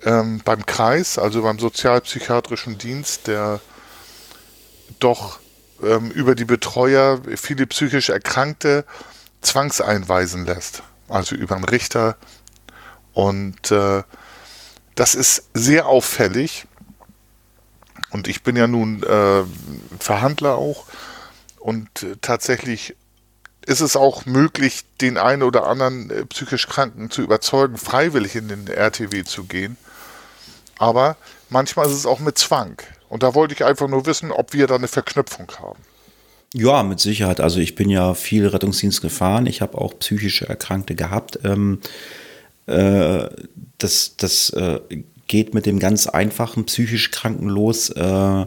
ähm, 0.02 0.40
beim 0.44 0.66
Kreis, 0.66 1.18
also 1.18 1.42
beim 1.42 1.58
sozialpsychiatrischen 1.58 2.78
Dienst, 2.78 3.26
der 3.26 3.60
doch 4.98 5.38
ähm, 5.86 6.10
über 6.10 6.34
die 6.34 6.44
Betreuer 6.44 7.20
viele 7.36 7.66
psychisch 7.66 8.08
Erkrankte 8.08 8.84
zwangseinweisen 9.40 10.46
lässt. 10.46 10.82
Also 11.08 11.34
über 11.34 11.54
einen 11.54 11.64
Richter. 11.64 12.16
Und 13.12 13.70
äh, 13.70 14.02
das 14.94 15.14
ist 15.14 15.50
sehr 15.54 15.86
auffällig. 15.86 16.66
Und 18.10 18.28
ich 18.28 18.42
bin 18.42 18.56
ja 18.56 18.66
nun 18.66 19.02
äh, 19.02 19.44
Verhandler 19.98 20.56
auch. 20.56 20.86
Und 21.58 22.06
tatsächlich 22.20 22.96
ist 23.66 23.80
es 23.80 23.96
auch 23.96 24.26
möglich, 24.26 24.84
den 25.00 25.16
einen 25.18 25.42
oder 25.42 25.66
anderen 25.66 26.10
äh, 26.10 26.26
psychisch 26.26 26.66
Kranken 26.68 27.10
zu 27.10 27.22
überzeugen, 27.22 27.76
freiwillig 27.76 28.36
in 28.36 28.48
den 28.48 28.66
RTW 28.66 29.24
zu 29.24 29.44
gehen. 29.44 29.76
Aber 30.78 31.16
manchmal 31.48 31.86
ist 31.86 31.94
es 31.94 32.06
auch 32.06 32.20
mit 32.20 32.36
Zwang. 32.38 32.76
Und 33.14 33.22
da 33.22 33.32
wollte 33.36 33.54
ich 33.54 33.64
einfach 33.64 33.86
nur 33.86 34.06
wissen, 34.06 34.32
ob 34.32 34.54
wir 34.54 34.66
da 34.66 34.74
eine 34.74 34.88
Verknüpfung 34.88 35.46
haben. 35.60 35.78
Ja, 36.52 36.82
mit 36.82 36.98
Sicherheit. 36.98 37.40
Also 37.40 37.60
ich 37.60 37.76
bin 37.76 37.88
ja 37.88 38.12
viel 38.12 38.44
Rettungsdienst 38.44 39.02
gefahren. 39.02 39.46
Ich 39.46 39.60
habe 39.60 39.78
auch 39.78 39.96
psychische 40.00 40.48
Erkrankte 40.48 40.96
gehabt. 40.96 41.38
Ähm, 41.44 41.78
äh, 42.66 43.28
das 43.78 44.16
das 44.16 44.50
äh, 44.50 44.80
geht 45.28 45.54
mit 45.54 45.64
dem 45.64 45.78
ganz 45.78 46.08
einfachen 46.08 46.66
psychisch 46.66 47.12
Kranken 47.12 47.48
los. 47.48 47.90
Äh, 47.90 48.46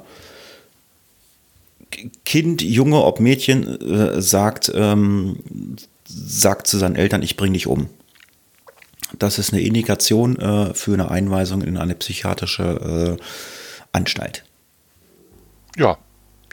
kind, 2.26 2.62
Junge, 2.62 3.06
ob 3.06 3.22
Mädchen, 3.22 3.80
äh, 3.80 4.22
sagt, 4.22 4.70
ähm, 4.76 5.40
sagt 6.06 6.68
zu 6.68 6.78
seinen 6.78 6.98
Eltern, 6.98 7.24
ich 7.24 7.38
bringe 7.38 7.54
dich 7.54 7.68
um. 7.68 7.88
Das 9.18 9.40
ist 9.40 9.54
eine 9.54 9.62
Indikation 9.62 10.36
äh, 10.36 10.74
für 10.74 10.92
eine 10.92 11.10
Einweisung 11.10 11.62
in 11.62 11.78
eine 11.78 11.96
psychiatrische 11.96 13.18
äh, 13.18 13.24
Anstalt. 13.94 14.44
Ja, 15.78 15.98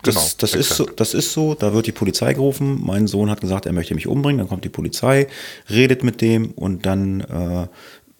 Genau, 0.04 0.20
das, 0.20 0.36
das 0.36 0.54
ist 0.54 0.76
so, 0.76 0.84
das 0.84 1.14
ist 1.14 1.32
so, 1.32 1.54
da 1.54 1.72
wird 1.72 1.86
die 1.86 1.92
Polizei 1.92 2.34
gerufen. 2.34 2.80
Mein 2.84 3.06
Sohn 3.06 3.30
hat 3.30 3.40
gesagt, 3.40 3.64
er 3.64 3.72
möchte 3.72 3.94
mich 3.94 4.06
umbringen. 4.06 4.38
Dann 4.38 4.48
kommt 4.48 4.64
die 4.64 4.68
Polizei, 4.68 5.26
redet 5.70 6.04
mit 6.04 6.20
dem 6.20 6.50
und 6.52 6.84
dann 6.84 7.20
äh, 7.20 7.66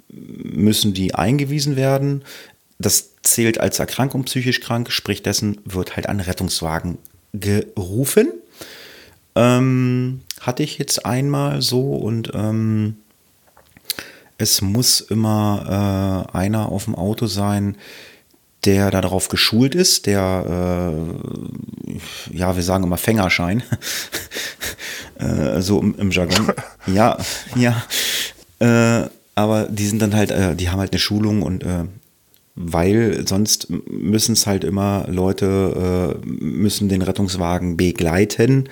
müssen 0.09 0.95
die 0.95 1.15
eingewiesen 1.15 1.77
werden. 1.77 2.25
Das 2.79 3.11
zählt 3.23 3.61
als 3.61 3.79
Erkrankung 3.79 4.25
psychisch 4.25 4.61
krank, 4.61 4.91
sprich 4.91 5.23
dessen 5.23 5.61
wird 5.65 5.97
halt 5.97 6.07
ein 6.09 6.21
Rettungswagen 6.21 6.99
gerufen. 7.33 8.33
Ähm, 9.35 10.23
hatte 10.41 10.63
ich 10.63 10.79
jetzt 10.79 11.05
einmal 11.05 11.61
so 11.61 11.95
und 11.95 12.31
ähm, 12.35 12.97
es 14.39 14.63
muss 14.63 15.01
immer 15.01 16.29
äh, 16.33 16.37
einer 16.37 16.71
auf 16.71 16.85
dem 16.85 16.95
Auto 16.95 17.27
sein, 17.27 17.77
der 18.65 18.91
darauf 18.91 19.29
geschult 19.29 19.75
ist, 19.75 20.07
der, 20.07 20.95
äh, 21.87 22.37
ja, 22.37 22.57
wir 22.57 22.63
sagen 22.63 22.85
immer 22.85 22.97
Fängerschein, 22.97 23.63
äh, 25.19 25.61
so 25.61 25.81
im, 25.81 25.95
im, 25.99 26.11
Jargon. 26.11 26.53
Ja, 26.87 27.19
ja. 27.57 27.83
Äh, 28.59 29.09
aber 29.35 29.65
die 29.69 29.87
sind 29.87 30.01
dann 30.01 30.15
halt, 30.15 30.31
äh, 30.31 30.55
die 30.55 30.71
haben 30.71 30.81
halt 30.81 30.93
eine 30.93 31.01
Schulung 31.01 31.43
und 31.43 31.65
äh, 31.65 31.85
weil 32.57 33.27
sonst 33.27 33.69
müssen 33.69 34.35
es 34.35 34.47
halt 34.47 34.63
immer 34.63 35.07
Leute, 35.09 36.21
äh, 36.23 36.27
müssen 36.27 36.89
den 36.89 37.03
Rettungswagen 37.03 37.77
begleiten 37.77 38.69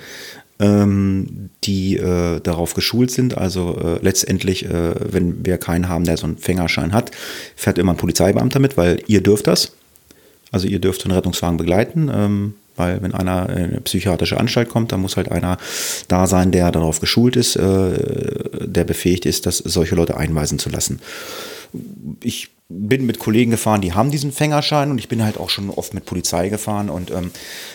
ähm, 0.59 1.49
die 1.63 1.97
äh, 1.97 2.39
darauf 2.39 2.73
geschult 2.73 3.11
sind. 3.11 3.37
Also 3.37 3.77
äh, 3.77 3.99
letztendlich, 4.01 4.65
äh, 4.65 4.93
wenn 5.11 5.45
wir 5.45 5.57
keinen 5.57 5.89
haben, 5.89 6.05
der 6.05 6.17
so 6.17 6.25
einen 6.25 6.37
Fängerschein 6.37 6.93
hat, 6.93 7.11
fährt 7.55 7.77
immer 7.77 7.93
ein 7.93 7.97
Polizeibeamter 7.97 8.59
mit, 8.59 8.77
weil 8.77 9.01
ihr 9.07 9.21
dürft 9.21 9.47
das. 9.47 9.73
Also 10.53 10.67
ihr 10.67 10.79
dürft 10.79 11.03
den 11.03 11.11
Rettungswagen 11.11 11.57
begleiten. 11.57 12.09
Ähm, 12.13 12.53
weil 12.75 13.01
wenn 13.01 13.13
einer 13.13 13.49
in 13.49 13.55
eine 13.65 13.81
psychiatrische 13.81 14.39
Anstalt 14.39 14.69
kommt, 14.69 14.91
dann 14.91 15.01
muss 15.01 15.17
halt 15.17 15.31
einer 15.31 15.57
da 16.07 16.25
sein, 16.27 16.51
der 16.51 16.71
darauf 16.71 16.99
geschult 16.99 17.35
ist, 17.35 17.55
äh, 17.55 17.93
der 18.65 18.83
befähigt 18.83 19.25
ist, 19.25 19.45
das 19.45 19.57
solche 19.57 19.95
Leute 19.95 20.17
einweisen 20.17 20.59
zu 20.59 20.69
lassen. 20.69 20.99
Ich 22.23 22.49
bin 22.75 23.05
mit 23.05 23.19
Kollegen 23.19 23.51
gefahren, 23.51 23.81
die 23.81 23.93
haben 23.93 24.11
diesen 24.11 24.31
Fängerschein 24.31 24.91
und 24.91 24.97
ich 24.97 25.07
bin 25.07 25.23
halt 25.23 25.37
auch 25.37 25.49
schon 25.49 25.69
oft 25.69 25.93
mit 25.93 26.05
Polizei 26.05 26.49
gefahren 26.49 26.89
und 26.89 27.11
ähm, 27.11 27.31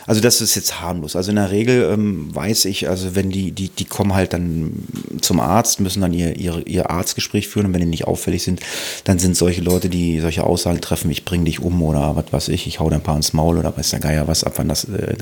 also 0.06 0.20
das 0.20 0.40
ist 0.40 0.54
jetzt 0.54 0.80
harmlos. 0.80 1.16
Also 1.16 1.30
in 1.30 1.36
der 1.36 1.50
Regel 1.50 1.90
ähm, 1.92 2.34
weiß 2.34 2.64
ich, 2.66 2.88
also 2.88 3.14
wenn 3.14 3.30
die, 3.30 3.52
die, 3.52 3.68
die 3.68 3.84
kommen 3.84 4.14
halt 4.14 4.32
dann 4.32 4.86
zum 5.20 5.40
Arzt, 5.40 5.80
müssen 5.80 6.00
dann 6.00 6.12
ihr, 6.12 6.36
ihr, 6.36 6.66
ihr 6.66 6.90
Arztgespräch 6.90 7.48
führen 7.48 7.66
und 7.66 7.74
wenn 7.74 7.80
die 7.80 7.86
nicht 7.86 8.06
auffällig 8.06 8.42
sind, 8.42 8.60
dann 9.04 9.18
sind 9.18 9.36
solche 9.36 9.60
Leute, 9.60 9.88
die 9.88 10.20
solche 10.20 10.44
Aussagen 10.44 10.80
treffen, 10.80 11.10
ich 11.10 11.24
bring 11.24 11.44
dich 11.44 11.60
um 11.60 11.80
oder 11.82 12.16
was 12.16 12.32
weiß 12.32 12.48
ich, 12.48 12.66
ich 12.66 12.80
hau 12.80 12.90
dir 12.90 12.96
ein 12.96 13.02
paar 13.02 13.16
ins 13.16 13.32
Maul 13.32 13.58
oder 13.58 13.76
weiß 13.76 13.90
der 13.90 14.00
Geier 14.00 14.28
was 14.28 14.44
ab, 14.44 14.54
wann 14.56 14.68
das 14.68 14.84
äh, 14.84 15.16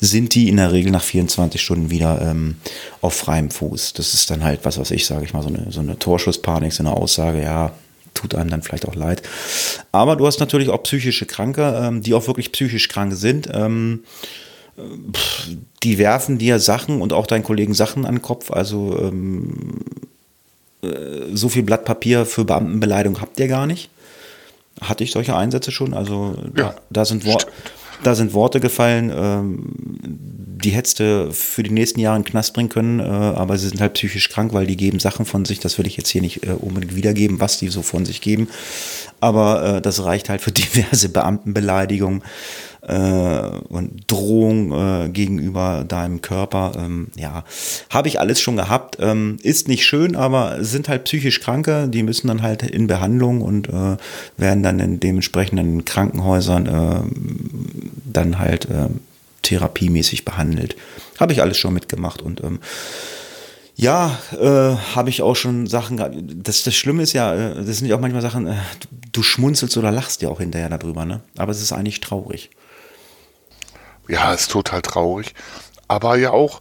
sind 0.00 0.34
die 0.34 0.48
in 0.48 0.56
der 0.58 0.72
Regel 0.72 0.92
nach 0.92 1.02
24 1.02 1.60
Stunden 1.60 1.90
wieder 1.90 2.20
ähm, 2.22 2.56
auf 3.00 3.14
freiem 3.14 3.50
Fuß. 3.50 3.94
Das 3.94 4.14
ist 4.14 4.30
dann 4.30 4.44
halt, 4.44 4.64
was 4.64 4.78
weiß 4.78 4.90
ich, 4.90 5.06
sage 5.06 5.24
ich 5.24 5.32
mal, 5.32 5.42
so 5.42 5.48
eine, 5.48 5.66
so 5.70 5.80
eine 5.80 5.98
Torschusspanik, 5.98 6.72
so 6.72 6.82
eine 6.82 6.92
Aussage, 6.92 7.42
ja, 7.42 7.72
tut 8.22 8.34
einem 8.34 8.50
dann 8.50 8.62
vielleicht 8.62 8.86
auch 8.88 8.94
leid. 8.94 9.22
Aber 9.90 10.16
du 10.16 10.26
hast 10.26 10.40
natürlich 10.40 10.70
auch 10.70 10.82
psychische 10.82 11.26
Kranke, 11.26 11.78
ähm, 11.82 12.02
die 12.02 12.14
auch 12.14 12.26
wirklich 12.26 12.52
psychisch 12.52 12.88
krank 12.88 13.12
sind. 13.14 13.48
Ähm, 13.52 14.04
die 15.82 15.98
werfen 15.98 16.38
dir 16.38 16.58
Sachen 16.58 17.02
und 17.02 17.12
auch 17.12 17.26
deinen 17.26 17.44
Kollegen 17.44 17.74
Sachen 17.74 18.06
an 18.06 18.16
den 18.16 18.22
Kopf. 18.22 18.50
Also 18.50 18.98
ähm, 18.98 19.80
äh, 20.82 21.34
so 21.34 21.48
viel 21.48 21.62
Blatt 21.62 21.84
Papier 21.84 22.24
für 22.24 22.44
Beamtenbeleidigung 22.44 23.20
habt 23.20 23.38
ihr 23.38 23.48
gar 23.48 23.66
nicht. 23.66 23.90
hatte 24.80 25.04
ich 25.04 25.12
solche 25.12 25.36
Einsätze 25.36 25.72
schon. 25.72 25.92
Also 25.94 26.36
ja, 26.56 26.70
da, 26.70 26.74
da, 26.90 27.04
sind 27.04 27.26
Worte. 27.26 27.48
Da 28.02 28.14
sind 28.14 28.32
Worte 28.32 28.60
gefallen, 28.60 29.12
ähm, 29.14 29.74
die 30.62 30.70
hättest 30.70 31.00
du 31.00 31.32
für 31.32 31.62
die 31.62 31.70
nächsten 31.70 32.00
Jahre 32.00 32.16
in 32.16 32.22
den 32.22 32.30
Knast 32.30 32.54
bringen 32.54 32.68
können, 32.68 33.00
äh, 33.00 33.02
aber 33.02 33.58
sie 33.58 33.68
sind 33.68 33.80
halt 33.80 33.94
psychisch 33.94 34.28
krank, 34.28 34.52
weil 34.52 34.66
die 34.66 34.76
geben 34.76 35.00
Sachen 35.00 35.26
von 35.26 35.44
sich, 35.44 35.60
das 35.60 35.78
will 35.78 35.86
ich 35.86 35.96
jetzt 35.96 36.08
hier 36.08 36.22
nicht 36.22 36.46
äh, 36.46 36.50
unbedingt 36.50 36.94
wiedergeben, 36.94 37.40
was 37.40 37.58
die 37.58 37.68
so 37.68 37.82
von 37.82 38.04
sich 38.04 38.20
geben. 38.20 38.48
Aber 39.20 39.76
äh, 39.76 39.82
das 39.82 40.04
reicht 40.04 40.28
halt 40.28 40.40
für 40.40 40.52
diverse 40.52 41.08
Beamtenbeleidigungen 41.08 42.22
und 42.88 44.04
Drohung 44.08 44.72
äh, 44.72 45.08
gegenüber 45.08 45.84
deinem 45.86 46.20
Körper. 46.20 46.72
Ähm, 46.76 47.08
ja, 47.14 47.44
habe 47.90 48.08
ich 48.08 48.18
alles 48.18 48.40
schon 48.40 48.56
gehabt. 48.56 48.96
Ähm, 49.00 49.36
ist 49.42 49.68
nicht 49.68 49.86
schön, 49.86 50.16
aber 50.16 50.64
sind 50.64 50.88
halt 50.88 51.04
psychisch 51.04 51.40
Kranke, 51.40 51.88
die 51.88 52.02
müssen 52.02 52.26
dann 52.26 52.42
halt 52.42 52.62
in 52.62 52.88
Behandlung 52.88 53.40
und 53.40 53.68
äh, 53.68 53.96
werden 54.36 54.62
dann 54.62 54.80
in 54.80 54.98
dementsprechenden 54.98 55.84
Krankenhäusern 55.84 56.66
äh, 56.66 57.02
dann 58.04 58.38
halt 58.38 58.64
äh, 58.66 58.88
therapiemäßig 59.42 60.24
behandelt. 60.24 60.76
Habe 61.20 61.32
ich 61.32 61.42
alles 61.42 61.58
schon 61.58 61.74
mitgemacht 61.74 62.20
und 62.20 62.42
ähm, 62.42 62.58
ja, 63.74 64.18
äh, 64.38 64.76
habe 64.94 65.08
ich 65.08 65.22
auch 65.22 65.34
schon 65.34 65.66
Sachen. 65.66 66.42
Das, 66.42 66.62
das 66.62 66.74
Schlimme 66.74 67.02
ist 67.02 67.12
ja, 67.12 67.34
äh, 67.34 67.64
das 67.64 67.78
sind 67.78 67.86
ja 67.86 67.96
auch 67.96 68.00
manchmal 68.00 68.22
Sachen, 68.22 68.46
äh, 68.46 68.56
du 69.12 69.22
schmunzelst 69.22 69.76
oder 69.76 69.90
lachst 69.90 70.22
ja 70.22 70.28
auch 70.28 70.40
hinterher 70.40 70.68
darüber, 70.68 71.04
ne? 71.04 71.20
Aber 71.36 71.52
es 71.52 71.62
ist 71.62 71.72
eigentlich 71.72 72.00
traurig. 72.00 72.50
Ja, 74.08 74.32
ist 74.34 74.50
total 74.50 74.82
traurig. 74.82 75.34
Aber 75.88 76.16
ja 76.16 76.30
auch 76.30 76.60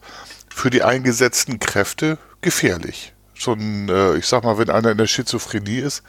für 0.53 0.69
die 0.69 0.83
eingesetzten 0.83 1.59
Kräfte 1.59 2.17
gefährlich. 2.41 3.13
So 3.37 3.53
ein, 3.53 3.89
äh, 3.89 4.15
ich 4.15 4.27
sag 4.27 4.43
mal, 4.43 4.57
wenn 4.57 4.69
einer 4.69 4.91
in 4.91 4.97
der 4.97 5.07
Schizophrenie 5.07 5.79
ist, 5.79 6.03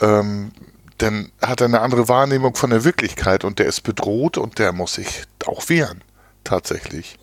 ähm, 0.00 0.52
dann 0.98 1.32
hat 1.40 1.60
er 1.60 1.66
eine 1.66 1.80
andere 1.80 2.08
Wahrnehmung 2.08 2.54
von 2.54 2.70
der 2.70 2.84
Wirklichkeit 2.84 3.44
und 3.44 3.58
der 3.58 3.66
ist 3.66 3.82
bedroht 3.82 4.36
und 4.36 4.58
der 4.58 4.72
muss 4.72 4.94
sich 4.94 5.22
auch 5.46 5.68
wehren. 5.68 6.02
Tatsächlich. 6.44 7.16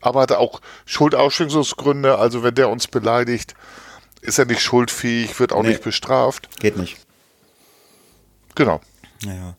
Aber 0.00 0.22
hat 0.22 0.32
auch 0.32 0.60
Schuldausschließungsgründe, 0.86 2.18
also 2.18 2.42
wenn 2.42 2.54
der 2.54 2.68
uns 2.68 2.86
beleidigt, 2.86 3.54
ist 4.22 4.38
er 4.38 4.44
nicht 4.44 4.60
schuldfähig, 4.60 5.38
wird 5.40 5.52
auch 5.52 5.62
nee, 5.62 5.70
nicht 5.70 5.82
bestraft. 5.82 6.48
Geht 6.60 6.76
nicht. 6.76 6.98
Genau. 8.54 8.80
Ja, 9.22 9.54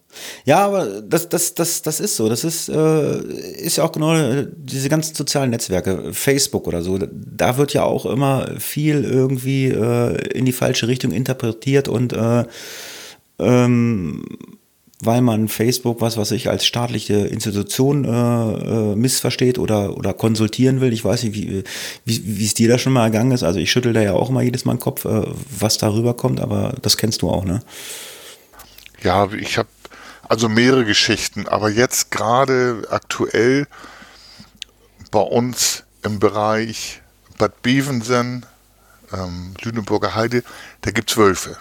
ja 0.46 0.60
aber 0.60 1.02
das, 1.02 1.30
das, 1.30 1.54
das, 1.54 1.82
das 1.82 2.00
ist 2.00 2.16
so. 2.16 2.30
Das 2.30 2.44
ist, 2.44 2.70
äh, 2.70 3.20
ist 3.20 3.78
ja 3.78 3.84
auch 3.84 3.92
genau 3.92 4.44
diese 4.56 4.90
ganzen 4.90 5.16
sozialen 5.16 5.50
Netzwerke, 5.50 6.14
Facebook 6.14 6.68
oder 6.68 6.82
so. 6.82 7.00
Da 7.00 7.58
wird 7.58 7.74
ja 7.74 7.84
auch 7.84 8.06
immer 8.06 8.60
viel 8.60 9.04
irgendwie 9.04 9.68
äh, 9.68 10.16
in 10.38 10.46
die 10.46 10.52
falsche 10.52 10.88
Richtung 10.88 11.12
interpretiert 11.12 11.88
und 11.88 12.14
äh, 12.14 12.46
ähm, 13.40 14.24
weil 15.04 15.22
man 15.22 15.48
Facebook, 15.48 16.00
was 16.00 16.18
weiß 16.18 16.32
ich, 16.32 16.50
als 16.50 16.66
staatliche 16.66 17.16
Institution 17.16 18.06
äh, 18.06 18.12
äh, 18.92 18.96
missversteht 18.96 19.58
oder, 19.58 19.98
oder 19.98 20.14
konsultieren 20.14 20.80
will. 20.80 20.94
Ich 20.94 21.04
weiß 21.04 21.24
nicht, 21.24 21.36
wie, 21.36 21.64
wie 22.06 22.46
es 22.46 22.54
dir 22.54 22.70
da 22.70 22.78
schon 22.78 22.94
mal 22.94 23.04
ergangen 23.04 23.32
ist. 23.32 23.44
Also 23.44 23.60
ich 23.60 23.72
schüttel 23.72 23.94
da 23.94 24.02
ja 24.02 24.14
auch 24.14 24.30
immer 24.30 24.44
jedes 24.44 24.66
Mal 24.66 24.76
den 24.76 24.80
Kopf, 24.80 25.06
äh, 25.06 25.24
was 25.60 25.80
darüber 25.80 26.14
kommt, 26.14 26.40
aber 26.40 26.76
das 26.82 26.98
kennst 26.98 27.24
du 27.24 27.30
auch, 27.30 27.46
ne? 27.46 27.62
Ja, 29.04 29.28
ich 29.34 29.58
habe 29.58 29.70
also 30.28 30.50
mehrere 30.50 30.86
Geschichten, 30.86 31.48
aber 31.48 31.70
jetzt 31.70 32.12
gerade 32.12 32.88
aktuell 32.90 33.68
bei 35.12 35.20
uns 35.20 35.84
im 36.04 36.20
Bereich 36.20 37.02
Bad 37.38 37.62
Bevensen, 37.62 38.46
ähm, 39.12 39.54
Lüneburger 39.62 40.16
Heide, 40.16 40.44
da 40.82 40.92
gibt 40.92 41.12
es 41.12 41.18
Wölfe. 41.18 41.58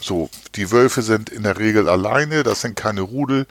So, 0.00 0.30
die 0.56 0.70
Wölfe 0.72 1.02
sind 1.02 1.30
in 1.30 1.44
der 1.44 1.58
Regel 1.58 1.88
alleine, 1.88 2.42
das 2.42 2.62
sind 2.62 2.74
keine 2.74 3.02
Rudel, 3.02 3.46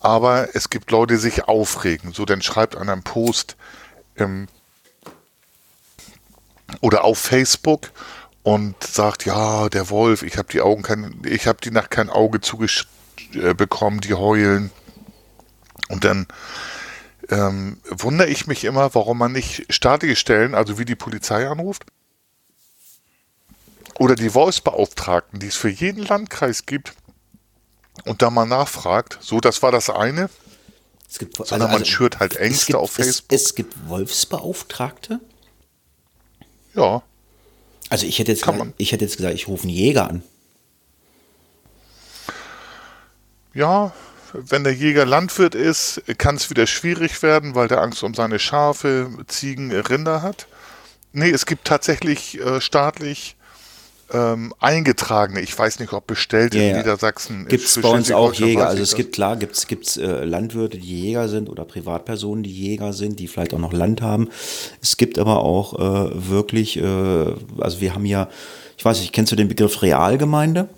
aber 0.00 0.54
es 0.54 0.70
gibt 0.70 0.90
Leute, 0.90 1.14
die 1.14 1.20
sich 1.20 1.44
aufregen. 1.44 2.12
So, 2.12 2.24
dann 2.24 2.40
schreibt 2.40 2.76
an 2.76 2.88
einem 2.88 3.02
Post 3.02 3.56
im, 4.14 4.48
oder 6.80 7.04
auf 7.04 7.18
Facebook 7.18 7.90
und 8.42 8.82
sagt, 8.82 9.26
ja, 9.26 9.68
der 9.68 9.90
Wolf, 9.90 10.22
ich 10.22 10.38
habe 10.38 10.48
die 10.50 10.62
Augen 10.62 10.82
kein, 10.82 11.20
ich 11.24 11.46
habe 11.46 11.58
die 11.62 11.70
Nacht 11.70 11.90
kein 11.90 12.08
Auge 12.08 12.40
zugebekommen, 13.32 14.00
die 14.00 14.14
heulen. 14.14 14.70
Und 15.88 16.04
dann 16.04 16.26
ähm, 17.30 17.78
wundere 17.88 18.28
ich 18.28 18.46
mich 18.46 18.64
immer, 18.64 18.94
warum 18.94 19.18
man 19.18 19.32
nicht 19.32 19.66
staatliche 19.72 20.16
Stellen, 20.16 20.54
also 20.54 20.78
wie 20.78 20.84
die 20.84 20.94
Polizei 20.94 21.46
anruft, 21.46 21.84
oder 23.98 24.14
die 24.14 24.32
Wolfsbeauftragten, 24.34 25.40
die 25.40 25.48
es 25.48 25.56
für 25.56 25.68
jeden 25.68 26.04
Landkreis 26.04 26.66
gibt, 26.66 26.94
und 28.04 28.22
da 28.22 28.30
mal 28.30 28.46
nachfragt. 28.46 29.18
So, 29.20 29.40
das 29.40 29.62
war 29.62 29.72
das 29.72 29.90
eine. 29.90 30.30
Es 31.10 31.18
gibt, 31.18 31.38
also, 31.38 31.50
Sondern 31.50 31.70
man 31.70 31.80
also, 31.80 31.90
schürt 31.90 32.20
halt 32.20 32.36
Ängste 32.36 32.66
gibt, 32.66 32.78
auf 32.78 32.92
Facebook. 32.92 33.32
Es, 33.32 33.46
es, 33.46 33.54
gibt 33.54 33.88
Wolfsbeauftragte? 33.88 35.20
Ja. 36.74 37.02
Also 37.88 38.06
ich 38.06 38.18
hätte 38.18 38.32
jetzt, 38.32 38.44
gesagt, 38.44 38.74
ich 38.76 38.92
hätte 38.92 39.04
jetzt 39.04 39.16
gesagt, 39.16 39.34
ich 39.34 39.48
rufe 39.48 39.62
einen 39.64 39.72
Jäger 39.72 40.08
an. 40.08 40.22
Ja, 43.58 43.90
wenn 44.32 44.62
der 44.62 44.72
Jäger 44.72 45.04
Landwirt 45.04 45.56
ist, 45.56 46.00
kann 46.16 46.36
es 46.36 46.48
wieder 46.48 46.68
schwierig 46.68 47.24
werden, 47.24 47.56
weil 47.56 47.66
der 47.66 47.82
Angst 47.82 48.04
um 48.04 48.14
seine 48.14 48.38
Schafe, 48.38 49.10
Ziegen, 49.26 49.72
Rinder 49.72 50.22
hat. 50.22 50.46
Nee, 51.12 51.30
es 51.30 51.44
gibt 51.44 51.64
tatsächlich 51.64 52.38
äh, 52.40 52.60
staatlich 52.60 53.34
ähm, 54.12 54.54
eingetragene, 54.60 55.40
ich 55.40 55.58
weiß 55.58 55.80
nicht, 55.80 55.92
ob 55.92 56.06
bestellt 56.06 56.54
ja, 56.54 56.70
in 56.70 56.76
Niedersachsen. 56.76 57.48
Gibt 57.48 57.64
es 57.64 57.80
bei 57.80 57.88
uns 57.88 58.12
auch 58.12 58.32
Jäger, 58.32 58.68
also 58.68 58.80
es 58.80 58.94
gibt 58.94 59.12
klar, 59.12 59.36
gibt 59.36 59.56
es 59.56 59.96
äh, 59.96 60.06
Landwirte, 60.24 60.78
die 60.78 61.06
Jäger 61.06 61.28
sind 61.28 61.48
oder 61.48 61.64
Privatpersonen, 61.64 62.44
die 62.44 62.52
Jäger 62.52 62.92
sind, 62.92 63.18
die 63.18 63.26
vielleicht 63.26 63.54
auch 63.54 63.58
noch 63.58 63.72
Land 63.72 64.02
haben. 64.02 64.28
Es 64.80 64.96
gibt 64.98 65.18
aber 65.18 65.40
auch 65.40 65.74
äh, 65.74 66.30
wirklich, 66.30 66.76
äh, 66.76 67.34
also 67.58 67.80
wir 67.80 67.92
haben 67.92 68.06
ja, 68.06 68.28
ich 68.76 68.84
weiß 68.84 69.00
nicht, 69.00 69.12
kennst 69.12 69.32
du 69.32 69.36
den 69.36 69.48
Begriff 69.48 69.82
Realgemeinde? 69.82 70.68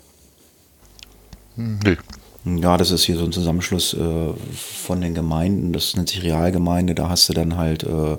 Nee. 1.55 1.97
Ja, 2.43 2.77
das 2.77 2.89
ist 2.89 3.03
hier 3.03 3.17
so 3.17 3.25
ein 3.25 3.31
Zusammenschluss 3.31 3.93
äh, 3.93 4.33
von 4.55 5.01
den 5.01 5.13
Gemeinden, 5.13 5.73
das 5.73 5.95
nennt 5.95 6.09
sich 6.09 6.23
Realgemeinde, 6.23 6.95
da 6.95 7.09
hast 7.09 7.29
du 7.29 7.33
dann 7.33 7.55
halt 7.55 7.83
äh, 7.83 8.17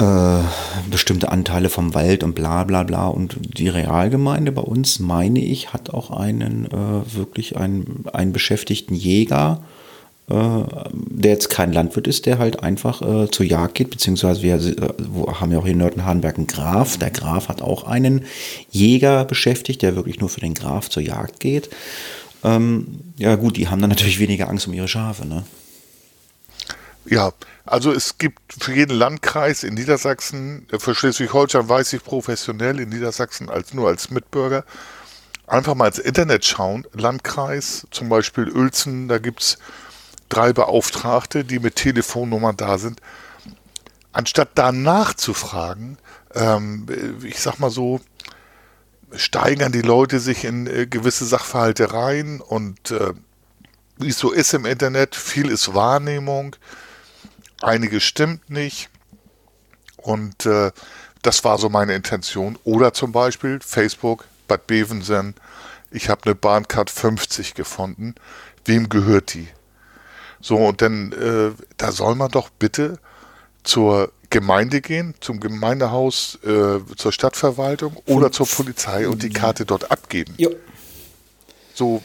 äh, 0.00 0.42
bestimmte 0.88 1.32
Anteile 1.32 1.68
vom 1.68 1.94
Wald 1.94 2.22
und 2.22 2.34
bla 2.34 2.64
bla 2.64 2.84
bla. 2.84 3.08
Und 3.08 3.36
die 3.58 3.68
Realgemeinde 3.68 4.52
bei 4.52 4.62
uns, 4.62 5.00
meine 5.00 5.40
ich, 5.40 5.72
hat 5.72 5.90
auch 5.90 6.10
einen 6.10 6.66
äh, 6.66 7.14
wirklich 7.14 7.56
einen, 7.56 8.04
einen 8.12 8.32
beschäftigten 8.32 8.94
Jäger, 8.94 9.62
äh, 10.30 10.62
der 10.94 11.32
jetzt 11.32 11.50
kein 11.50 11.72
Landwirt 11.72 12.06
ist, 12.06 12.24
der 12.26 12.38
halt 12.38 12.62
einfach 12.62 13.02
äh, 13.02 13.30
zur 13.30 13.44
Jagd 13.46 13.74
geht, 13.74 13.90
beziehungsweise 13.90 14.42
wir 14.42 14.58
haben 15.38 15.52
ja 15.52 15.58
auch 15.58 15.64
hier 15.64 15.72
in 15.72 15.78
Nörtenhardenberg 15.78 16.38
einen 16.38 16.46
Graf. 16.46 16.96
Der 16.96 17.10
Graf 17.10 17.48
hat 17.48 17.62
auch 17.62 17.84
einen 17.84 18.24
Jäger 18.70 19.24
beschäftigt, 19.24 19.82
der 19.82 19.96
wirklich 19.96 20.20
nur 20.20 20.28
für 20.28 20.40
den 20.40 20.54
Graf 20.54 20.88
zur 20.88 21.02
Jagd 21.02 21.40
geht. 21.40 21.68
Ähm, 22.42 23.12
ja 23.16 23.36
gut, 23.36 23.56
die 23.56 23.68
haben 23.68 23.80
dann 23.80 23.90
natürlich 23.90 24.18
weniger 24.18 24.48
Angst 24.48 24.66
um 24.66 24.72
ihre 24.72 24.88
Schafe, 24.88 25.26
ne? 25.26 25.44
Ja, 27.06 27.32
also 27.64 27.92
es 27.92 28.18
gibt 28.18 28.40
für 28.62 28.74
jeden 28.74 28.94
Landkreis 28.96 29.64
in 29.64 29.74
Niedersachsen, 29.74 30.66
äh, 30.70 30.78
für 30.78 30.94
Schleswig-Holstein 30.94 31.68
weiß 31.68 31.92
ich 31.94 32.04
professionell, 32.04 32.80
in 32.80 32.90
Niedersachsen 32.90 33.48
als 33.48 33.74
nur 33.74 33.88
als 33.88 34.10
Mitbürger, 34.10 34.64
einfach 35.46 35.74
mal 35.74 35.88
ins 35.88 35.98
Internet 35.98 36.44
schauen, 36.44 36.86
Landkreis, 36.92 37.86
zum 37.90 38.08
Beispiel 38.08 38.50
Uelzen, 38.50 39.08
da 39.08 39.18
gibt 39.18 39.40
es 39.42 39.58
drei 40.28 40.52
Beauftragte, 40.52 41.44
die 41.44 41.58
mit 41.58 41.76
Telefonnummern 41.76 42.56
da 42.56 42.78
sind. 42.78 43.00
Anstatt 44.12 44.50
da 44.54 44.72
nachzufragen, 44.72 45.98
ähm, 46.34 46.86
ich 47.22 47.40
sag 47.40 47.58
mal 47.58 47.70
so, 47.70 48.00
steigern 49.14 49.72
die 49.72 49.82
Leute 49.82 50.20
sich 50.20 50.44
in 50.44 50.66
äh, 50.66 50.86
gewisse 50.86 51.24
Sachverhalte 51.24 51.92
rein 51.92 52.40
und 52.40 52.90
äh, 52.90 53.12
wie 53.98 54.08
es 54.08 54.18
so 54.18 54.30
ist 54.32 54.54
im 54.54 54.64
Internet, 54.64 55.14
viel 55.14 55.50
ist 55.50 55.74
Wahrnehmung 55.74 56.56
einiges 57.62 58.02
stimmt 58.02 58.50
nicht. 58.50 58.88
Und 59.96 60.46
äh, 60.46 60.72
das 61.22 61.44
war 61.44 61.58
so 61.58 61.68
meine 61.68 61.94
Intention. 61.94 62.58
Oder 62.64 62.92
zum 62.92 63.12
Beispiel 63.12 63.60
Facebook, 63.60 64.26
Bad 64.48 64.66
Bevensen, 64.66 65.34
ich 65.90 66.08
habe 66.08 66.22
eine 66.24 66.34
Bahncard 66.34 66.90
50 66.90 67.54
gefunden. 67.54 68.14
Wem 68.64 68.88
gehört 68.88 69.34
die? 69.34 69.48
So, 70.40 70.56
und 70.56 70.80
dann, 70.80 71.12
äh, 71.12 71.50
da 71.76 71.92
soll 71.92 72.14
man 72.14 72.30
doch 72.30 72.48
bitte 72.48 72.98
zur 73.62 74.12
Gemeinde 74.30 74.80
gehen, 74.80 75.14
zum 75.20 75.40
Gemeindehaus, 75.40 76.38
äh, 76.44 76.78
zur 76.96 77.12
Stadtverwaltung 77.12 77.96
oder 78.06 78.30
zur 78.30 78.46
Polizei 78.46 79.08
und 79.08 79.22
die 79.22 79.30
Karte 79.30 79.64
dort 79.66 79.90
abgeben. 79.90 80.34
Jo. 80.38 80.54
So, 81.74 82.02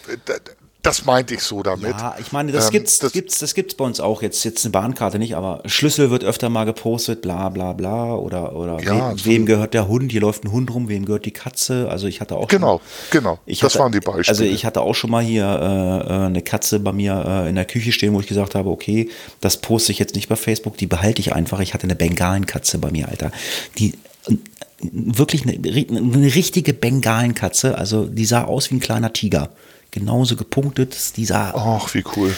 das 0.85 1.05
meinte 1.05 1.33
ich 1.33 1.41
so 1.41 1.63
damit. 1.63 1.91
Ja, 1.91 2.15
ich 2.19 2.31
meine, 2.31 2.51
das 2.51 2.65
Ähm, 2.67 2.71
gibt's, 2.71 2.99
das- 2.99 3.11
gibt's, 3.11 3.39
das 3.39 3.53
gibt's 3.53 3.73
bei 3.75 3.83
uns 3.85 3.99
auch. 3.99 4.21
Jetzt 4.21 4.43
jetzt 4.43 4.63
eine 4.65 4.71
Bahnkarte 4.71 5.19
nicht, 5.19 5.35
aber 5.35 5.61
Schlüssel 5.65 6.09
wird 6.11 6.23
öfter 6.23 6.49
mal 6.49 6.63
gepostet, 6.65 7.21
bla 7.21 7.49
bla 7.49 7.73
bla 7.73 8.15
oder 8.15 8.55
oder 8.55 8.81
Ja, 8.81 9.13
we, 9.13 9.17
so- 9.17 9.25
wem 9.25 9.45
gehört 9.45 9.73
der 9.73 9.87
Hund? 9.87 10.11
Hier 10.11 10.21
läuft 10.21 10.43
ein 10.43 10.51
Hund 10.51 10.73
rum, 10.73 10.87
wem 10.87 11.05
gehört 11.05 11.25
die 11.25 11.31
Katze? 11.31 11.89
Also 11.89 12.07
ich 12.07 12.21
hatte 12.21 12.35
auch 12.35 12.49
schon- 12.49 12.59
Genau, 12.59 12.81
genau. 13.11 13.39
Ich 13.45 13.59
das 13.59 13.73
hatte, 13.73 13.83
waren 13.83 13.91
die 13.91 13.99
Beispiele. 13.99 14.27
Also 14.27 14.43
ich 14.43 14.65
hatte 14.65 14.81
auch 14.81 14.93
schon 14.95 15.09
mal 15.11 15.23
hier 15.23 15.45
äh, 15.45 16.07
äh, 16.13 16.25
eine 16.27 16.41
Katze 16.41 16.79
bei 16.79 16.91
mir 16.91 17.23
äh, 17.45 17.49
in 17.49 17.55
der 17.55 17.65
Küche 17.65 17.91
stehen, 17.91 18.13
wo 18.13 18.19
ich 18.19 18.27
gesagt 18.27 18.55
habe, 18.55 18.69
okay, 18.69 19.09
das 19.41 19.57
poste 19.57 19.91
ich 19.91 19.99
jetzt 19.99 20.15
nicht 20.15 20.29
bei 20.29 20.35
Facebook, 20.35 20.77
die 20.77 20.87
behalte 20.87 21.19
ich 21.21 21.33
einfach. 21.33 21.59
Ich 21.59 21.73
hatte 21.73 21.83
eine 21.85 21.95
Bengalenkatze 21.95 22.77
bei 22.77 22.91
mir, 22.91 23.09
Alter. 23.09 23.31
Die 23.77 23.93
äh, 24.27 24.35
wirklich 24.81 25.43
eine, 25.43 25.53
eine 25.53 26.35
richtige 26.35 26.73
Bengalenkatze, 26.73 27.77
also 27.77 28.05
die 28.05 28.25
sah 28.25 28.43
aus 28.43 28.69
wie 28.71 28.75
ein 28.75 28.79
kleiner 28.79 29.13
Tiger. 29.13 29.49
Genauso 29.95 30.35
gepunktet, 30.35 31.15
die 31.15 31.23
sah 31.23 31.53
Ach, 31.55 31.93
wie 31.93 32.03
cool. 32.17 32.33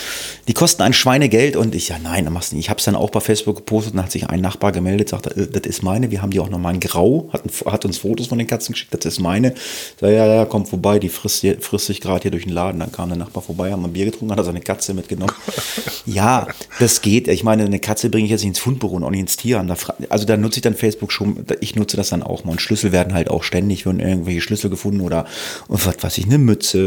die 0.48 0.54
kosten 0.54 0.84
ein 0.84 0.94
Schweinegeld 0.94 1.56
und 1.56 1.74
ich, 1.74 1.90
ja 1.90 1.98
nein, 1.98 2.24
dann 2.24 2.34
machst 2.34 2.52
du 2.52 2.56
nicht. 2.56 2.66
Ich 2.66 2.70
habe 2.70 2.78
es 2.78 2.86
dann 2.86 2.96
auch 2.96 3.10
bei 3.10 3.20
Facebook 3.20 3.56
gepostet 3.56 3.96
und 3.96 4.04
hat 4.04 4.12
sich 4.12 4.30
ein 4.30 4.42
Nachbar 4.42 4.72
gemeldet, 4.72 5.10
sagte, 5.10 5.32
äh, 5.36 5.48
das 5.48 5.64
ist 5.66 5.82
meine. 5.82 6.12
Wir 6.12 6.22
haben 6.22 6.30
die 6.30 6.40
auch 6.40 6.50
nochmal 6.50 6.76
in 6.76 6.80
Grau, 6.80 7.30
hat, 7.34 7.44
ein- 7.46 7.72
hat 7.72 7.84
uns 7.84 7.98
Fotos 7.98 8.28
von 8.28 8.38
den 8.38 8.46
Katzen 8.46 8.74
geschickt, 8.74 8.94
das 8.94 9.06
ist 9.06 9.20
meine. 9.20 9.56
Sag, 10.00 10.12
ja, 10.12 10.28
ja, 10.28 10.46
komm 10.46 10.68
vorbei, 10.68 11.00
die 11.00 11.10
frisst, 11.10 11.42
hier- 11.42 11.60
frisst 11.60 11.88
sich 11.88 12.00
gerade 12.00 12.22
hier 12.22 12.32
durch 12.32 12.44
den 12.44 12.54
Laden. 12.54 12.80
Dann 12.80 12.92
kam 12.92 13.10
der 13.10 13.18
Nachbar 13.18 13.42
vorbei, 13.42 13.72
haben 13.72 13.84
ein 13.84 13.92
Bier 13.94 14.06
getrunken, 14.06 14.32
hat 14.32 14.38
er 14.40 14.44
seine 14.46 14.62
Katze 14.62 14.94
mitgenommen. 14.94 15.34
ja, 16.06 16.48
das 16.80 17.02
geht. 17.02 17.28
Ich 17.28 17.44
meine, 17.44 17.66
eine 17.66 17.80
Katze 17.80 18.10
bringe 18.12 18.26
ich 18.26 18.32
jetzt 18.32 18.42
nicht 18.42 18.50
ins 18.50 18.60
Fundbüro 18.60 18.96
und 18.98 19.04
auch 19.04 19.10
nicht 19.10 19.22
ins 19.22 19.36
Tierheim. 19.38 19.74
Also 20.10 20.26
da 20.26 20.38
nutze 20.38 20.58
ich 20.60 20.62
dann 20.62 20.76
Facebook 20.76 21.12
schon, 21.12 21.44
ich 21.60 21.76
nutze 21.76 21.98
das 21.98 22.10
dann 22.10 22.22
auch 22.22 22.44
mal. 22.46 22.52
Und 22.52 22.62
Schlüssel 22.62 22.92
werden 22.92 23.16
halt 23.16 23.32
auch 23.32 23.42
ständig, 23.44 23.88
werden 23.88 24.00
irgendwelche 24.00 24.42
Schlüssel 24.42 24.70
gefunden 24.70 25.02
oder 25.02 25.26
was 25.68 25.88
weiß 26.04 26.18
ich, 26.20 26.26
eine 26.26 26.38
Mütze, 26.38 26.78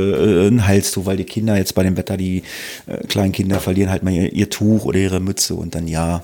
äh, 0.47 0.60
ein 0.61 0.67
Halstuch, 0.69 1.07
weil 1.07 1.17
die 1.17 1.25
Kinder 1.25 1.57
jetzt 1.57 1.75
bei 1.75 1.83
dem 1.83 1.97
Wetter, 1.97 2.17
die 2.17 2.43
äh, 2.87 3.07
kleinen 3.07 3.33
Kinder 3.33 3.61
verlieren 3.61 3.91
halt 3.91 4.03
mal 4.03 4.13
ihr, 4.13 4.33
ihr 4.33 4.51
Tuch 4.51 4.85
oder 4.85 4.99
ihre 4.99 5.21
Mütze 5.21 5.55
und 5.55 5.75
dann 5.75 5.89
ja, 5.89 6.23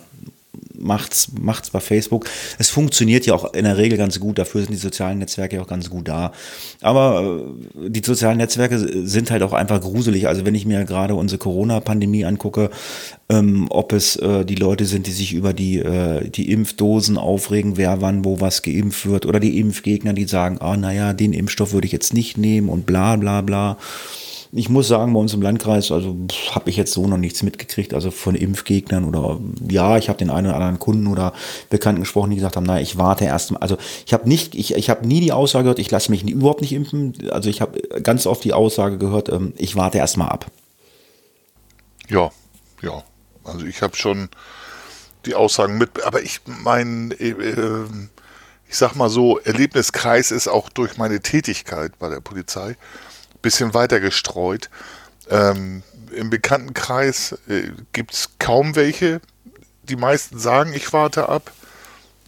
macht's, 0.79 1.29
macht's 1.39 1.71
bei 1.71 1.81
Facebook. 1.81 2.29
Es 2.59 2.71
funktioniert 2.71 3.27
ja 3.27 3.35
auch 3.35 3.53
in 3.55 3.65
der 3.65 3.77
Regel 3.77 3.99
ganz 3.99 4.21
gut, 4.21 4.39
dafür 4.39 4.63
sind 4.63 4.73
die 4.73 4.79
sozialen 4.79 5.19
Netzwerke 5.19 5.57
ja 5.57 5.63
auch 5.63 5.67
ganz 5.67 5.91
gut 5.91 6.09
da. 6.09 6.33
Aber 6.81 7.43
äh, 7.85 7.91
die 7.91 8.03
sozialen 8.05 8.39
Netzwerke 8.39 8.79
sind 9.07 9.31
halt 9.31 9.43
auch 9.43 9.53
einfach 9.53 9.81
gruselig. 9.81 10.29
Also 10.29 10.45
wenn 10.45 10.55
ich 10.55 10.67
mir 10.67 10.85
gerade 10.85 11.15
unsere 11.15 11.39
Corona-Pandemie 11.39 12.25
angucke, 12.25 12.71
ähm, 13.29 13.67
ob 13.71 13.93
es 13.93 14.17
äh, 14.17 14.45
die 14.45 14.55
Leute 14.55 14.85
sind, 14.85 15.07
die 15.07 15.13
sich 15.13 15.33
über 15.33 15.53
die, 15.53 15.79
äh, 15.79 16.29
die 16.29 16.51
Impfdosen 16.51 17.19
aufregen, 17.19 17.77
wer 17.77 18.01
wann 18.01 18.25
wo 18.25 18.41
was 18.41 18.63
geimpft 18.63 19.07
wird, 19.07 19.27
oder 19.27 19.41
die 19.41 19.59
Impfgegner, 19.59 20.13
die 20.13 20.27
sagen, 20.27 20.59
ah 20.61 20.77
naja, 20.77 21.13
den 21.13 21.33
Impfstoff 21.33 21.73
würde 21.73 21.87
ich 21.87 21.93
jetzt 21.93 22.15
nicht 22.15 22.39
nehmen 22.39 22.69
und 22.69 22.87
bla 22.87 23.17
bla 23.17 23.41
bla. 23.41 23.79
Ich 24.57 24.71
muss 24.71 24.89
sagen, 24.89 25.13
bei 25.13 25.21
uns 25.21 25.35
im 25.35 25.43
Landkreis, 25.43 25.93
also 25.93 26.17
habe 26.53 26.71
ich 26.71 26.79
jetzt 26.79 26.93
so 26.93 27.07
noch 27.07 27.19
nichts 27.19 27.43
mitgekriegt, 27.43 27.93
also 27.93 28.11
von 28.11 28.35
Impfgegnern 28.35 29.05
oder 29.05 29.39
ja, 29.69 29.99
ich 29.99 30.09
habe 30.09 30.19
den 30.19 30.31
einen 30.31 30.47
oder 30.47 30.57
anderen 30.57 30.79
Kunden 30.79 31.09
oder 31.09 31.35
Bekannten 31.69 32.01
gesprochen, 32.01 32.31
die 32.31 32.37
gesagt 32.37 32.57
haben, 32.57 32.65
naja, 32.65 32.81
ich 32.81 32.97
warte 32.97 33.27
erst 33.27 33.51
mal. 33.51 33.59
Also 33.59 33.77
ich 34.07 34.15
habe 34.15 34.27
nicht, 34.27 34.55
ich, 34.55 34.75
ich 34.75 34.89
habe 34.89 35.07
nie 35.07 35.21
die 35.21 35.33
Aussage 35.33 35.65
gehört, 35.65 35.79
ich 35.79 35.91
lasse 35.91 36.11
mich 36.11 36.25
nie, 36.25 36.33
überhaupt 36.33 36.63
nicht 36.63 36.73
impfen. 36.73 37.13
Also 37.31 37.51
ich 37.51 37.61
habe 37.61 37.81
ganz 38.03 38.27
oft 38.27 38.45
die 38.45 38.55
Aussage 38.55 38.97
gehört, 38.97 39.29
ähm, 39.29 39.53
ich 39.59 39.77
warte 39.77 39.99
erst 39.99 40.17
mal 40.17 40.29
ab. 40.29 40.47
Ja, 42.09 42.31
ja. 42.81 43.03
Also 43.45 43.67
ich 43.67 43.83
habe 43.83 43.95
schon 43.95 44.31
die 45.27 45.35
Aussagen 45.35 45.77
mit, 45.77 46.03
aber 46.03 46.23
ich 46.23 46.41
mein, 46.47 47.11
äh, 47.19 47.29
äh, 47.29 47.85
ich 48.69 48.77
sag 48.77 48.95
mal 48.95 49.11
so, 49.11 49.39
Erlebniskreis 49.39 50.31
ist 50.31 50.49
auch 50.49 50.71
durch 50.71 50.97
meine 50.97 51.21
Tätigkeit 51.21 51.99
bei 51.99 52.09
der 52.09 52.21
Polizei 52.21 52.77
bisschen 53.47 53.75
weiter 53.75 54.01
gestreut. 54.01 54.71
Ähm, 55.31 55.85
Im 56.11 56.31
Bekanntenkreis 56.31 57.39
äh, 57.49 57.71
gibt 57.93 58.13
es 58.13 58.31
kaum 58.41 58.75
welche. 58.75 59.21
Die 59.85 59.95
meisten 59.95 60.37
sagen, 60.37 60.73
ich 60.75 60.93
warte 60.93 61.29
ab. 61.29 61.53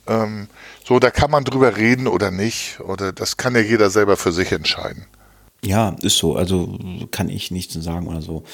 Ähm, 0.07 0.47
so, 0.87 1.01
da 1.01 1.11
kann 1.11 1.33
man 1.33 1.43
drüber 1.43 1.77
reden 1.77 2.07
oder 2.07 2.31
nicht. 2.31 2.79
Oder 2.79 3.13
das 3.13 3.37
kann 3.37 3.57
ja 3.57 3.61
jeder 3.61 3.91
selber 3.91 4.17
für 4.17 4.31
sich 4.31 4.53
entscheiden. 4.53 5.07
Ja, 5.65 5.97
ist 6.03 6.19
so. 6.19 6.37
Also 6.37 6.79
kann 7.11 7.29
ich 7.29 7.51
nichts 7.51 7.75
sagen 7.75 8.07
oder 8.07 8.23
so. 8.23 8.45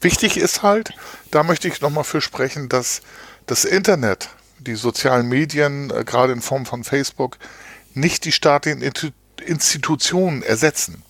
Wichtig 0.00 0.36
ist 0.36 0.62
halt, 0.62 0.94
da 1.32 1.42
möchte 1.42 1.66
ich 1.66 1.80
nochmal 1.80 2.04
für 2.04 2.20
sprechen, 2.20 2.68
dass 2.68 3.02
das 3.46 3.64
Internet, 3.64 4.28
die 4.60 4.76
sozialen 4.76 5.28
Medien, 5.28 5.90
äh, 5.90 6.04
gerade 6.04 6.32
in 6.32 6.40
Form 6.40 6.66
von 6.66 6.84
Facebook, 6.84 7.36
nicht 7.94 8.24
die 8.26 8.32
staatlichen 8.32 8.88
Institutionen 9.44 10.44
ersetzen. 10.44 11.02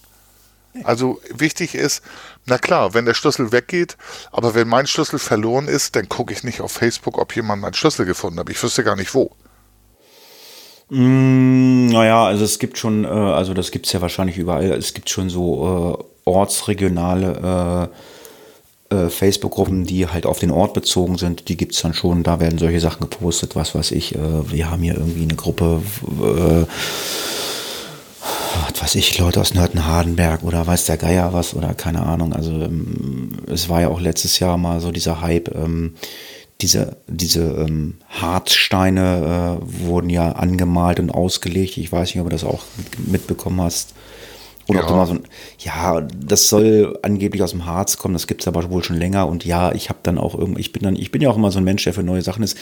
Also 0.85 1.21
wichtig 1.35 1.75
ist, 1.75 2.03
na 2.47 2.59
klar, 2.59 2.95
wenn 2.95 3.05
der 3.05 3.15
Schlüssel 3.15 3.51
weggeht, 3.51 3.97
aber 4.31 4.55
wenn 4.55 4.69
mein 4.69 4.87
Schlüssel 4.87 5.19
verloren 5.19 5.67
ist, 5.67 5.97
dann 5.97 6.09
gucke 6.09 6.33
ich 6.33 6.45
nicht 6.45 6.61
auf 6.61 6.73
Facebook, 6.73 7.19
ob 7.19 7.35
jemand 7.35 7.63
meinen 7.63 7.75
Schlüssel 7.75 8.07
gefunden 8.07 8.39
hat. 8.39 8.49
Ich 8.51 8.63
wüsste 8.63 8.85
gar 8.85 8.97
nicht 8.97 9.15
wo. 9.15 9.33
Mm, 10.91 11.87
naja, 11.87 12.25
also 12.25 12.45
es 12.45 12.59
gibt 12.59 12.79
schon, 12.79 13.05
äh, 13.05 13.09
also 13.09 13.55
das 13.55 13.71
gibt 13.71 13.87
es 13.87 13.93
ja 13.93 14.01
wahrscheinlich 14.01 14.39
überall, 14.39 14.73
es 14.73 14.95
gibt 14.95 15.11
schon 15.11 15.29
so 15.31 15.99
äh, 15.99 16.29
ortsregionale 16.29 17.91
äh, 18.91 18.95
äh, 18.97 19.09
Facebook-Gruppen, 19.09 19.85
die 19.85 20.09
halt 20.09 20.27
auf 20.27 20.41
den 20.41 20.51
Ort 20.51 20.75
bezogen 20.75 21.17
sind, 21.17 21.49
die 21.49 21.57
gibt 21.57 21.75
es 21.75 21.81
dann 21.83 21.95
schon, 21.95 22.25
da 22.25 22.41
werden 22.41 22.59
solche 22.59 22.81
Sachen 22.81 23.09
gepostet, 23.09 23.55
was 23.55 23.75
weiß 23.75 23.93
ich, 23.93 24.17
äh, 24.17 24.51
wir 24.51 24.71
haben 24.71 24.83
hier 24.83 24.95
irgendwie 24.95 25.23
eine 25.23 25.37
Gruppe, 25.37 25.81
äh, 26.21 26.67
was 28.81 28.95
ich, 28.95 29.19
Leute 29.19 29.41
aus 29.41 29.55
Nörten-Hardenberg 29.55 30.43
oder 30.43 30.67
weiß 30.67 30.87
der 30.87 30.97
Geier 30.97 31.33
was 31.33 31.55
oder 31.55 31.75
keine 31.75 32.05
Ahnung. 32.05 32.33
Also 32.33 32.53
ähm, 32.53 33.33
es 33.47 33.69
war 33.69 33.83
ja 33.83 33.89
auch 33.89 34.01
letztes 34.01 34.39
Jahr 34.39 34.57
mal 34.57 34.81
so 34.81 34.91
dieser 34.91 35.21
Hype, 35.21 35.55
ähm, 35.55 35.95
diese, 36.61 36.97
diese 37.07 37.43
ähm, 37.43 37.95
Harzsteine 38.09 39.59
äh, 39.61 39.87
wurden 39.87 40.11
ja 40.11 40.33
angemalt 40.33 41.01
und 41.01 41.11
ausgelegt. 41.11 41.77
Ich 41.77 41.91
weiß 41.91 42.15
nicht, 42.15 42.21
ob 42.21 42.29
du 42.29 42.35
das 42.35 42.45
auch 42.45 42.63
mit, 42.77 43.09
mitbekommen 43.09 43.61
hast. 43.61 43.95
Oder 44.69 44.81
ob 44.81 44.85
Ja. 44.85 44.91
du 44.91 44.97
mal 44.97 45.07
so 45.07 45.15
ein, 45.15 45.23
ja, 45.59 46.01
das 46.01 46.49
soll 46.49 46.99
angeblich 47.03 47.43
aus 47.43 47.51
dem 47.51 47.67
Harz 47.67 47.97
kommen, 47.97 48.15
das 48.15 48.27
gibt 48.27 48.43
es 48.43 48.49
aber 48.49 48.71
wohl 48.71 48.85
schon 48.85 48.97
länger. 48.97 49.27
Und 49.27 49.45
ja, 49.45 49.73
ich 49.73 49.89
habe 49.89 49.99
dann 50.03 50.19
auch 50.19 50.35
irgendwie, 50.37 50.61
ich 50.61 50.73
bin 50.73 50.83
dann, 50.83 50.97
ich 50.97 51.11
bin 51.11 51.23
ja 51.23 51.31
auch 51.31 51.37
immer 51.37 51.51
so 51.51 51.59
ein 51.59 51.65
Mensch, 51.65 51.85
der 51.85 51.93
für 51.95 52.03
neue 52.03 52.23
Sachen 52.23 52.43
ist. 52.43 52.57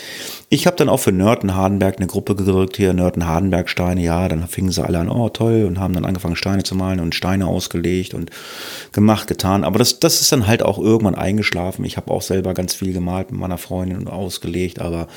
Ich 0.49 0.67
habe 0.67 0.77
dann 0.77 0.89
auch 0.89 1.01
für 1.01 1.13
Nörten 1.13 1.55
Hardenberg 1.55 1.99
eine 1.99 2.07
Gruppe 2.07 2.35
gedrückt, 2.35 2.77
hier 2.77 2.93
Nörten 2.95 3.27
Hardenberg 3.27 3.69
Steine, 3.69 4.03
ja, 4.03 4.29
dann 4.29 4.47
fingen 4.49 4.71
sie 4.73 4.85
alle 4.85 4.99
an, 4.99 5.09
oh 5.11 5.29
toll, 5.29 5.65
und 5.67 5.79
haben 5.79 5.95
dann 5.95 6.05
angefangen 6.05 6.37
Steine 6.37 6.63
zu 6.63 6.75
malen 6.75 7.01
und 7.01 7.15
Steine 7.15 7.47
ausgelegt 7.47 8.15
und 8.15 8.31
gemacht, 8.93 9.27
getan. 9.29 9.65
Aber 9.65 9.79
das, 9.79 10.01
das 10.01 10.21
ist 10.21 10.33
dann 10.33 10.47
halt 10.47 10.63
auch 10.63 10.79
irgendwann 10.79 11.15
eingeschlafen. 11.15 11.85
Ich 11.85 11.97
habe 11.97 12.11
auch 12.11 12.23
selber 12.23 12.55
ganz 12.55 12.75
viel 12.75 12.93
gemalt 12.93 13.31
mit 13.31 13.41
meiner 13.41 13.59
Freundin 13.59 13.99
und 13.99 14.09
ausgelegt, 14.09 14.81
aber 14.81 15.09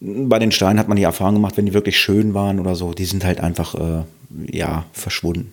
bei 0.00 0.38
den 0.38 0.52
Steinen 0.52 0.78
hat 0.78 0.88
man 0.88 0.96
die 0.96 1.02
Erfahrung 1.04 1.34
gemacht, 1.34 1.56
wenn 1.56 1.66
die 1.66 1.72
wirklich 1.74 1.98
schön 1.98 2.34
waren 2.34 2.60
oder 2.60 2.74
so, 2.74 2.92
die 2.92 3.04
sind 3.04 3.24
halt 3.24 3.40
einfach, 3.40 3.74
äh, 3.74 4.02
ja, 4.50 4.84
verschwunden. 4.92 5.52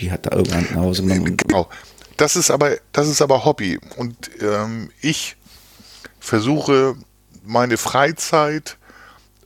Die 0.00 0.10
hat 0.10 0.26
da 0.26 0.36
irgendwann 0.36 0.64
nach 0.70 0.74
Hause 0.82 1.02
genommen. 1.02 1.22
und- 1.30 1.38
Genau. 1.48 1.68
Das 2.16 2.34
ist 2.36 2.50
aber, 2.50 2.76
das 2.92 3.06
ist 3.08 3.22
aber 3.22 3.44
Hobby. 3.44 3.78
Und 3.96 4.16
ähm, 4.40 4.90
ich 5.00 5.36
versuche 6.20 6.96
meine 7.44 7.76
Freizeit 7.76 8.76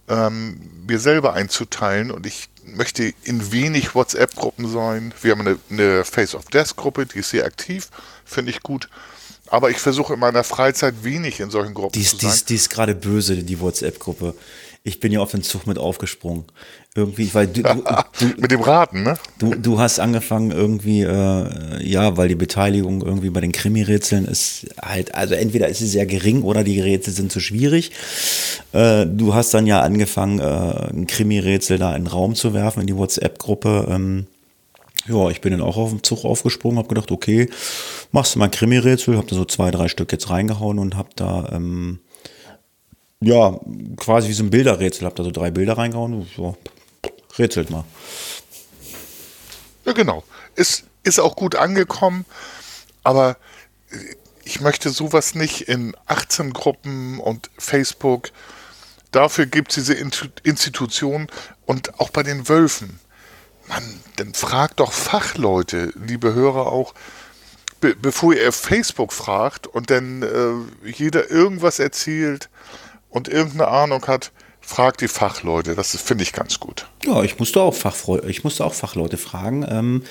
ähm, 0.08 0.60
mir 0.86 0.98
selber 0.98 1.34
einzuteilen 1.34 2.10
und 2.10 2.26
ich 2.26 2.48
möchte 2.64 3.12
in 3.24 3.52
wenig 3.52 3.94
WhatsApp-Gruppen 3.94 4.70
sein. 4.70 5.12
Wir 5.20 5.32
haben 5.32 5.40
eine, 5.42 5.58
eine 5.70 6.04
Face 6.04 6.34
of 6.34 6.46
Death-Gruppe, 6.46 7.06
die 7.06 7.18
ist 7.20 7.30
sehr 7.30 7.44
aktiv, 7.44 7.88
finde 8.24 8.50
ich 8.50 8.62
gut. 8.62 8.88
Aber 9.48 9.70
ich 9.70 9.78
versuche 9.78 10.14
in 10.14 10.20
meiner 10.20 10.44
Freizeit 10.44 11.04
wenig 11.04 11.40
in 11.40 11.50
solchen 11.50 11.74
Gruppen 11.74 11.92
Die 12.00 12.06
zu 12.06 12.16
die, 12.16 12.26
sein. 12.26 12.40
die 12.48 12.54
ist 12.54 12.70
gerade 12.70 12.94
böse, 12.94 13.36
die 13.42 13.60
WhatsApp-Gruppe. 13.60 14.34
Ich 14.84 14.98
bin 14.98 15.12
ja 15.12 15.20
auf 15.20 15.30
den 15.30 15.42
Zug 15.42 15.68
mit 15.68 15.78
aufgesprungen. 15.78 16.44
Irgendwie, 16.94 17.32
weil 17.34 17.46
du, 17.46 17.62
du, 17.62 17.84
du, 18.18 18.40
Mit 18.40 18.50
dem 18.50 18.60
Raten, 18.60 19.04
ne? 19.04 19.16
du, 19.38 19.54
du 19.54 19.78
hast 19.78 20.00
angefangen 20.00 20.50
irgendwie, 20.50 21.02
äh, 21.02 21.82
ja, 21.82 22.16
weil 22.16 22.28
die 22.28 22.34
Beteiligung 22.34 23.00
irgendwie 23.00 23.30
bei 23.30 23.40
den 23.40 23.52
Krimi-Rätseln 23.52 24.24
ist 24.26 24.66
halt, 24.80 25.14
also 25.14 25.34
entweder 25.34 25.68
ist 25.68 25.78
sie 25.78 25.86
sehr 25.86 26.04
gering 26.04 26.42
oder 26.42 26.64
die 26.64 26.80
Rätsel 26.80 27.12
sind 27.12 27.30
zu 27.30 27.38
schwierig. 27.38 27.92
Äh, 28.72 29.06
du 29.06 29.34
hast 29.34 29.54
dann 29.54 29.66
ja 29.66 29.80
angefangen, 29.80 30.40
äh, 30.40 30.90
ein 30.90 31.06
Krimi-Rätsel 31.06 31.78
da 31.78 31.94
in 31.94 32.04
den 32.04 32.12
Raum 32.12 32.34
zu 32.34 32.52
werfen, 32.52 32.80
in 32.80 32.88
die 32.88 32.96
WhatsApp-Gruppe. 32.96 33.86
Ähm, 33.88 34.26
ja, 35.08 35.30
ich 35.30 35.40
bin 35.40 35.52
dann 35.52 35.62
auch 35.62 35.76
auf 35.76 35.90
dem 35.90 36.02
Zug 36.02 36.24
aufgesprungen, 36.24 36.78
habe 36.78 36.88
gedacht, 36.88 37.10
okay, 37.10 37.48
machst 38.10 38.34
du 38.34 38.38
mal 38.38 38.46
ein 38.46 38.50
Krimi-Rätsel, 38.50 39.16
hab 39.16 39.28
da 39.28 39.36
so 39.36 39.44
zwei, 39.44 39.70
drei 39.70 39.88
Stück 39.88 40.12
jetzt 40.12 40.28
reingehauen 40.28 40.78
und 40.78 40.96
hab 40.96 41.16
da, 41.16 41.50
ähm, 41.52 42.00
ja, 43.22 43.58
quasi 43.96 44.28
wie 44.28 44.32
so 44.32 44.42
ein 44.42 44.50
Bilderrätsel, 44.50 45.06
hab 45.06 45.16
da 45.16 45.24
so 45.24 45.30
drei 45.30 45.50
Bilder 45.50 45.78
reingehauen 45.78 46.28
so, 46.36 46.56
rätselt 47.38 47.70
mal. 47.70 47.84
Ja, 49.84 49.92
genau. 49.92 50.24
Ist, 50.54 50.84
ist 51.02 51.18
auch 51.18 51.36
gut 51.36 51.56
angekommen, 51.56 52.24
aber 53.02 53.36
ich 54.44 54.60
möchte 54.60 54.90
sowas 54.90 55.34
nicht 55.34 55.62
in 55.62 55.96
18 56.06 56.52
Gruppen 56.52 57.20
und 57.20 57.50
Facebook. 57.58 58.30
Dafür 59.10 59.46
gibt 59.46 59.70
es 59.70 59.74
diese 59.76 59.94
Institutionen 59.94 61.28
und 61.66 62.00
auch 62.00 62.10
bei 62.10 62.22
den 62.22 62.48
Wölfen. 62.48 62.98
Mann, 63.68 64.00
dann 64.16 64.34
fragt 64.34 64.80
doch 64.80 64.92
Fachleute, 64.92 65.92
liebe 65.94 66.34
Hörer 66.34 66.66
auch, 66.66 66.94
be 67.80 67.94
bevor 67.94 68.34
ihr 68.34 68.52
Facebook 68.52 69.12
fragt 69.12 69.66
und 69.66 69.90
dann 69.90 70.22
äh, 70.22 70.90
jeder 70.90 71.30
irgendwas 71.30 71.78
erzählt 71.78 72.48
und 73.12 73.28
irgendeine 73.28 73.68
Ahnung 73.68 74.06
hat, 74.06 74.32
fragt 74.60 75.02
die 75.02 75.08
Fachleute. 75.08 75.74
Das 75.74 75.94
finde 75.96 76.24
ich 76.24 76.32
ganz 76.32 76.58
gut. 76.58 76.88
Ja, 77.04 77.22
ich 77.22 77.38
musste 77.38 77.60
auch, 77.60 77.74
Fachfreu 77.74 78.20
ich 78.26 78.42
musste 78.42 78.64
auch 78.64 78.74
Fachleute 78.74 79.18
fragen. 79.18 79.64
Ähm, 79.68 80.04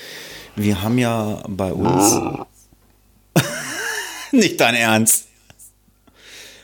wir 0.56 0.82
haben 0.82 0.98
ja 0.98 1.42
bei 1.48 1.72
uns. 1.72 2.20
Nicht 4.32 4.60
dein 4.60 4.74
Ernst. 4.74 5.26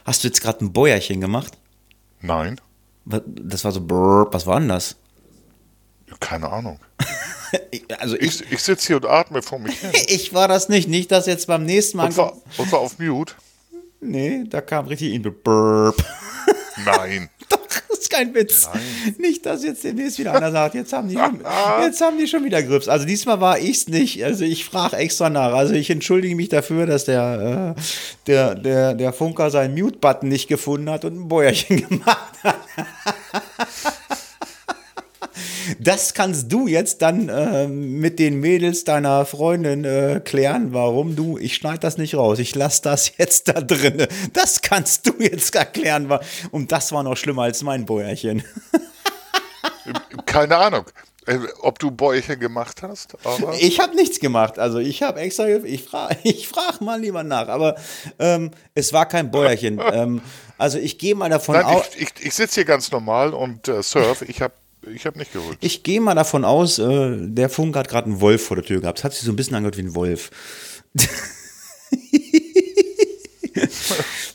Hast 0.04 0.24
du 0.24 0.28
jetzt 0.28 0.40
gerade 0.40 0.64
ein 0.64 0.72
Bäuerchen 0.72 1.20
gemacht? 1.20 1.52
Nein. 2.20 2.60
Das 3.04 3.64
war 3.64 3.72
so, 3.72 3.80
brrr, 3.80 4.28
was 4.32 4.46
war 4.46 4.60
denn 4.60 4.68
das? 4.68 4.96
Keine 6.20 6.50
Ahnung. 6.50 6.78
also 7.98 8.16
ich, 8.16 8.40
ich, 8.42 8.52
ich 8.52 8.62
sitze 8.62 8.86
hier 8.86 8.96
und 8.96 9.06
atme 9.06 9.42
vor 9.42 9.58
mich 9.58 9.78
hin. 9.78 9.90
ich 10.08 10.32
war 10.32 10.48
das 10.48 10.68
nicht. 10.68 10.88
Nicht, 10.88 11.10
dass 11.10 11.26
jetzt 11.26 11.46
beim 11.46 11.64
nächsten 11.64 11.96
Mal. 11.96 12.06
Und 12.06 12.16
war, 12.16 12.32
und 12.56 12.72
war 12.72 12.78
auf 12.78 12.98
Mute? 12.98 13.34
Nee, 14.00 14.44
da 14.48 14.60
kam 14.60 14.86
richtig 14.86 15.12
in 15.12 15.22
Burp. 15.22 15.96
Nein. 16.84 17.28
Doch, 17.48 17.58
das 17.88 17.98
ist 17.98 18.10
kein 18.10 18.34
Witz. 18.34 18.68
Nein. 18.72 18.82
Nicht, 19.18 19.46
dass 19.46 19.64
jetzt 19.64 19.82
demnächst 19.82 20.18
wieder 20.18 20.34
einer 20.34 20.52
sagt, 20.52 20.74
jetzt 20.74 20.92
haben 20.92 21.08
die, 21.08 21.16
schon, 21.16 21.40
jetzt 21.82 22.00
haben 22.00 22.18
die 22.18 22.28
schon 22.28 22.44
wieder 22.44 22.62
Grips. 22.62 22.88
Also 22.88 23.06
diesmal 23.06 23.40
war 23.40 23.58
ich 23.58 23.70
es 23.70 23.88
nicht. 23.88 24.22
Also 24.24 24.44
ich 24.44 24.64
frage 24.64 24.96
extra 24.96 25.30
nach. 25.30 25.52
Also 25.52 25.74
ich 25.74 25.90
entschuldige 25.90 26.36
mich 26.36 26.48
dafür, 26.48 26.86
dass 26.86 27.04
der, 27.06 27.74
äh, 27.76 27.80
der, 28.26 28.54
der, 28.54 28.94
der 28.94 29.12
Funker 29.12 29.50
seinen 29.50 29.74
Mute-Button 29.74 30.28
nicht 30.28 30.48
gefunden 30.48 30.90
hat 30.90 31.04
und 31.04 31.16
ein 31.16 31.28
Bäuerchen 31.28 31.76
gemacht 31.88 32.34
hat. 32.42 32.58
Das 35.78 36.14
kannst 36.14 36.52
du 36.52 36.66
jetzt 36.66 37.02
dann 37.02 37.28
äh, 37.28 37.66
mit 37.66 38.18
den 38.18 38.40
Mädels 38.40 38.84
deiner 38.84 39.24
Freundin 39.24 39.84
äh, 39.84 40.20
klären, 40.24 40.72
warum 40.72 41.16
du, 41.16 41.38
ich 41.38 41.54
schneide 41.54 41.80
das 41.80 41.98
nicht 41.98 42.14
raus, 42.14 42.38
ich 42.38 42.54
lasse 42.54 42.82
das 42.82 43.12
jetzt 43.18 43.48
da 43.48 43.60
drin. 43.60 44.06
Das 44.32 44.62
kannst 44.62 45.06
du 45.06 45.14
jetzt 45.18 45.54
erklären. 45.54 46.08
Und 46.50 46.72
das 46.72 46.92
war 46.92 47.02
noch 47.02 47.16
schlimmer 47.16 47.42
als 47.42 47.62
mein 47.62 47.86
Bäuerchen. 47.86 48.42
Keine 50.26 50.56
Ahnung. 50.56 50.84
Äh, 51.28 51.38
ob 51.60 51.78
du 51.78 51.90
Bäuerchen 51.90 52.40
gemacht 52.40 52.82
hast? 52.82 53.14
Ich 53.60 53.80
habe 53.80 53.94
nichts 53.94 54.18
gemacht. 54.18 54.58
Also 54.58 54.78
ich 54.78 55.02
habe 55.02 55.20
extra, 55.20 55.46
ich 55.46 55.84
frage 55.84 56.16
ich 56.22 56.48
frag 56.48 56.80
mal 56.80 57.00
lieber 57.00 57.22
nach. 57.22 57.48
Aber 57.48 57.76
ähm, 58.18 58.50
es 58.74 58.92
war 58.92 59.06
kein 59.06 59.30
Bäuerchen. 59.30 59.80
ähm, 59.92 60.22
also 60.56 60.78
ich 60.78 60.98
gehe 60.98 61.14
mal 61.14 61.28
davon 61.28 61.56
aus. 61.56 61.84
Ich, 61.96 62.02
ich, 62.18 62.26
ich 62.26 62.34
sitze 62.34 62.56
hier 62.56 62.64
ganz 62.64 62.90
normal 62.90 63.34
und 63.34 63.68
äh, 63.68 63.82
surf. 63.82 64.22
Ich 64.22 64.40
habe 64.40 64.54
ich 64.86 65.06
habe 65.06 65.18
nicht 65.18 65.32
geholt. 65.32 65.58
Ich 65.60 65.82
gehe 65.82 66.00
mal 66.00 66.14
davon 66.14 66.44
aus, 66.44 66.78
äh, 66.78 67.16
der 67.18 67.48
Funk 67.48 67.76
hat 67.76 67.88
gerade 67.88 68.06
einen 68.06 68.20
Wolf 68.20 68.44
vor 68.44 68.56
der 68.56 68.64
Tür 68.64 68.80
gehabt. 68.80 68.98
Es 68.98 69.04
hat 69.04 69.14
sich 69.14 69.24
so 69.24 69.32
ein 69.32 69.36
bisschen 69.36 69.56
angehört 69.56 69.76
wie 69.76 69.82
ein 69.82 69.94
Wolf. 69.94 70.30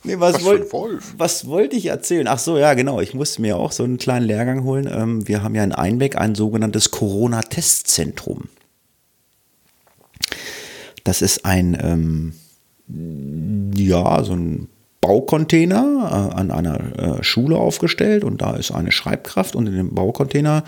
nee, 0.03 0.19
was, 0.19 0.35
was, 0.35 0.43
wollt, 0.43 1.03
was 1.17 1.47
wollte 1.47 1.75
ich 1.75 1.87
erzählen? 1.87 2.27
Ach 2.27 2.39
so, 2.39 2.57
ja, 2.57 2.73
genau. 2.73 2.99
Ich 2.99 3.13
musste 3.13 3.41
mir 3.41 3.57
auch 3.57 3.71
so 3.71 3.83
einen 3.83 3.97
kleinen 3.97 4.25
Lehrgang 4.25 4.63
holen. 4.63 4.89
Ähm, 4.91 5.27
wir 5.27 5.43
haben 5.43 5.55
ja 5.55 5.63
in 5.63 5.71
Einbeck 5.71 6.15
ein 6.15 6.35
sogenanntes 6.35 6.91
Corona-Testzentrum. 6.91 8.49
Das 11.03 11.21
ist 11.21 11.45
ein, 11.45 11.77
ähm, 11.81 12.33
ja, 13.75 14.23
so 14.23 14.33
ein 14.33 14.69
Baucontainer 15.03 16.31
äh, 16.31 16.39
an 16.39 16.49
einer 16.49 17.19
äh, 17.19 17.23
Schule 17.23 17.57
aufgestellt 17.57 18.23
und 18.23 18.41
da 18.41 18.55
ist 18.55 18.71
eine 18.71 18.93
Schreibkraft 18.93 19.53
und 19.53 19.67
in 19.67 19.75
dem 19.75 19.93
Baucontainer 19.93 20.63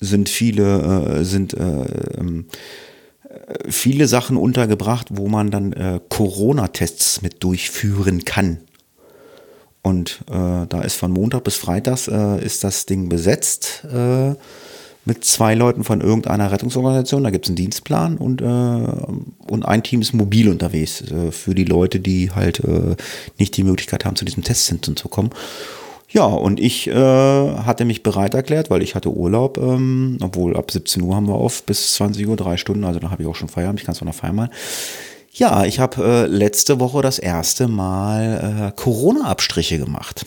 sind 0.00 0.28
viele, 0.28 1.20
äh, 1.20 1.24
sind 1.24 1.54
äh, 1.54 1.84
ähm, 2.18 2.46
äh, 3.28 3.70
viele 3.70 4.08
Sachen 4.08 4.36
untergebracht, 4.36 5.06
wo 5.12 5.28
man 5.28 5.52
dann 5.52 6.00
Corona-Tests 6.08 7.22
mit 7.22 7.44
durchführen 7.44 8.24
kann. 8.24 8.58
Und 9.82 10.24
da 10.26 10.82
ist 10.82 10.96
von 10.96 11.12
Montag 11.12 11.44
bis 11.44 11.54
Freitag 11.54 12.08
ist 12.42 12.64
das 12.64 12.86
Ding 12.86 13.08
besetzt 13.08 13.86
mit 15.06 15.24
zwei 15.24 15.54
Leuten 15.54 15.84
von 15.84 16.00
irgendeiner 16.00 16.52
Rettungsorganisation. 16.52 17.24
Da 17.24 17.30
gibt 17.30 17.46
es 17.46 17.50
einen 17.50 17.56
Dienstplan 17.56 18.18
und, 18.18 18.42
äh, 18.42 18.44
und 18.44 19.64
ein 19.64 19.82
Team 19.82 20.02
ist 20.02 20.12
mobil 20.12 20.48
unterwegs 20.48 21.00
äh, 21.00 21.30
für 21.30 21.54
die 21.54 21.64
Leute, 21.64 22.00
die 22.00 22.32
halt 22.32 22.60
äh, 22.60 22.96
nicht 23.38 23.56
die 23.56 23.64
Möglichkeit 23.64 24.04
haben, 24.04 24.16
zu 24.16 24.24
diesem 24.24 24.42
Testzentrum 24.42 24.96
zu 24.96 25.08
kommen. 25.08 25.30
Ja, 26.08 26.24
und 26.24 26.60
ich 26.60 26.88
äh, 26.88 26.92
hatte 26.92 27.84
mich 27.84 28.02
bereit 28.02 28.34
erklärt, 28.34 28.68
weil 28.68 28.82
ich 28.82 28.94
hatte 28.94 29.10
Urlaub, 29.10 29.58
ähm, 29.58 30.18
obwohl 30.22 30.56
ab 30.56 30.70
17 30.70 31.02
Uhr 31.02 31.14
haben 31.14 31.28
wir 31.28 31.34
auf 31.34 31.62
bis 31.64 31.94
20 31.94 32.26
Uhr, 32.26 32.36
drei 32.36 32.56
Stunden, 32.56 32.84
also 32.84 33.00
da 33.00 33.10
habe 33.10 33.22
ich 33.22 33.28
auch 33.28 33.34
schon 33.34 33.48
Feierabend, 33.48 33.80
ich 33.80 33.86
kann 33.86 33.94
es 33.94 34.00
noch 34.00 34.14
feiern 34.14 34.36
mal. 34.36 34.50
Ja, 35.32 35.64
ich 35.64 35.78
habe 35.78 36.02
äh, 36.02 36.26
letzte 36.26 36.80
Woche 36.80 37.02
das 37.02 37.18
erste 37.18 37.68
Mal 37.68 38.70
äh, 38.70 38.80
Corona-Abstriche 38.80 39.78
gemacht. 39.78 40.24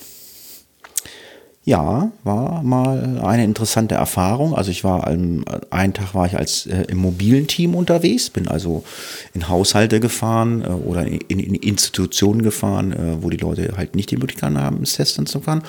Ja, 1.70 2.12
war 2.24 2.64
mal 2.64 3.20
eine 3.24 3.44
interessante 3.44 3.94
Erfahrung. 3.94 4.56
Also 4.56 4.72
ich 4.72 4.84
war 4.84 5.06
einen 5.06 5.46
Tag 5.94 6.16
war 6.16 6.26
ich 6.26 6.36
als 6.36 6.66
äh, 6.66 6.86
im 6.88 6.98
mobilen 6.98 7.46
Team 7.46 7.76
unterwegs, 7.76 8.32
bin 8.32 8.48
also 8.48 8.84
in 9.36 9.50
Haushalte 9.50 10.00
gefahren 10.00 10.64
äh, 10.64 10.70
oder 10.70 11.06
in, 11.06 11.20
in, 11.28 11.54
Institutionen 11.54 12.42
gefahren, 12.42 12.92
äh, 12.92 13.22
wo 13.22 13.30
die 13.30 13.38
Leute 13.38 13.76
halt 13.78 13.96
nicht 13.96 14.10
die 14.10 14.18
Möglichkeit 14.18 14.56
haben, 14.56 14.78
ins 14.78 14.94
Testen 14.94 15.28
zu 15.28 15.42
fahren. 15.42 15.62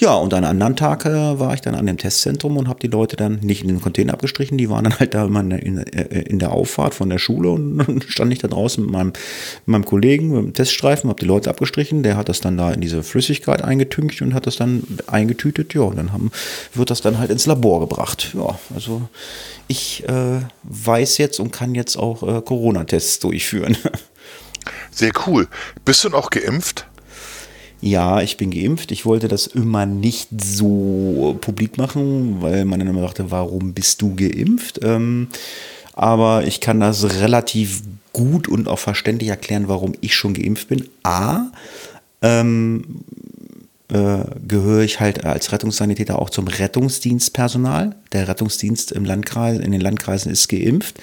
Ja, 0.00 0.14
und 0.14 0.32
an 0.32 0.44
anderen 0.44 0.76
Tag 0.76 1.06
äh, 1.06 1.40
war 1.40 1.54
ich 1.54 1.60
dann 1.60 1.74
an 1.74 1.86
dem 1.86 1.98
Testzentrum 1.98 2.56
und 2.56 2.68
habe 2.68 2.78
die 2.78 2.86
Leute 2.86 3.16
dann 3.16 3.40
nicht 3.42 3.62
in 3.62 3.68
den 3.68 3.80
Container 3.80 4.12
abgestrichen, 4.12 4.56
die 4.56 4.70
waren 4.70 4.84
dann 4.84 4.96
halt 5.00 5.12
da 5.14 5.24
immer 5.24 5.40
in, 5.40 5.50
in, 5.50 5.78
äh, 5.78 6.20
in 6.20 6.38
der 6.38 6.52
Auffahrt 6.52 6.94
von 6.94 7.10
der 7.10 7.18
Schule 7.18 7.50
und 7.50 7.78
dann 7.86 8.00
stand 8.02 8.32
ich 8.32 8.38
da 8.38 8.46
draußen 8.46 8.84
mit 8.84 8.92
meinem, 8.92 9.08
mit 9.08 9.66
meinem 9.66 9.84
Kollegen 9.84 10.28
mit 10.28 10.44
dem 10.44 10.54
Teststreifen, 10.54 11.10
habe 11.10 11.18
die 11.18 11.26
Leute 11.26 11.50
abgestrichen, 11.50 12.04
der 12.04 12.16
hat 12.16 12.28
das 12.28 12.40
dann 12.40 12.56
da 12.56 12.70
in 12.70 12.80
diese 12.80 13.02
Flüssigkeit 13.02 13.62
eingetüncht 13.62 14.22
und 14.22 14.34
hat 14.34 14.46
das 14.46 14.54
dann 14.54 14.84
eingetütet, 15.08 15.74
ja, 15.74 15.80
und 15.80 15.96
dann 15.96 16.12
haben, 16.12 16.30
wird 16.74 16.90
das 16.90 17.00
dann 17.00 17.18
halt 17.18 17.32
ins 17.32 17.46
Labor 17.46 17.80
gebracht. 17.80 18.34
Ja, 18.34 18.56
also 18.72 19.02
ich 19.66 20.08
äh, 20.08 20.40
weiß 20.62 21.18
jetzt 21.18 21.40
und 21.40 21.50
kann 21.50 21.74
jetzt 21.74 21.96
auch 21.96 22.22
äh, 22.22 22.40
Corona-Tests 22.40 23.18
durchführen. 23.18 23.76
Sehr 24.92 25.10
cool. 25.26 25.48
Bist 25.84 26.04
du 26.04 26.10
noch 26.10 26.30
geimpft? 26.30 26.87
Ja, 27.80 28.20
ich 28.20 28.36
bin 28.36 28.50
geimpft. 28.50 28.90
Ich 28.90 29.06
wollte 29.06 29.28
das 29.28 29.46
immer 29.46 29.86
nicht 29.86 30.28
so 30.42 31.36
publik 31.40 31.78
machen, 31.78 32.42
weil 32.42 32.64
man 32.64 32.80
dann 32.80 32.88
immer 32.88 33.02
dachte, 33.02 33.30
warum 33.30 33.72
bist 33.72 34.02
du 34.02 34.14
geimpft? 34.16 34.80
Ähm, 34.82 35.28
aber 35.94 36.46
ich 36.46 36.60
kann 36.60 36.80
das 36.80 37.20
relativ 37.20 37.82
gut 38.12 38.48
und 38.48 38.68
auch 38.68 38.78
verständlich 38.78 39.30
erklären, 39.30 39.68
warum 39.68 39.94
ich 40.00 40.14
schon 40.14 40.34
geimpft 40.34 40.68
bin. 40.68 40.88
A, 41.02 41.46
ähm, 42.22 43.02
äh, 43.92 44.24
gehöre 44.46 44.82
ich 44.82 45.00
halt 45.00 45.24
als 45.24 45.52
Rettungssanitäter 45.52 46.18
auch 46.18 46.30
zum 46.30 46.48
Rettungsdienstpersonal. 46.48 47.94
Der 48.12 48.28
Rettungsdienst 48.28 48.92
im 48.92 49.04
Landkreis, 49.04 49.58
in 49.60 49.72
den 49.72 49.80
Landkreisen 49.80 50.30
ist 50.30 50.48
geimpft. 50.48 50.96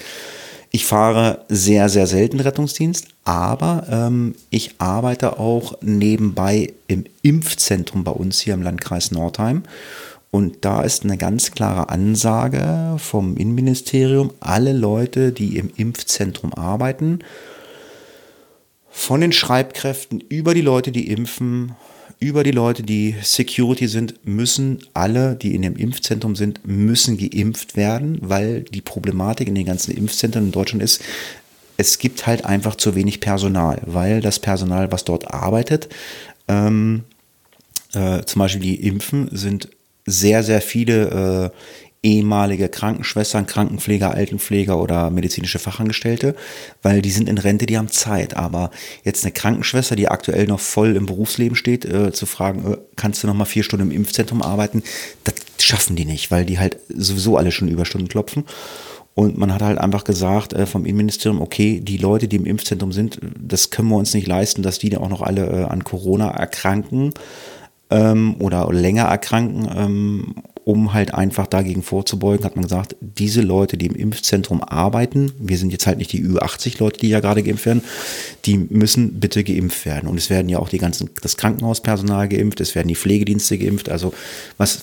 Ich 0.75 0.85
fahre 0.85 1.45
sehr, 1.47 1.87
sehr 1.87 2.05
selten 2.05 2.41
Rettungsdienst, 2.41 3.07
aber 3.23 3.87
ähm, 3.89 4.35
ich 4.49 4.75
arbeite 4.77 5.39
auch 5.39 5.77
nebenbei 5.81 6.73
im 6.87 7.05
Impfzentrum 7.21 8.03
bei 8.03 8.11
uns 8.11 8.41
hier 8.41 8.55
im 8.55 8.61
Landkreis 8.61 9.11
Nordheim. 9.11 9.63
Und 10.31 10.65
da 10.65 10.81
ist 10.81 11.05
eine 11.05 11.17
ganz 11.17 11.51
klare 11.51 11.87
Ansage 11.87 12.97
vom 12.97 13.37
Innenministerium, 13.37 14.33
alle 14.41 14.73
Leute, 14.73 15.31
die 15.31 15.55
im 15.55 15.71
Impfzentrum 15.77 16.53
arbeiten, 16.53 17.19
von 18.89 19.21
den 19.21 19.31
Schreibkräften 19.31 20.19
über 20.27 20.53
die 20.53 20.59
Leute, 20.59 20.91
die 20.91 21.09
impfen, 21.09 21.77
über 22.19 22.43
die 22.43 22.51
Leute, 22.51 22.83
die 22.83 23.15
Security 23.21 23.87
sind, 23.87 24.25
müssen 24.25 24.79
alle, 24.93 25.35
die 25.35 25.53
in 25.53 25.61
dem 25.61 25.75
Impfzentrum 25.75 26.35
sind, 26.35 26.65
müssen 26.65 27.17
geimpft 27.17 27.75
werden, 27.75 28.17
weil 28.21 28.63
die 28.63 28.81
Problematik 28.81 29.47
in 29.47 29.55
den 29.55 29.65
ganzen 29.65 29.95
Impfzentren 29.95 30.45
in 30.45 30.51
Deutschland 30.51 30.83
ist, 30.83 31.01
es 31.77 31.97
gibt 31.97 32.25
halt 32.25 32.45
einfach 32.45 32.75
zu 32.75 32.95
wenig 32.95 33.19
Personal, 33.19 33.81
weil 33.85 34.21
das 34.21 34.39
Personal, 34.39 34.91
was 34.91 35.03
dort 35.03 35.33
arbeitet, 35.33 35.89
ähm, 36.47 37.03
äh, 37.93 38.23
zum 38.23 38.39
Beispiel 38.39 38.61
die 38.61 38.87
Impfen, 38.87 39.29
sind 39.31 39.69
sehr, 40.05 40.43
sehr 40.43 40.61
viele 40.61 41.51
äh, 41.53 41.84
ehemalige 42.05 42.69
Krankenschwestern, 42.69 43.47
Krankenpfleger, 43.47 44.11
Altenpfleger 44.11 44.79
oder 44.79 45.09
medizinische 45.09 45.57
Fachangestellte, 45.57 46.35
weil 46.83 47.01
die 47.01 47.09
sind 47.09 47.27
in 47.27 47.39
Rente, 47.39 47.65
die 47.65 47.77
haben 47.77 47.89
Zeit. 47.89 48.37
Aber 48.37 48.69
jetzt 49.03 49.25
eine 49.25 49.31
Krankenschwester, 49.31 49.95
die 49.95 50.07
aktuell 50.07 50.45
noch 50.45 50.59
voll 50.59 50.95
im 50.95 51.07
Berufsleben 51.07 51.55
steht, 51.55 51.83
äh, 51.83 52.13
zu 52.13 52.27
fragen, 52.27 52.73
äh, 52.73 52.77
kannst 52.95 53.23
du 53.23 53.27
noch 53.27 53.33
mal 53.33 53.45
vier 53.45 53.63
Stunden 53.63 53.89
im 53.89 53.95
Impfzentrum 53.95 54.43
arbeiten, 54.43 54.83
das 55.23 55.33
schaffen 55.57 55.95
die 55.95 56.05
nicht, 56.05 56.29
weil 56.29 56.45
die 56.45 56.59
halt 56.59 56.77
sowieso 56.89 57.37
alle 57.37 57.51
schon 57.51 57.67
Überstunden 57.67 58.07
klopfen. 58.07 58.45
Und 59.15 59.37
man 59.37 59.51
hat 59.51 59.61
halt 59.61 59.79
einfach 59.79 60.03
gesagt 60.03 60.53
äh, 60.53 60.67
vom 60.67 60.85
Innenministerium, 60.85 61.41
okay, 61.41 61.79
die 61.79 61.97
Leute, 61.97 62.27
die 62.27 62.35
im 62.35 62.45
Impfzentrum 62.45 62.91
sind, 62.91 63.19
das 63.39 63.71
können 63.71 63.87
wir 63.89 63.97
uns 63.97 64.13
nicht 64.13 64.27
leisten, 64.27 64.61
dass 64.61 64.77
die 64.77 64.95
auch 64.95 65.09
noch 65.09 65.23
alle 65.23 65.47
äh, 65.47 65.63
an 65.63 65.83
Corona 65.83 66.29
erkranken 66.29 67.13
ähm, 67.89 68.35
oder 68.39 68.71
länger 68.71 69.05
erkranken. 69.05 69.69
Ähm, 69.75 70.35
um 70.65 70.93
halt 70.93 71.13
einfach 71.13 71.45
dagegen 71.45 71.83
vorzubeugen, 71.83 72.43
hat 72.43 72.55
man 72.55 72.63
gesagt, 72.63 72.95
diese 72.99 73.41
Leute, 73.41 73.77
die 73.77 73.85
im 73.85 73.95
Impfzentrum 73.95 74.63
arbeiten, 74.63 75.31
wir 75.37 75.59
sind 75.59 75.71
jetzt 75.71 75.85
halt 75.85 75.99
nicht 75.99 76.11
die 76.11 76.25
Ü80 76.25 76.79
Leute, 76.79 76.99
die 76.99 77.09
ja 77.09 77.19
gerade 77.19 77.43
geimpft 77.43 77.67
werden, 77.67 77.83
die 78.45 78.57
müssen 78.57 79.19
bitte 79.19 79.43
geimpft 79.43 79.85
werden. 79.85 80.09
Und 80.09 80.17
es 80.17 80.31
werden 80.31 80.49
ja 80.49 80.57
auch 80.57 80.69
die 80.69 80.79
ganzen, 80.79 81.11
das 81.21 81.37
Krankenhauspersonal 81.37 82.27
geimpft, 82.27 82.61
es 82.61 82.73
werden 82.73 82.87
die 82.87 82.95
Pflegedienste 82.95 83.59
geimpft. 83.59 83.89
Also 83.89 84.11
was, 84.57 84.81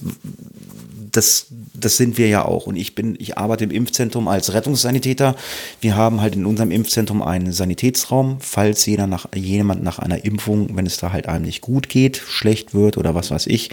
das, 1.11 1.47
das 1.75 1.97
sind 1.97 2.17
wir 2.17 2.29
ja 2.29 2.45
auch. 2.45 2.69
Und 2.69 2.77
ich 2.77 2.95
bin, 2.95 3.17
ich 3.19 3.37
arbeite 3.37 3.65
im 3.65 3.73
Impfzentrum 3.73 4.29
als 4.29 4.55
Rettungssanitäter. 4.55 5.35
Wir 5.81 5.97
haben 5.97 6.21
halt 6.21 6.37
in 6.37 6.47
unserem 6.47 6.71
Impfzentrum 6.71 7.23
einen 7.23 7.53
Sanitätsraum, 7.53 8.37
falls 8.39 8.87
jeder 8.87 9.09
nach, 9.09 9.27
jemand 9.35 9.83
nach 9.83 9.99
einer 9.99 10.25
Impfung, 10.25 10.77
wenn 10.77 10.87
es 10.87 10.99
da 10.99 11.13
halt 11.13 11.27
einem 11.27 11.45
nicht 11.45 11.61
gut 11.61 11.89
geht, 11.89 12.19
schlecht 12.19 12.73
wird 12.73 12.97
oder 12.97 13.17
was 13.17 13.33
weiß 13.33 13.49
ich, 13.49 13.71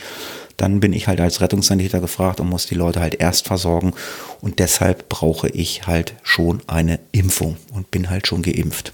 dann 0.61 0.79
bin 0.79 0.93
ich 0.93 1.07
halt 1.07 1.21
als 1.21 1.41
Rettungssanitäter 1.41 2.01
gefragt 2.01 2.39
und 2.39 2.49
muss 2.49 2.67
die 2.67 2.75
Leute 2.75 2.99
halt 2.99 3.15
erst 3.15 3.47
versorgen. 3.47 3.93
Und 4.41 4.59
deshalb 4.59 5.09
brauche 5.09 5.47
ich 5.49 5.87
halt 5.87 6.13
schon 6.21 6.61
eine 6.67 6.99
Impfung 7.11 7.57
und 7.73 7.91
bin 7.91 8.09
halt 8.09 8.27
schon 8.27 8.41
geimpft. 8.41 8.91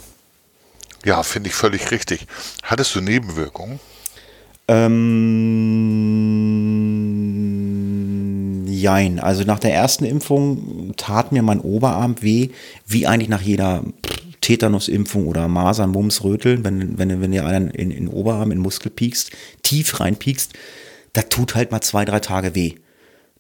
Ja, 1.04 1.24
finde 1.24 1.50
ich 1.50 1.56
völlig 1.56 1.92
richtig. 1.92 2.28
Hattest 2.64 2.96
du 2.96 3.02
Nebenwirkungen? 3.02 3.80
Ähm, 4.68 5.46
jein. 8.68 9.20
Also 9.20 9.44
nach 9.44 9.60
der 9.60 9.74
ersten 9.74 10.06
Impfung 10.06 10.94
tat 10.98 11.32
mir 11.32 11.42
mein 11.42 11.60
Oberarm 11.60 12.22
weh, 12.22 12.50
wie 12.88 13.08
eigentlich 13.08 13.30
nach 13.30 13.42
jeder 13.42 13.84
Tetanusimpfung 14.42 15.28
oder 15.28 15.48
Masern, 15.48 15.90
Mumps, 15.92 16.24
Röteln, 16.24 16.64
wenn, 16.64 17.00
wenn, 17.00 17.22
wenn 17.22 17.34
ihr 17.34 17.46
einen 17.46 17.72
in, 17.72 17.90
in 17.90 18.06
den 18.06 18.14
Oberarm, 18.14 18.52
in 18.52 18.58
den 18.58 18.64
Muskel 18.64 18.92
piekst, 18.92 19.32
tief 19.64 20.00
reinpiekst, 20.00 20.54
das 21.16 21.30
tut 21.30 21.56
halt 21.56 21.72
mal 21.72 21.82
zwei, 21.82 22.06
drei 22.06 22.20
Tage 22.20 22.56
weh. 22.56 22.76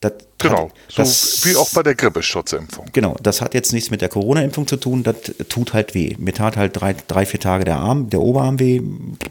Das 0.01 0.13
genau, 0.37 0.65
hat, 0.65 0.71
so 0.89 0.95
das, 0.97 1.45
wie 1.45 1.55
auch 1.55 1.69
bei 1.73 1.81
der 1.81 1.95
Grippeschutzimpfung. 1.95 2.87
Genau, 2.91 3.15
das 3.21 3.41
hat 3.41 3.53
jetzt 3.53 3.71
nichts 3.71 3.91
mit 3.91 4.01
der 4.01 4.09
Corona-Impfung 4.09 4.67
zu 4.67 4.77
tun, 4.77 5.03
das 5.03 5.15
tut 5.49 5.73
halt 5.73 5.93
weh. 5.93 6.15
Mir 6.17 6.33
tat 6.33 6.57
halt 6.57 6.79
drei, 6.79 6.95
drei 7.07 7.25
vier 7.25 7.39
Tage 7.39 7.65
der 7.65 7.77
Arm, 7.77 8.09
der 8.09 8.21
Oberarm 8.21 8.59
weh, 8.59 8.81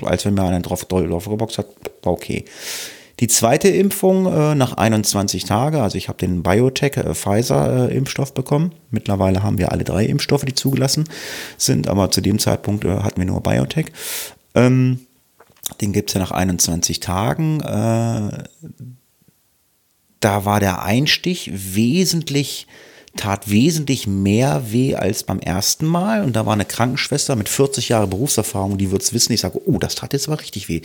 als 0.03 0.25
wenn 0.25 0.35
mir 0.35 0.43
einer 0.43 0.61
drauf, 0.61 0.85
drauf 0.85 1.29
geboxt 1.29 1.59
hat, 1.59 1.67
war 2.03 2.13
okay. 2.13 2.45
Die 3.21 3.29
zweite 3.29 3.69
Impfung 3.69 4.27
äh, 4.27 4.55
nach 4.55 4.73
21 4.73 5.45
Tagen, 5.45 5.77
also 5.77 5.97
ich 5.97 6.09
habe 6.09 6.19
den 6.19 6.43
BioTech 6.43 6.97
äh, 6.97 7.15
Pfizer 7.15 7.91
äh, 7.91 7.97
Impfstoff 7.97 8.35
bekommen. 8.35 8.73
Mittlerweile 8.91 9.43
haben 9.43 9.59
wir 9.59 9.71
alle 9.71 9.85
drei 9.85 10.05
Impfstoffe, 10.07 10.45
die 10.45 10.55
zugelassen 10.55 11.05
sind, 11.57 11.89
aber 11.89 12.11
zu 12.11 12.21
dem 12.21 12.39
Zeitpunkt 12.39 12.85
äh, 12.85 12.99
hatten 13.01 13.21
wir 13.21 13.27
nur 13.27 13.41
BioTech. 13.43 13.87
Ähm, 14.55 15.01
den 15.81 15.93
gibt 15.93 16.11
es 16.11 16.15
ja 16.15 16.21
nach 16.21 16.31
21 16.31 17.01
Tagen. 17.01 17.61
Äh, 17.61 18.45
da 20.21 20.45
war 20.45 20.61
der 20.61 20.83
Einstich 20.83 21.51
wesentlich 21.53 22.67
tat 23.17 23.49
wesentlich 23.49 24.07
mehr 24.07 24.73
weh 24.73 24.97
als 24.97 25.23
beim 25.23 25.39
ersten 25.39 25.87
Mal. 25.87 26.25
Und 26.25 26.35
da 26.35 26.47
war 26.47 26.53
eine 26.53 26.65
Krankenschwester 26.65 27.37
mit 27.37 27.49
40 27.49 27.89
Jahren 27.89 28.11
Berufserfahrung, 28.11 28.77
die 28.77 28.91
wird 28.91 29.03
es 29.03 29.13
wissen. 29.13 29.33
Ich 29.33 29.41
sage, 29.41 29.61
oh, 29.65 29.79
das 29.79 29.95
tat 29.95 30.13
jetzt 30.13 30.29
aber 30.29 30.41
richtig 30.41 30.69
weh. 30.69 30.83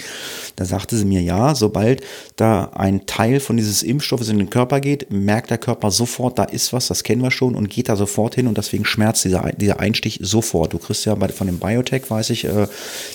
Da 0.55 0.65
sagte 0.65 0.95
sie 0.95 1.05
mir, 1.05 1.21
ja, 1.21 1.55
sobald 1.55 2.03
da 2.35 2.71
ein 2.75 3.05
Teil 3.07 3.39
von 3.39 3.57
dieses 3.57 3.81
Impfstoffes 3.81 4.29
in 4.29 4.37
den 4.37 4.49
Körper 4.49 4.79
geht, 4.79 5.11
merkt 5.11 5.49
der 5.49 5.57
Körper 5.57 5.89
sofort, 5.89 6.37
da 6.37 6.43
ist 6.43 6.71
was, 6.71 6.87
das 6.87 7.03
kennen 7.03 7.23
wir 7.23 7.31
schon 7.31 7.55
und 7.55 7.69
geht 7.69 7.89
da 7.89 7.95
sofort 7.95 8.35
hin 8.35 8.47
und 8.47 8.57
deswegen 8.57 8.85
schmerzt 8.85 9.25
dieser, 9.25 9.51
dieser 9.53 9.79
Einstich 9.79 10.19
sofort. 10.21 10.73
Du 10.73 10.77
kriegst 10.77 11.05
ja 11.05 11.15
bei, 11.15 11.29
von 11.29 11.47
dem 11.47 11.59
Biotech, 11.59 12.09
weiß 12.09 12.29
ich, 12.29 12.45
äh, 12.45 12.67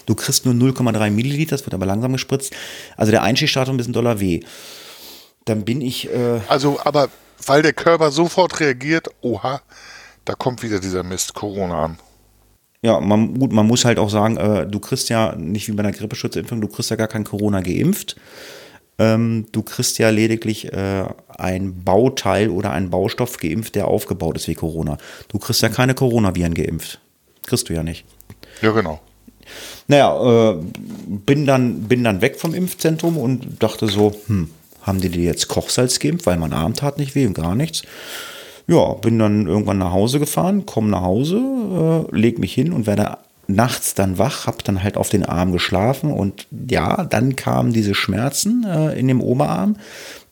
du 0.06 0.14
kriegst 0.14 0.44
nur 0.44 0.54
0,3 0.54 1.10
Milliliter, 1.10 1.56
das 1.56 1.64
wird 1.64 1.74
aber 1.74 1.86
langsam 1.86 2.12
gespritzt. 2.12 2.52
Also 2.96 3.12
der 3.12 3.22
Einstich 3.22 3.50
startet 3.50 3.74
ein 3.74 3.76
bisschen 3.76 3.92
doller 3.92 4.18
weh. 4.18 4.40
Dann 5.44 5.64
bin 5.64 5.80
ich. 5.80 6.10
Äh 6.10 6.40
also, 6.48 6.80
aber 6.82 7.10
weil 7.46 7.62
der 7.62 7.72
Körper 7.72 8.10
sofort 8.10 8.60
reagiert, 8.60 9.08
oha, 9.20 9.60
da 10.24 10.34
kommt 10.34 10.62
wieder 10.62 10.80
dieser 10.80 11.02
Mist 11.02 11.34
Corona 11.34 11.84
an. 11.84 11.98
Ja, 12.82 13.00
man, 13.00 13.38
gut, 13.38 13.52
man 13.52 13.66
muss 13.66 13.84
halt 13.84 13.98
auch 13.98 14.10
sagen, 14.10 14.36
äh, 14.36 14.66
du 14.66 14.78
kriegst 14.78 15.08
ja 15.08 15.34
nicht 15.36 15.68
wie 15.68 15.72
bei 15.72 15.82
einer 15.82 15.92
Grippeschutzimpfung, 15.92 16.60
du 16.60 16.68
kriegst 16.68 16.90
ja 16.90 16.96
gar 16.96 17.08
kein 17.08 17.24
Corona 17.24 17.60
geimpft. 17.60 18.16
Ähm, 18.98 19.46
du 19.52 19.62
kriegst 19.62 19.98
ja 19.98 20.10
lediglich 20.10 20.72
äh, 20.72 21.06
ein 21.28 21.82
Bauteil 21.82 22.50
oder 22.50 22.70
einen 22.70 22.90
Baustoff 22.90 23.38
geimpft, 23.38 23.74
der 23.74 23.88
aufgebaut 23.88 24.36
ist 24.36 24.48
wie 24.48 24.54
Corona. 24.54 24.98
Du 25.28 25.38
kriegst 25.38 25.62
ja 25.62 25.68
keine 25.68 25.94
Coronaviren 25.94 26.54
geimpft. 26.54 27.00
Kriegst 27.44 27.68
du 27.68 27.72
ja 27.72 27.82
nicht. 27.82 28.04
Ja, 28.62 28.70
genau. 28.70 29.00
Naja, 29.88 30.52
äh, 30.52 30.62
bin, 31.06 31.46
dann, 31.46 31.82
bin 31.82 32.04
dann 32.04 32.20
weg 32.20 32.38
vom 32.38 32.54
Impfzentrum 32.54 33.16
und 33.16 33.62
dachte 33.62 33.88
so, 33.88 34.14
hm, 34.26 34.50
haben 34.84 35.00
die 35.00 35.08
dir 35.08 35.24
jetzt 35.24 35.48
Kochsalz 35.48 35.98
gegeben, 35.98 36.18
weil 36.24 36.36
mein 36.36 36.52
Arm 36.52 36.74
tat 36.74 36.98
nicht 36.98 37.14
weh 37.14 37.26
und 37.26 37.34
gar 37.34 37.54
nichts. 37.56 37.82
Ja, 38.66 38.94
bin 38.94 39.18
dann 39.18 39.46
irgendwann 39.46 39.78
nach 39.78 39.92
Hause 39.92 40.20
gefahren, 40.20 40.64
komme 40.64 40.88
nach 40.88 41.02
Hause, 41.02 42.06
äh, 42.12 42.16
leg 42.16 42.38
mich 42.38 42.54
hin 42.54 42.72
und 42.72 42.86
werde 42.86 43.18
nachts 43.46 43.94
dann 43.94 44.18
wach, 44.18 44.46
habe 44.46 44.58
dann 44.64 44.82
halt 44.82 44.96
auf 44.96 45.10
den 45.10 45.24
Arm 45.24 45.52
geschlafen 45.52 46.10
und 46.10 46.46
ja, 46.70 47.04
dann 47.04 47.36
kamen 47.36 47.72
diese 47.72 47.94
Schmerzen 47.94 48.64
äh, 48.64 48.98
in 48.98 49.08
dem 49.08 49.20
Oberarm. 49.20 49.76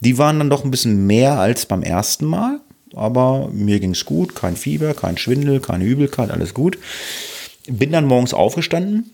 Die 0.01 0.17
waren 0.17 0.39
dann 0.39 0.51
doch 0.51 0.65
ein 0.65 0.71
bisschen 0.71 1.07
mehr 1.07 1.39
als 1.39 1.67
beim 1.67 1.83
ersten 1.83 2.25
Mal, 2.25 2.61
aber 2.95 3.51
mir 3.53 3.81
ging 3.81 3.93
es 3.93 4.05
gut, 4.05 4.35
kein 4.35 4.57
Fieber, 4.57 4.95
kein 4.95 5.19
Schwindel, 5.19 5.61
keine 5.61 5.85
Übelkeit, 5.85 6.31
alles 6.31 6.55
gut. 6.55 6.79
Bin 7.69 7.93
dann 7.93 8.07
morgens 8.07 8.33
aufgestanden, 8.35 9.11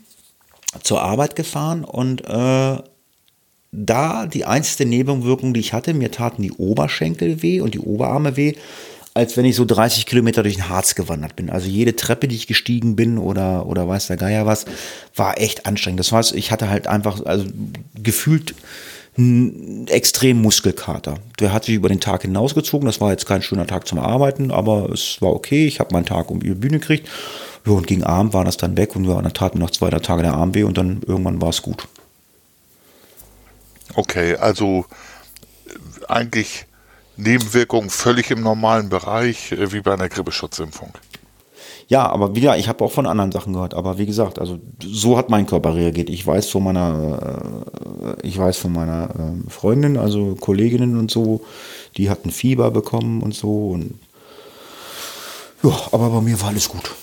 zur 0.82 1.03
Arbeit 1.03 1.34
gefahren 1.34 1.84
und 1.84 2.24
äh, 2.24 2.76
da 3.73 4.27
die 4.27 4.45
einzige 4.45 4.89
Nebenwirkung, 4.89 5.53
die 5.55 5.61
ich 5.61 5.73
hatte, 5.73 5.95
mir 5.95 6.11
taten 6.11 6.43
die 6.43 6.53
Oberschenkel 6.53 7.43
weh 7.43 7.61
und 7.61 7.75
die 7.75 7.81
Oberarme 7.81 8.37
weh, 8.37 8.55
als 9.14 9.37
wenn 9.37 9.45
ich 9.45 9.57
so 9.57 9.64
30 9.64 10.07
Kilometer 10.07 10.43
durch 10.43 10.55
den 10.55 10.69
Harz 10.69 10.95
gewandert 10.95 11.37
bin. 11.37 11.51
Also 11.51 11.69
jede 11.69 11.97
Treppe, 11.97 12.29
die 12.29 12.37
ich 12.37 12.47
gestiegen 12.47 12.97
bin 12.97 13.19
oder, 13.19 13.66
oder 13.66 13.89
weiß 13.89 14.07
der 14.07 14.16
Geier 14.16 14.47
was, 14.47 14.64
war 15.16 15.41
echt 15.41 15.66
anstrengend. 15.66 16.01
Das 16.01 16.12
heißt, 16.12 16.35
ich 16.35 16.51
hatte 16.51 16.71
halt 16.71 16.87
einfach, 16.87 17.25
also 17.27 17.45
gefühlt 18.01 18.55
einen 19.19 19.89
extremen 19.89 20.41
Muskelkater. 20.41 21.14
Der 21.41 21.53
hat 21.53 21.64
sich 21.64 21.75
über 21.75 21.89
den 21.89 22.01
Tag 22.01 22.23
hinausgezogen. 22.23 22.87
Das 22.87 23.01
war 23.01 23.11
jetzt 23.11 23.27
kein 23.27 23.43
schöner 23.43 23.66
Tag 23.66 23.89
zum 23.89 23.99
Arbeiten, 23.99 24.53
aber 24.53 24.91
es 24.91 25.21
war 25.21 25.33
okay. 25.33 25.66
Ich 25.66 25.81
habe 25.81 25.93
meinen 25.93 26.07
Tag 26.07 26.31
um 26.31 26.41
die 26.41 26.51
Bühne 26.51 26.79
gekriegt. 26.79 27.09
Und 27.66 27.87
gegen 27.87 28.05
Abend 28.05 28.33
war 28.33 28.45
das 28.45 28.57
dann 28.57 28.77
weg 28.77 28.97
und 28.97 29.05
dann 29.05 29.31
taten 29.35 29.59
noch 29.59 29.71
zwei, 29.71 29.91
drei 29.91 29.99
Tage 29.99 30.23
der 30.23 30.35
Arm 30.35 30.55
weh 30.55 30.62
und 30.62 30.79
dann 30.79 31.03
irgendwann 31.07 31.43
war 31.43 31.51
es 31.51 31.61
gut. 31.61 31.89
Okay, 33.95 34.36
also 34.36 34.86
äh, 35.66 36.07
eigentlich 36.09 36.66
Nebenwirkungen 37.16 37.91
völlig 37.91 38.30
im 38.30 38.43
normalen 38.43 38.89
Bereich, 38.89 39.53
äh, 39.53 39.72
wie 39.72 39.80
bei 39.80 39.93
einer 39.93 40.09
Grippeschutzimpfung. 40.09 40.93
Ja, 41.89 42.07
aber 42.07 42.36
wieder, 42.36 42.59
ich 42.59 42.68
habe 42.68 42.84
auch 42.84 42.93
von 42.93 43.07
anderen 43.07 43.32
Sachen 43.32 43.55
gehört. 43.55 43.72
Aber 43.72 43.97
wie 43.97 44.05
gesagt, 44.05 44.39
also 44.39 44.59
so 44.84 45.16
hat 45.16 45.30
mein 45.30 45.47
Körper 45.47 45.74
reagiert. 45.74 46.11
Ich 46.11 46.26
weiß 46.26 46.49
von 46.51 46.62
meiner, 46.62 47.64
äh, 48.20 48.26
ich 48.26 48.36
weiß 48.36 48.59
von 48.59 48.72
meiner 48.72 49.14
ähm, 49.18 49.47
Freundin, 49.49 49.97
also 49.97 50.34
Kolleginnen 50.34 50.99
und 50.99 51.11
so, 51.11 51.45
die 51.97 52.11
hatten 52.11 52.30
Fieber 52.30 52.70
bekommen 52.70 53.22
und 53.22 53.34
so. 53.34 53.70
Und 53.70 53.99
ja, 55.62 55.70
aber 55.91 56.11
bei 56.11 56.20
mir 56.20 56.39
war 56.43 56.49
alles 56.49 56.68
gut. 56.68 56.95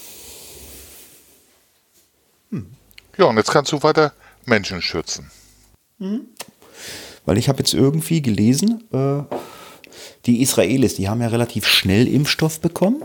Hm. 2.52 2.68
Ja, 3.18 3.26
und 3.26 3.38
jetzt 3.38 3.52
kannst 3.52 3.72
du 3.72 3.82
weiter 3.82 4.14
Menschen 4.46 4.84
schützen. 4.84 5.32
Hm. 5.98 6.28
Weil 7.26 7.38
ich 7.38 7.50
habe 7.50 7.60
jetzt 7.60 7.74
irgendwie 7.74 8.22
gelesen, 8.22 8.84
äh, 8.92 9.24
die 10.26 10.42
Israelis, 10.42 10.96
die 10.96 11.10
haben 11.10 11.22
ja 11.22 11.28
relativ 11.28 11.68
schnell 11.68 12.08
Impfstoff 12.08 12.60
bekommen, 12.60 13.02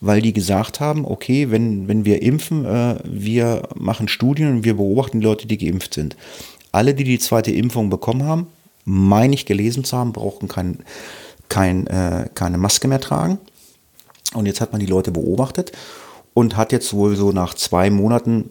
weil 0.00 0.20
die 0.20 0.32
gesagt 0.32 0.80
haben, 0.80 1.04
okay, 1.04 1.50
wenn, 1.50 1.88
wenn 1.88 2.04
wir 2.04 2.22
impfen, 2.22 2.64
äh, 2.64 2.96
wir 3.04 3.68
machen 3.74 4.08
Studien 4.08 4.48
und 4.48 4.64
wir 4.64 4.74
beobachten 4.74 5.20
die 5.20 5.26
Leute, 5.26 5.46
die 5.46 5.58
geimpft 5.58 5.94
sind. 5.94 6.16
Alle, 6.72 6.94
die 6.94 7.04
die 7.04 7.18
zweite 7.18 7.52
Impfung 7.52 7.90
bekommen 7.90 8.24
haben, 8.24 8.46
meine 8.84 9.34
ich 9.34 9.46
gelesen 9.46 9.84
zu 9.84 9.96
haben, 9.96 10.12
brauchen 10.12 10.48
kein, 10.48 10.78
kein, 11.48 11.86
äh, 11.86 12.28
keine 12.34 12.58
Maske 12.58 12.88
mehr 12.88 13.00
tragen. 13.00 13.38
Und 14.34 14.46
jetzt 14.46 14.60
hat 14.60 14.72
man 14.72 14.80
die 14.80 14.86
Leute 14.86 15.10
beobachtet 15.10 15.72
und 16.34 16.56
hat 16.56 16.72
jetzt 16.72 16.94
wohl 16.94 17.14
so 17.16 17.32
nach 17.32 17.54
zwei 17.54 17.90
Monaten 17.90 18.50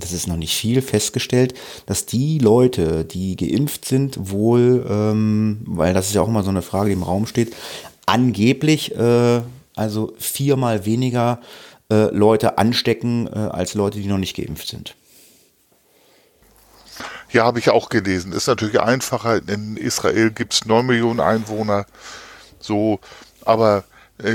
das 0.00 0.12
ist 0.12 0.26
noch 0.26 0.36
nicht 0.36 0.56
viel, 0.56 0.82
festgestellt, 0.82 1.54
dass 1.86 2.06
die 2.06 2.38
Leute, 2.38 3.04
die 3.04 3.36
geimpft 3.36 3.84
sind, 3.84 4.30
wohl, 4.30 4.86
ähm, 4.88 5.60
weil 5.64 5.94
das 5.94 6.08
ist 6.08 6.14
ja 6.14 6.22
auch 6.22 6.28
immer 6.28 6.42
so 6.42 6.50
eine 6.50 6.62
Frage, 6.62 6.88
die 6.88 6.94
im 6.94 7.02
Raum 7.02 7.26
steht, 7.26 7.54
angeblich 8.06 8.94
äh, 8.96 9.40
also 9.76 10.12
viermal 10.18 10.84
weniger 10.84 11.40
äh, 11.90 12.14
Leute 12.14 12.58
anstecken 12.58 13.28
äh, 13.28 13.38
als 13.38 13.74
Leute, 13.74 14.00
die 14.00 14.08
noch 14.08 14.18
nicht 14.18 14.36
geimpft 14.36 14.68
sind. 14.68 14.94
Ja, 17.32 17.44
habe 17.44 17.60
ich 17.60 17.70
auch 17.70 17.88
gelesen. 17.88 18.32
Ist 18.32 18.48
natürlich 18.48 18.80
einfacher. 18.80 19.40
In 19.48 19.76
Israel 19.76 20.30
gibt 20.30 20.52
es 20.52 20.64
9 20.64 20.84
Millionen 20.84 21.20
Einwohner. 21.20 21.86
So, 22.58 22.98
aber 23.44 23.84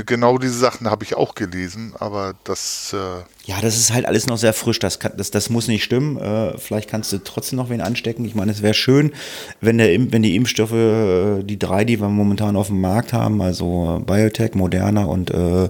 genau 0.04 0.38
diese 0.38 0.58
Sachen 0.58 0.90
habe 0.90 1.04
ich 1.04 1.16
auch 1.16 1.34
gelesen, 1.34 1.94
aber 1.98 2.34
das. 2.44 2.92
Äh 2.92 3.22
ja, 3.44 3.60
das 3.60 3.76
ist 3.76 3.92
halt 3.92 4.06
alles 4.06 4.26
noch 4.26 4.38
sehr 4.38 4.52
frisch. 4.52 4.78
Das, 4.78 4.98
kann, 4.98 5.12
das, 5.16 5.30
das 5.30 5.50
muss 5.50 5.68
nicht 5.68 5.84
stimmen. 5.84 6.16
Äh, 6.18 6.58
vielleicht 6.58 6.90
kannst 6.90 7.12
du 7.12 7.18
trotzdem 7.18 7.56
noch 7.56 7.70
wen 7.70 7.80
anstecken. 7.80 8.24
Ich 8.24 8.34
meine, 8.34 8.52
es 8.52 8.62
wäre 8.62 8.74
schön, 8.74 9.12
wenn, 9.60 9.78
der, 9.78 9.88
wenn 10.12 10.22
die 10.22 10.36
Impfstoffe, 10.36 10.72
äh, 10.72 11.42
die 11.42 11.58
drei, 11.58 11.84
die 11.84 12.00
wir 12.00 12.08
momentan 12.08 12.56
auf 12.56 12.68
dem 12.68 12.80
Markt 12.80 13.12
haben, 13.12 13.40
also 13.40 14.02
Biotech, 14.06 14.54
Moderna 14.54 15.04
und 15.04 15.30
äh, 15.30 15.68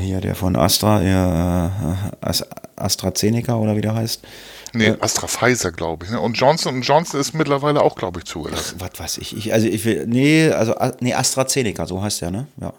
hier 0.00 0.20
der 0.20 0.34
von 0.34 0.56
Astra, 0.56 1.00
der, 1.00 2.12
AstraZeneca 2.76 3.54
oder 3.56 3.76
wie 3.76 3.80
der 3.80 3.94
heißt, 3.94 4.22
Nee, 4.74 4.94
Astra 5.00 5.26
Pfizer, 5.26 5.72
glaube 5.72 6.04
ich. 6.04 6.10
Ne? 6.10 6.20
Und 6.20 6.34
Johnson 6.34 6.82
Johnson 6.82 7.20
ist 7.20 7.32
mittlerweile 7.32 7.82
auch, 7.82 7.94
glaube 7.96 8.20
ich, 8.20 8.26
zugelassen. 8.26 8.76
Was 8.78 8.90
weiß 8.98 9.18
ich. 9.18 9.36
ich. 9.36 9.52
Also 9.52 9.66
ich 9.66 9.84
will. 9.84 10.06
Nee, 10.06 10.50
also 10.50 10.74
nee, 11.00 11.14
AstraZeneca, 11.14 11.86
so 11.86 12.02
heißt 12.02 12.20
der, 12.22 12.30
ne? 12.30 12.46
Ja. 12.60 12.72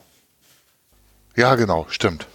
Ja, 1.40 1.56
genau, 1.56 1.86
stimmt. 1.88 2.28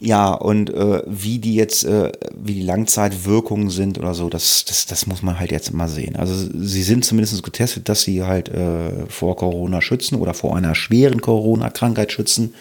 Ja, 0.00 0.32
und 0.32 0.70
äh, 0.70 1.02
wie 1.04 1.38
die 1.38 1.54
jetzt, 1.56 1.84
äh, 1.84 2.10
wie 2.34 2.54
die 2.54 2.62
Langzeitwirkungen 2.62 3.68
sind 3.68 3.98
oder 3.98 4.14
so, 4.14 4.30
das, 4.30 4.64
das, 4.64 4.86
das 4.86 5.06
muss 5.06 5.20
man 5.20 5.38
halt 5.38 5.52
jetzt 5.52 5.74
mal 5.74 5.88
sehen. 5.88 6.16
Also 6.16 6.34
sie 6.34 6.82
sind 6.82 7.04
zumindest 7.04 7.42
getestet, 7.42 7.90
dass 7.90 8.00
sie 8.00 8.22
halt 8.22 8.48
äh, 8.48 9.06
vor 9.10 9.36
Corona 9.36 9.82
schützen 9.82 10.14
oder 10.16 10.32
vor 10.32 10.56
einer 10.56 10.74
schweren 10.74 11.20
Corona-Krankheit 11.20 12.12
schützen. 12.12 12.54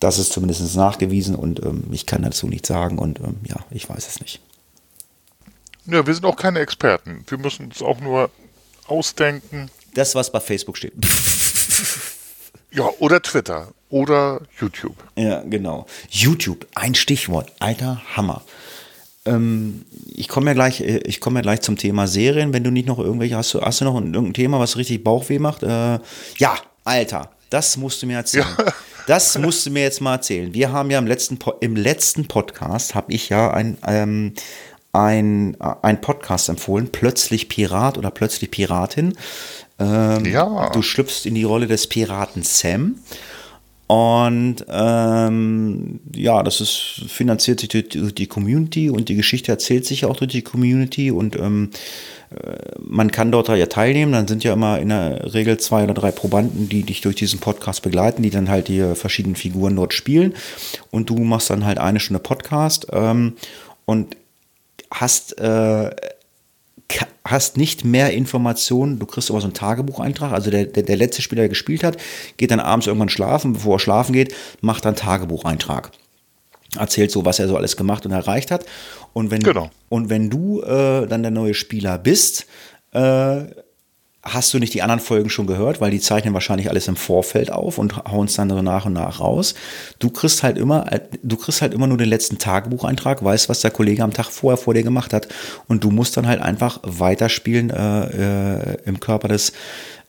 Das 0.00 0.18
ist 0.18 0.32
zumindest 0.32 0.74
nachgewiesen 0.74 1.34
und 1.34 1.62
ähm, 1.62 1.84
ich 1.92 2.06
kann 2.06 2.22
dazu 2.22 2.46
nichts 2.46 2.68
sagen 2.68 2.98
und 2.98 3.20
ähm, 3.20 3.36
ja, 3.46 3.56
ich 3.70 3.86
weiß 3.86 4.08
es 4.08 4.20
nicht. 4.22 4.40
Ja, 5.84 6.06
wir 6.06 6.14
sind 6.14 6.24
auch 6.24 6.36
keine 6.36 6.60
Experten. 6.60 7.22
Wir 7.26 7.36
müssen 7.36 7.66
uns 7.66 7.82
auch 7.82 8.00
nur 8.00 8.30
ausdenken. 8.86 9.70
Das, 9.92 10.14
was 10.14 10.32
bei 10.32 10.40
Facebook 10.40 10.78
steht. 10.78 10.94
ja, 12.70 12.88
oder 12.98 13.20
Twitter 13.20 13.68
oder 13.90 14.40
YouTube. 14.60 14.96
Ja, 15.16 15.42
genau. 15.42 15.86
YouTube, 16.10 16.66
ein 16.74 16.94
Stichwort. 16.94 17.52
Alter 17.58 18.02
Hammer. 18.14 18.42
Ähm, 19.24 19.84
ich 20.14 20.28
komme 20.28 20.50
ja 20.50 20.54
gleich, 20.54 20.80
äh, 20.80 20.98
ich 20.98 21.20
komme 21.20 21.38
ja 21.38 21.42
gleich 21.42 21.60
zum 21.60 21.76
Thema 21.76 22.06
Serien. 22.06 22.52
Wenn 22.52 22.64
du 22.64 22.70
nicht 22.70 22.86
noch 22.86 22.98
irgendwelche 22.98 23.36
hast, 23.36 23.54
du, 23.54 23.60
hast 23.60 23.80
du 23.80 23.84
noch 23.84 23.94
irgendein 23.94 24.34
Thema, 24.34 24.58
was 24.58 24.76
richtig 24.76 25.04
Bauchweh 25.04 25.38
macht? 25.38 25.62
Äh, 25.62 25.98
ja, 26.38 26.54
Alter, 26.84 27.30
das 27.50 27.76
musst 27.76 28.02
du 28.02 28.06
mir 28.06 28.16
erzählen. 28.16 28.46
Ja. 28.58 28.72
Das 29.06 29.38
musst 29.38 29.64
du 29.64 29.70
mir 29.70 29.84
jetzt 29.84 30.02
mal 30.02 30.16
erzählen. 30.16 30.52
Wir 30.52 30.70
haben 30.70 30.90
ja 30.90 30.98
im 30.98 31.06
letzten, 31.06 31.38
im 31.60 31.76
letzten 31.76 32.28
Podcast 32.28 32.94
habe 32.94 33.10
ich 33.10 33.30
ja 33.30 33.50
ein 33.50 33.78
ähm, 33.86 34.34
ein, 34.92 35.56
ein 35.60 36.00
Podcast 36.00 36.48
empfohlen, 36.48 36.90
Plötzlich 36.90 37.48
Pirat 37.48 37.98
oder 37.98 38.10
Plötzlich 38.10 38.50
Piratin. 38.50 39.16
Ähm, 39.78 40.24
ja. 40.24 40.70
Du 40.70 40.82
schlüpfst 40.82 41.24
in 41.24 41.34
die 41.34 41.44
Rolle 41.44 41.66
des 41.66 41.86
Piraten 41.86 42.42
Sam. 42.42 42.96
Und 43.88 44.66
ähm, 44.68 46.00
ja, 46.14 46.42
das 46.42 46.60
ist 46.60 47.04
finanziert 47.08 47.60
sich 47.60 47.70
durch, 47.70 48.14
die 48.14 48.26
Community 48.26 48.90
und 48.90 49.08
die 49.08 49.14
Geschichte 49.14 49.50
erzählt 49.50 49.86
sich 49.86 50.04
auch 50.04 50.16
durch 50.16 50.30
die 50.30 50.42
Community 50.42 51.10
und 51.10 51.36
ähm, 51.36 51.70
äh, 52.30 52.52
man 52.78 53.10
kann 53.10 53.32
dort 53.32 53.48
ja 53.48 53.64
teilnehmen. 53.64 54.12
Dann 54.12 54.28
sind 54.28 54.44
ja 54.44 54.52
immer 54.52 54.78
in 54.78 54.90
der 54.90 55.32
Regel 55.32 55.56
zwei 55.58 55.84
oder 55.84 55.94
drei 55.94 56.10
Probanden, 56.10 56.68
die 56.68 56.82
dich 56.82 57.00
durch 57.00 57.16
diesen 57.16 57.40
Podcast 57.40 57.82
begleiten, 57.82 58.22
die 58.22 58.28
dann 58.28 58.50
halt 58.50 58.68
die 58.68 58.94
verschiedenen 58.94 59.36
Figuren 59.36 59.76
dort 59.76 59.94
spielen. 59.94 60.34
Und 60.90 61.08
du 61.08 61.16
machst 61.16 61.48
dann 61.48 61.64
halt 61.64 61.78
eine 61.78 61.98
Stunde 61.98 62.22
Podcast. 62.22 62.88
Ähm, 62.92 63.36
und 63.86 64.18
hast, 64.90 65.38
äh, 65.38 65.90
hast 67.24 67.56
nicht 67.56 67.84
mehr 67.84 68.12
Informationen, 68.12 68.98
du 68.98 69.06
kriegst 69.06 69.30
aber 69.30 69.40
so 69.40 69.46
einen 69.46 69.54
Tagebucheintrag, 69.54 70.32
also 70.32 70.50
der, 70.50 70.64
der, 70.64 70.82
der 70.82 70.96
letzte 70.96 71.22
Spieler, 71.22 71.42
der 71.42 71.48
gespielt 71.50 71.84
hat, 71.84 71.98
geht 72.36 72.50
dann 72.50 72.60
abends 72.60 72.86
irgendwann 72.86 73.10
schlafen, 73.10 73.52
bevor 73.52 73.76
er 73.76 73.80
schlafen 73.80 74.12
geht, 74.12 74.34
macht 74.60 74.84
dann 74.84 74.96
Tagebucheintrag. 74.96 75.90
Erzählt 76.76 77.10
so, 77.10 77.24
was 77.24 77.38
er 77.38 77.48
so 77.48 77.56
alles 77.56 77.76
gemacht 77.76 78.04
und 78.06 78.12
erreicht 78.12 78.50
hat. 78.50 78.64
Und 79.12 79.30
wenn, 79.30 79.40
genau. 79.40 79.70
und 79.88 80.10
wenn 80.10 80.30
du 80.30 80.62
äh, 80.62 81.06
dann 81.06 81.22
der 81.22 81.30
neue 81.30 81.54
Spieler 81.54 81.98
bist, 81.98 82.46
äh, 82.92 83.44
hast 84.32 84.52
du 84.54 84.58
nicht 84.58 84.74
die 84.74 84.82
anderen 84.82 85.00
Folgen 85.00 85.30
schon 85.30 85.46
gehört, 85.46 85.80
weil 85.80 85.90
die 85.90 86.00
zeichnen 86.00 86.34
wahrscheinlich 86.34 86.70
alles 86.70 86.88
im 86.88 86.96
Vorfeld 86.96 87.50
auf 87.52 87.78
und 87.78 87.96
hauen 88.04 88.26
es 88.26 88.34
dann 88.34 88.50
so 88.50 88.62
nach 88.62 88.86
und 88.86 88.94
nach 88.94 89.20
raus. 89.20 89.54
Du 89.98 90.10
kriegst 90.10 90.42
halt 90.42 90.58
immer, 90.58 90.86
du 91.22 91.36
kriegst 91.36 91.62
halt 91.62 91.74
immer 91.74 91.86
nur 91.86 91.98
den 91.98 92.08
letzten 92.08 92.38
Tagebucheintrag, 92.38 93.22
weißt, 93.22 93.48
was 93.48 93.60
der 93.60 93.70
Kollege 93.70 94.02
am 94.02 94.12
Tag 94.12 94.26
vorher 94.26 94.58
vor 94.58 94.74
dir 94.74 94.82
gemacht 94.82 95.12
hat 95.12 95.28
und 95.66 95.84
du 95.84 95.90
musst 95.90 96.16
dann 96.16 96.26
halt 96.26 96.40
einfach 96.40 96.80
weiterspielen 96.82 97.70
äh, 97.70 98.72
äh, 98.72 98.78
im 98.84 99.00
Körper 99.00 99.28
des 99.28 99.52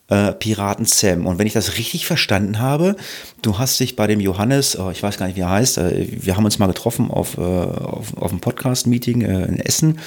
äh, 0.09 0.33
Piraten 0.33 0.85
Sam. 0.85 1.25
Und 1.25 1.39
wenn 1.39 1.47
ich 1.47 1.53
das 1.53 1.77
richtig 1.77 2.05
verstanden 2.05 2.59
habe, 2.59 2.95
du 3.41 3.57
hast 3.57 3.79
dich 3.79 3.95
bei 3.95 4.07
dem 4.07 4.19
Johannes, 4.19 4.77
oh, 4.77 4.89
ich 4.91 5.03
weiß 5.03 5.17
gar 5.17 5.27
nicht, 5.27 5.35
wie 5.35 5.41
er 5.41 5.51
heißt, 5.51 5.77
äh, 5.77 6.07
wir 6.09 6.35
haben 6.35 6.45
uns 6.45 6.59
mal 6.59 6.67
getroffen 6.67 7.11
auf, 7.11 7.37
äh, 7.37 7.41
auf, 7.41 8.17
auf 8.17 8.31
einem 8.31 8.41
Podcast-Meeting 8.41 9.21
äh, 9.21 9.45
in 9.45 9.59
Essen 9.59 9.99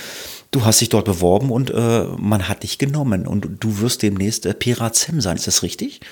Du 0.52 0.66
hast 0.66 0.82
dich 0.82 0.90
dort 0.90 1.06
beworben 1.06 1.50
und 1.50 1.70
äh, 1.70 2.04
man 2.18 2.46
hat 2.46 2.62
dich 2.62 2.76
genommen 2.76 3.26
und 3.26 3.64
du 3.64 3.78
wirst 3.80 4.02
demnächst 4.02 4.44
äh, 4.44 4.52
Pirat 4.52 4.94
Sam 4.94 5.22
sein. 5.22 5.36
Ist 5.36 5.46
das 5.46 5.62
richtig? 5.62 6.02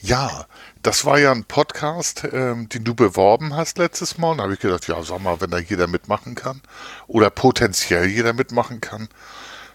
Ja, 0.00 0.46
das 0.82 1.04
war 1.04 1.20
ja 1.20 1.30
ein 1.30 1.44
Podcast, 1.44 2.24
ähm, 2.32 2.68
den 2.68 2.82
du 2.82 2.96
beworben 2.96 3.54
hast 3.54 3.78
letztes 3.78 4.18
Mal. 4.18 4.32
Und 4.32 4.38
da 4.38 4.42
habe 4.42 4.54
ich 4.54 4.60
gedacht, 4.60 4.88
ja, 4.88 5.00
sag 5.04 5.22
mal, 5.22 5.40
wenn 5.40 5.50
da 5.50 5.58
jeder 5.58 5.86
mitmachen 5.86 6.34
kann 6.34 6.60
oder 7.06 7.30
potenziell 7.30 8.08
jeder 8.08 8.32
mitmachen 8.32 8.80
kann, 8.80 9.08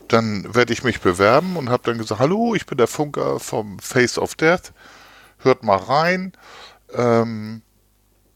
dann 0.10 0.54
werde 0.54 0.74
ich 0.74 0.84
mich 0.84 1.00
bewerben 1.00 1.56
und 1.56 1.70
habe 1.70 1.84
dann 1.86 1.98
gesagt, 1.98 2.20
hallo, 2.20 2.56
ich 2.56 2.66
bin 2.66 2.78
der 2.78 2.88
Funker 2.88 3.40
vom 3.40 3.80
Face 3.80 4.18
of 4.18 4.36
Death. 4.36 4.74
Hört 5.38 5.64
mal 5.64 5.78
rein. 5.78 6.34
Ähm, 6.94 7.62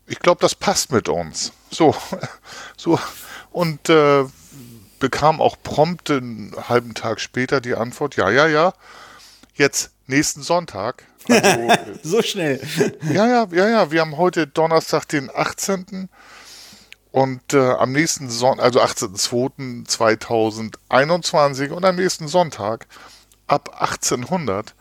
ich 0.06 0.20
glaube, 0.20 0.40
das 0.40 0.56
passt 0.56 0.94
mit 0.94 1.10
uns. 1.10 1.52
So, 1.70 1.94
so. 2.78 2.98
Und 3.52 3.90
äh, 3.90 4.24
bekam 5.00 5.42
auch 5.42 5.58
prompt 5.62 6.10
einen 6.10 6.56
halben 6.70 6.94
Tag 6.94 7.20
später 7.20 7.62
die 7.62 7.76
Antwort, 7.76 8.16
ja, 8.16 8.30
ja, 8.30 8.48
ja, 8.48 8.74
jetzt 9.56 9.92
nächsten 10.08 10.42
Sonntag. 10.42 11.04
Also, 11.30 11.70
so 12.18 12.22
schnell. 12.22 12.62
Ja, 13.12 13.28
ja, 13.28 13.48
ja, 13.52 13.70
ja, 13.70 13.92
wir 13.92 14.02
haben 14.02 14.18
heute 14.18 14.48
Donnerstag, 14.48 15.08
den 15.08 15.30
18. 15.34 16.10
Und 17.12 17.54
äh, 17.54 17.72
am 17.72 17.92
nächsten 17.92 18.30
Sonntag, 18.30 18.66
also 18.66 18.82
18.02.2021 18.82 21.72
und 21.72 21.86
am 21.86 21.96
nächsten 21.96 22.28
Sonntag 22.28 22.86
ab 23.48 23.76
1800 23.80 24.76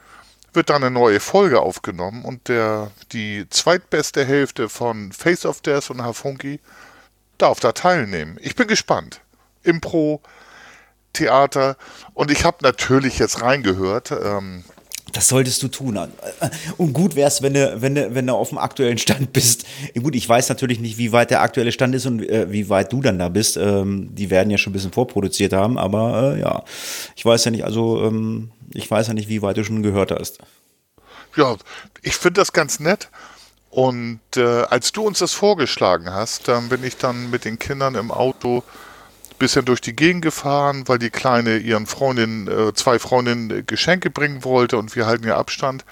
wird 0.53 0.69
dann 0.71 0.83
eine 0.83 0.91
neue 0.91 1.21
Folge 1.21 1.61
aufgenommen 1.61 2.25
und 2.25 2.49
der 2.49 2.91
die 3.13 3.47
zweitbeste 3.49 4.25
Hälfte 4.25 4.69
von 4.69 5.13
Face 5.13 5.47
of 5.47 5.61
Death 5.61 5.91
und 5.91 6.03
Hafunki 6.03 6.59
darf 7.39 7.61
da 7.61 7.71
teilnehmen. 7.73 8.39
Ich 8.41 8.57
bin 8.57 8.67
gespannt. 8.67 9.21
Impro, 9.67 10.21
Theater. 11.13 11.77
Und 12.15 12.31
ich 12.31 12.45
habe 12.45 12.59
natürlich 12.63 13.19
jetzt 13.19 13.43
reingehört. 13.43 14.13
Ähm, 14.13 14.65
das 15.13 15.29
solltest 15.29 15.63
du 15.63 15.69
tun. 15.69 15.99
Und 16.77 16.93
gut 16.93 17.17
wäre 17.17 17.29
es, 17.29 17.41
wenn 17.41 17.55
du, 17.55 17.81
wenn, 17.81 17.95
du, 17.95 18.15
wenn 18.15 18.27
du 18.27 18.35
auf 18.35 18.51
dem 18.51 18.59
aktuellen 18.59 18.99
Stand 18.99 19.33
bist. 19.33 19.65
Gut, 20.01 20.15
ich 20.15 20.29
weiß 20.29 20.49
natürlich 20.49 20.79
nicht, 20.79 20.99
wie 20.99 21.13
weit 21.13 21.31
der 21.31 21.41
aktuelle 21.41 21.73
Stand 21.73 21.95
ist 21.95 22.07
und 22.07 22.23
äh, 22.29 22.51
wie 22.51 22.69
weit 22.69 22.93
du 22.93 23.01
dann 23.01 23.19
da 23.19 23.29
bist. 23.29 23.57
Ähm, 23.57 24.15
die 24.15 24.31
werden 24.31 24.51
ja 24.51 24.59
schon 24.59 24.73
ein 24.73 24.75
bisschen 24.75 24.93
vorproduziert 24.93 25.53
haben, 25.53 25.79
aber 25.79 26.35
äh, 26.35 26.41
ja, 26.41 26.65
ich 27.15 27.25
weiß 27.25 27.47
ja 27.47 27.51
nicht, 27.51 27.65
also 27.65 28.05
ähm, 28.05 28.51
ich 28.75 28.91
weiß 28.91 29.07
ja 29.07 29.15
nicht, 29.15 29.29
wie 29.29 29.43
weit 29.43 29.57
du 29.57 29.65
schon 29.65 29.83
gehört 29.83 30.11
hast. 30.11 30.39
Ja, 31.37 31.57
ich 32.03 32.17
finde 32.17 32.41
das 32.41 32.53
ganz 32.53 32.81
nett. 32.81 33.09
Und 33.71 34.21
äh, 34.37 34.63
als 34.65 34.93
du 34.93 35.07
uns 35.07 35.19
das 35.19 35.33
vorgeschlagen 35.33 36.13
hast, 36.13 36.49
dann 36.49 36.69
bin 36.69 36.83
ich 36.83 36.97
dann 36.97 37.31
mit 37.31 37.45
den 37.45 37.59
Kindern 37.59 37.95
im 37.95 38.11
Auto 38.11 38.63
bisschen 39.39 39.65
durch 39.65 39.81
die 39.81 39.97
Gegend 39.97 40.23
gefahren, 40.23 40.85
weil 40.87 40.99
die 40.99 41.11
Kleine 41.11 41.59
ihren 41.59 41.87
Freundinnen, 41.87 42.49
äh, 42.49 42.75
zwei 42.75 42.99
Freundinnen 42.99 43.51
äh, 43.51 43.63
Geschenke 43.63 44.11
bringen 44.11 44.45
wollte 44.45 44.79
und 44.79 44.95
wir 44.97 45.07
halten 45.07 45.27
ja 45.27 45.37
Abstand. 45.37 45.85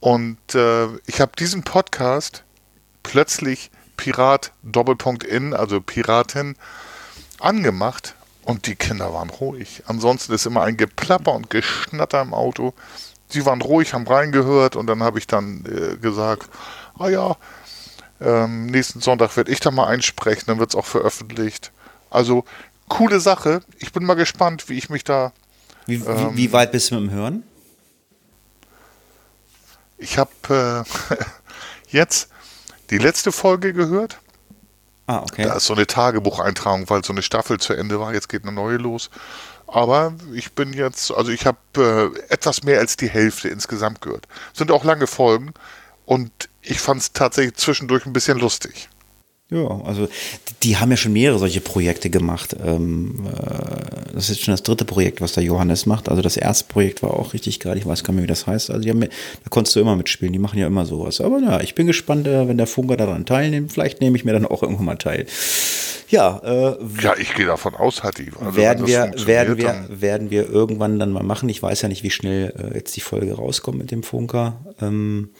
Und 0.00 0.54
äh, 0.54 0.86
ich 1.06 1.20
habe 1.20 1.32
diesen 1.38 1.62
Podcast 1.62 2.44
plötzlich 3.02 3.70
Pirat 3.96 4.52
Doppelpunkt 4.62 5.24
in, 5.24 5.54
also 5.54 5.80
Piratin, 5.80 6.56
angemacht 7.38 8.14
und 8.44 8.66
die 8.66 8.74
Kinder 8.74 9.12
waren 9.12 9.30
ruhig. 9.30 9.82
Ansonsten 9.86 10.32
ist 10.32 10.46
immer 10.46 10.62
ein 10.62 10.76
Geplapper 10.76 11.32
und 11.32 11.50
Geschnatter 11.50 12.20
im 12.22 12.34
Auto. 12.34 12.74
Sie 13.28 13.46
waren 13.46 13.62
ruhig, 13.62 13.94
haben 13.94 14.06
reingehört 14.06 14.76
und 14.76 14.86
dann 14.86 15.02
habe 15.02 15.18
ich 15.18 15.26
dann 15.26 15.64
äh, 15.66 15.96
gesagt, 15.96 16.48
ah 16.98 17.08
ja, 17.08 17.36
ähm, 18.20 18.66
nächsten 18.66 19.00
Sonntag 19.00 19.36
werde 19.36 19.50
ich 19.50 19.60
da 19.60 19.70
mal 19.70 19.86
einsprechen, 19.86 20.44
dann 20.46 20.58
wird 20.58 20.70
es 20.70 20.76
auch 20.76 20.86
veröffentlicht. 20.86 21.72
Also 22.12 22.44
coole 22.88 23.20
Sache. 23.20 23.62
Ich 23.78 23.92
bin 23.92 24.04
mal 24.04 24.14
gespannt, 24.14 24.68
wie 24.68 24.78
ich 24.78 24.90
mich 24.90 25.04
da. 25.04 25.32
Wie, 25.86 25.94
ähm, 25.94 26.32
wie, 26.32 26.36
wie 26.36 26.52
weit 26.52 26.72
bist 26.72 26.90
du 26.90 26.96
mit 26.96 27.10
dem 27.10 27.10
Hören? 27.10 27.42
Ich 29.98 30.18
habe 30.18 30.84
äh, 31.10 31.16
jetzt 31.88 32.28
die 32.90 32.98
letzte 32.98 33.32
Folge 33.32 33.72
gehört. 33.72 34.18
Ah, 35.06 35.22
okay. 35.22 35.44
Da 35.44 35.54
ist 35.54 35.66
so 35.66 35.74
eine 35.74 35.86
Tagebucheintragung, 35.86 36.88
weil 36.88 37.04
so 37.04 37.12
eine 37.12 37.22
Staffel 37.22 37.58
zu 37.58 37.72
Ende 37.72 37.98
war. 37.98 38.14
Jetzt 38.14 38.28
geht 38.28 38.44
eine 38.44 38.52
neue 38.52 38.76
los. 38.76 39.10
Aber 39.66 40.14
ich 40.34 40.52
bin 40.52 40.72
jetzt, 40.74 41.12
also 41.12 41.30
ich 41.30 41.46
habe 41.46 41.58
äh, 41.76 42.32
etwas 42.32 42.62
mehr 42.62 42.78
als 42.78 42.96
die 42.96 43.08
Hälfte 43.08 43.48
insgesamt 43.48 44.02
gehört. 44.02 44.28
Sind 44.52 44.70
auch 44.70 44.84
lange 44.84 45.06
Folgen. 45.06 45.54
und 46.04 46.30
ich 46.62 46.80
fand 46.80 47.00
es 47.00 47.12
tatsächlich 47.12 47.56
zwischendurch 47.56 48.06
ein 48.06 48.12
bisschen 48.12 48.38
lustig. 48.38 48.88
Ja, 49.52 49.82
also 49.84 50.08
die 50.62 50.78
haben 50.78 50.90
ja 50.90 50.96
schon 50.96 51.12
mehrere 51.12 51.38
solche 51.38 51.60
Projekte 51.60 52.08
gemacht. 52.08 52.56
Ähm, 52.64 53.26
äh, 53.26 54.14
das 54.14 54.30
ist 54.30 54.42
schon 54.42 54.52
das 54.52 54.62
dritte 54.62 54.86
Projekt, 54.86 55.20
was 55.20 55.32
der 55.32 55.42
Johannes 55.42 55.84
macht. 55.84 56.08
Also 56.08 56.22
das 56.22 56.38
erste 56.38 56.64
Projekt 56.68 57.02
war 57.02 57.10
auch 57.10 57.34
richtig 57.34 57.60
geil. 57.60 57.76
Ich 57.76 57.84
weiß 57.84 58.02
gar 58.02 58.12
nicht 58.12 58.16
mehr, 58.16 58.22
wie 58.24 58.28
das 58.28 58.46
heißt. 58.46 58.70
Also 58.70 58.82
die 58.82 58.88
haben, 58.88 59.00
da 59.00 59.08
konntest 59.50 59.76
du 59.76 59.80
immer 59.80 59.94
mitspielen. 59.94 60.32
Die 60.32 60.38
machen 60.38 60.58
ja 60.58 60.66
immer 60.66 60.86
sowas. 60.86 61.20
Aber 61.20 61.38
ja, 61.38 61.60
ich 61.60 61.74
bin 61.74 61.86
gespannt, 61.86 62.26
äh, 62.26 62.48
wenn 62.48 62.56
der 62.56 62.66
Funker 62.66 62.96
daran 62.96 63.26
teilnimmt. 63.26 63.72
Vielleicht 63.72 64.00
nehme 64.00 64.16
ich 64.16 64.24
mir 64.24 64.32
dann 64.32 64.46
auch 64.46 64.62
irgendwann 64.62 64.86
mal 64.86 64.96
teil. 64.96 65.26
Ja, 66.08 66.40
äh, 66.44 66.76
ja, 67.02 67.14
ich 67.18 67.34
gehe 67.34 67.46
davon 67.46 67.74
aus, 67.74 68.02
Hatti. 68.02 68.30
Also 68.40 68.56
werden 68.56 68.86
wir, 68.86 69.12
werden 69.26 69.58
wir, 69.58 69.86
werden 69.88 70.30
wir 70.30 70.48
irgendwann 70.48 70.98
dann 70.98 71.12
mal 71.12 71.22
machen. 71.22 71.48
Ich 71.50 71.62
weiß 71.62 71.82
ja 71.82 71.88
nicht, 71.88 72.02
wie 72.02 72.10
schnell 72.10 72.54
äh, 72.58 72.76
jetzt 72.76 72.96
die 72.96 73.00
Folge 73.00 73.34
rauskommt 73.34 73.78
mit 73.78 73.90
dem 73.90 74.02
Funker. 74.02 74.60
Ähm, 74.80 75.30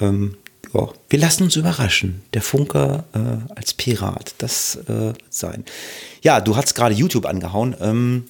ähm, 0.00 0.36
ja, 0.72 0.88
wir 1.08 1.18
lassen 1.18 1.44
uns 1.44 1.56
überraschen. 1.56 2.22
Der 2.32 2.42
Funker 2.42 3.04
äh, 3.12 3.52
als 3.54 3.74
Pirat, 3.74 4.34
das 4.38 4.76
äh, 4.88 5.12
sein. 5.30 5.64
Ja, 6.22 6.40
du 6.40 6.56
hast 6.56 6.74
gerade 6.74 6.94
YouTube 6.94 7.26
angehauen. 7.26 7.74
Ähm, 7.80 8.24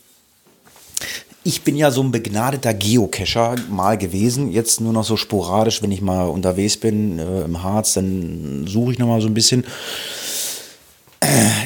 ich 1.47 1.63
bin 1.63 1.77
ja 1.77 1.91
so 1.91 2.03
ein 2.03 2.11
begnadeter 2.11 2.73
Geocacher 2.73 3.57
mal 3.69 3.99
gewesen, 3.99 4.51
jetzt 4.51 4.81
nur 4.81 4.95
noch 4.95 5.05
so 5.05 5.17
sporadisch, 5.17 5.83
wenn 5.83 5.93
ich 5.93 6.01
mal 6.01 6.25
unterwegs 6.25 6.79
bin 6.79 7.19
äh, 7.19 7.43
im 7.43 7.63
Harz, 7.63 7.95
dann 7.95 8.67
suche 8.67 8.93
ich 8.93 8.99
noch 8.99 9.09
mal 9.09 9.21
so 9.21 9.29
ein 9.29 9.35
bisschen. 9.35 9.65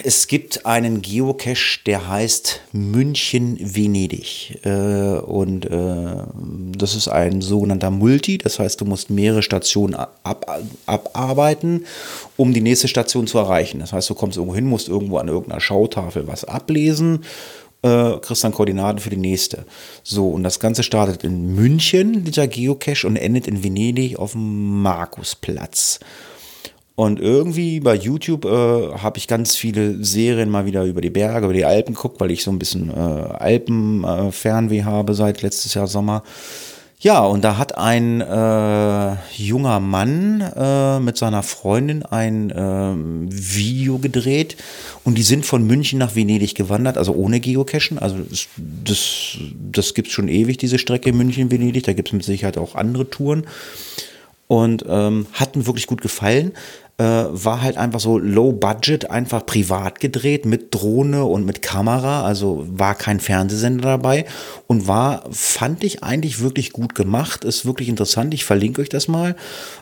Es 0.04 0.26
gibt 0.26 0.66
einen 0.66 1.02
Geocache, 1.02 1.80
der 1.86 2.08
heißt 2.08 2.60
München-Venedig. 2.72 4.64
Äh, 4.64 5.18
und 5.18 5.66
äh, 5.66 6.24
das 6.76 6.94
ist 6.94 7.08
ein 7.08 7.40
sogenannter 7.40 7.90
Multi. 7.90 8.38
Das 8.38 8.58
heißt, 8.58 8.80
du 8.80 8.84
musst 8.84 9.10
mehrere 9.10 9.42
Stationen 9.42 9.94
ab, 9.94 10.62
abarbeiten, 10.86 11.84
um 12.36 12.54
die 12.54 12.60
nächste 12.60 12.88
Station 12.88 13.26
zu 13.26 13.38
erreichen. 13.38 13.80
Das 13.80 13.92
heißt, 13.92 14.08
du 14.08 14.14
kommst 14.14 14.36
irgendwo 14.36 14.54
hin, 14.54 14.66
musst 14.66 14.88
irgendwo 14.88 15.18
an 15.18 15.28
irgendeiner 15.28 15.60
Schautafel 15.60 16.26
was 16.26 16.44
ablesen 16.44 17.24
äh, 17.82 18.18
kriegst 18.20 18.44
dann 18.44 18.52
Koordinaten 18.52 18.98
für 18.98 19.10
die 19.10 19.16
nächste. 19.16 19.64
So, 20.02 20.30
und 20.30 20.42
das 20.42 20.60
Ganze 20.60 20.82
startet 20.82 21.24
in 21.24 21.54
München, 21.54 22.24
dieser 22.24 22.48
Geocache, 22.48 23.06
und 23.06 23.16
endet 23.16 23.46
in 23.46 23.62
Venedig 23.62 24.18
auf 24.18 24.32
dem 24.32 24.82
Markusplatz. 24.82 26.00
Und 26.98 27.20
irgendwie 27.20 27.78
bei 27.78 27.94
YouTube 27.94 28.44
äh, 28.44 28.48
habe 28.48 29.18
ich 29.18 29.28
ganz 29.28 29.54
viele 29.54 30.02
Serien 30.04 30.50
mal 30.50 30.66
wieder 30.66 30.82
über 30.82 31.00
die 31.00 31.10
Berge, 31.10 31.44
über 31.44 31.54
die 31.54 31.64
Alpen 31.64 31.94
geguckt, 31.94 32.18
weil 32.20 32.32
ich 32.32 32.42
so 32.42 32.50
ein 32.50 32.58
bisschen 32.58 32.90
äh, 32.90 32.92
Alpen-Fernweh 32.92 34.78
äh, 34.78 34.82
habe 34.82 35.14
seit 35.14 35.42
letztes 35.42 35.74
Jahr 35.74 35.86
Sommer. 35.86 36.24
Ja, 36.98 37.20
und 37.20 37.44
da 37.44 37.56
hat 37.56 37.78
ein 37.78 38.20
äh, 38.20 39.16
junger 39.36 39.78
Mann 39.78 40.40
äh, 40.40 40.98
mit 40.98 41.16
seiner 41.16 41.44
Freundin 41.44 42.02
ein 42.02 42.50
äh, 42.50 42.94
Video 43.30 43.98
gedreht 43.98 44.56
und 45.04 45.16
die 45.16 45.22
sind 45.22 45.46
von 45.46 45.64
München 45.64 46.00
nach 46.00 46.16
Venedig 46.16 46.56
gewandert, 46.56 46.98
also 46.98 47.12
ohne 47.12 47.38
Geocachen. 47.38 48.00
Also 48.00 48.16
das, 48.56 49.38
das, 49.70 49.94
gibt 49.94 50.08
es 50.08 50.14
schon 50.14 50.26
ewig, 50.26 50.56
diese 50.56 50.80
Strecke 50.80 51.12
München-Venedig. 51.12 51.84
Da 51.84 51.92
gibt 51.92 52.08
es 52.08 52.12
mit 52.12 52.24
Sicherheit 52.24 52.58
auch 52.58 52.74
andere 52.74 53.08
Touren. 53.08 53.46
Und 54.48 54.82
ähm, 54.88 55.26
hat 55.34 55.50
wirklich 55.66 55.86
gut 55.86 56.00
gefallen 56.00 56.52
äh, 56.98 57.04
war 57.04 57.62
halt 57.62 57.76
einfach 57.76 58.00
so 58.00 58.18
low 58.18 58.52
budget, 58.52 59.08
einfach 59.10 59.46
privat 59.46 60.00
gedreht 60.00 60.44
mit 60.44 60.74
Drohne 60.74 61.24
und 61.24 61.46
mit 61.46 61.62
Kamera, 61.62 62.24
also 62.24 62.66
war 62.68 62.96
kein 62.96 63.20
Fernsehsender 63.20 63.84
dabei 63.84 64.26
und 64.66 64.88
war, 64.88 65.24
fand 65.30 65.84
ich 65.84 66.02
eigentlich 66.02 66.40
wirklich 66.40 66.72
gut 66.72 66.96
gemacht, 66.96 67.44
ist 67.44 67.64
wirklich 67.64 67.88
interessant, 67.88 68.34
ich 68.34 68.44
verlinke 68.44 68.82
euch 68.82 68.88
das 68.88 69.06
mal. 69.06 69.36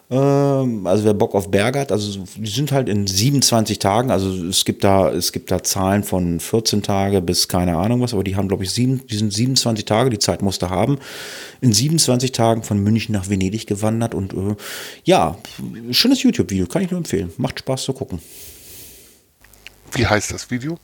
Ähm, 0.09 0.86
also 0.86 1.04
wer 1.04 1.14
Bock 1.14 1.34
auf 1.34 1.50
Berge 1.50 1.80
hat, 1.80 1.90
also 1.90 2.24
die 2.36 2.50
sind 2.50 2.70
halt 2.70 2.88
in 2.88 3.09
27 3.09 3.80
Tagen, 3.80 4.12
also 4.12 4.46
es 4.46 4.64
gibt 4.64 4.84
da, 4.84 5.11
es 5.11 5.32
gibt 5.32 5.50
da 5.50 5.64
Zahlen 5.64 6.04
von 6.04 6.38
14 6.38 6.82
Tage 6.82 7.20
bis 7.20 7.48
keine 7.48 7.76
Ahnung 7.76 8.00
was, 8.00 8.14
aber 8.14 8.22
die 8.22 8.36
haben 8.36 8.46
glaube 8.46 8.62
ich 8.62 8.70
sieben, 8.70 9.04
die 9.09 9.16
sind 9.16 9.32
27 9.32 9.84
Tage, 9.84 10.11
die 10.11 10.20
Zeit 10.20 10.42
musste 10.42 10.70
haben, 10.70 10.98
in 11.61 11.72
27 11.72 12.30
Tagen 12.30 12.62
von 12.62 12.78
München 12.78 13.14
nach 13.14 13.28
Venedig 13.28 13.66
gewandert 13.66 14.14
und 14.14 14.32
äh, 14.32 14.54
ja, 15.02 15.38
schönes 15.90 16.22
YouTube-Video, 16.22 16.66
kann 16.66 16.82
ich 16.82 16.90
nur 16.92 16.98
empfehlen. 16.98 17.32
Macht 17.36 17.59
Spaß 17.59 17.82
zu 17.82 17.92
gucken. 17.92 18.20
Wie 19.92 20.07
heißt 20.07 20.32
das 20.32 20.50
Video? 20.50 20.78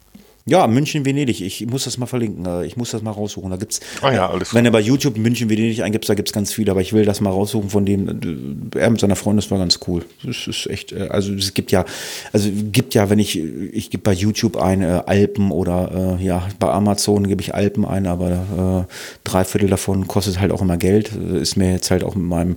Ja, 0.45 0.67
München, 0.67 1.05
Venedig. 1.05 1.41
Ich 1.41 1.65
muss 1.67 1.85
das 1.85 1.99
mal 1.99 2.07
verlinken. 2.07 2.45
Äh, 2.47 2.67
ich 2.67 2.77
muss 2.77 2.91
das 2.91 3.03
mal 3.03 3.13
raussuchen. 3.13 3.51
Da 3.51 3.57
gibt's, 3.57 3.81
ah 4.01 4.13
ja, 4.13 4.29
alles 4.29 4.53
wenn 4.55 4.65
du 4.65 4.71
bei 4.71 4.81
YouTube 4.81 5.17
München, 5.17 5.49
Venedig 5.49 5.83
eingibst, 5.83 6.11
da 6.11 6.15
gibt 6.15 6.29
es 6.29 6.33
ganz 6.33 6.53
viele, 6.53 6.73
aber 6.73 6.81
ich 6.81 6.93
will 6.93 7.05
das 7.05 7.21
mal 7.21 7.31
raussuchen 7.31 7.71
von 7.71 7.87
dem. 7.87 8.71
Er 8.75 8.91
mit 8.91 9.01
seiner 9.01 9.17
Freundin, 9.17 9.43
das 9.43 9.51
war 9.51 9.59
ganz 9.59 9.79
cool. 9.87 10.05
Das 10.25 10.47
ist 10.47 10.67
echt, 10.67 10.93
äh, 10.93 11.09
also 11.09 11.33
es 11.33 11.55
gibt 11.55 11.71
ja, 11.71 11.85
also 12.33 12.51
gibt 12.73 12.95
ja, 12.95 13.09
wenn 13.09 13.19
ich, 13.19 13.39
ich 13.39 13.91
gebe 13.91 14.03
bei 14.03 14.13
YouTube 14.13 14.57
ein 14.57 14.83
äh, 14.83 15.03
Alpen 15.07 15.51
oder 15.53 16.19
äh, 16.21 16.25
ja, 16.25 16.49
bei 16.59 16.71
Amazon 16.71 17.29
gebe 17.29 17.41
ich 17.41 17.55
Alpen 17.55 17.85
ein, 17.85 18.07
aber 18.07 18.87
äh, 18.89 18.93
drei 19.25 19.45
Viertel 19.45 19.69
davon 19.69 20.09
kostet 20.09 20.41
halt 20.41 20.51
auch 20.51 20.63
immer 20.63 20.77
Geld. 20.77 21.13
Ist 21.13 21.57
mir 21.57 21.73
jetzt 21.73 21.91
halt 21.91 22.03
auch 22.03 22.15
mit 22.15 22.27
meinem 22.27 22.57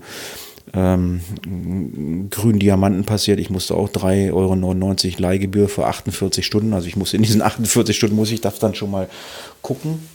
ähm, 0.74 1.22
grünen 2.30 2.60
Diamanten 2.60 3.06
passiert. 3.06 3.40
Ich 3.40 3.50
musste 3.50 3.76
auch 3.76 3.90
3,99 3.90 4.34
Euro 4.34 5.22
Leihgebühr 5.22 5.70
für 5.70 5.88
48 5.88 6.46
Stunden. 6.46 6.74
Also 6.74 6.88
ich 6.88 6.96
muss 6.96 7.14
in 7.14 7.22
diesen 7.22 7.42
48 7.42 7.96
Stunden 7.96 8.16
muss 8.16 8.32
ich 8.32 8.42
das 8.42 8.60
dann 8.60 8.76
schon 8.76 8.92
mal 8.92 9.10
gucken. 9.62 10.08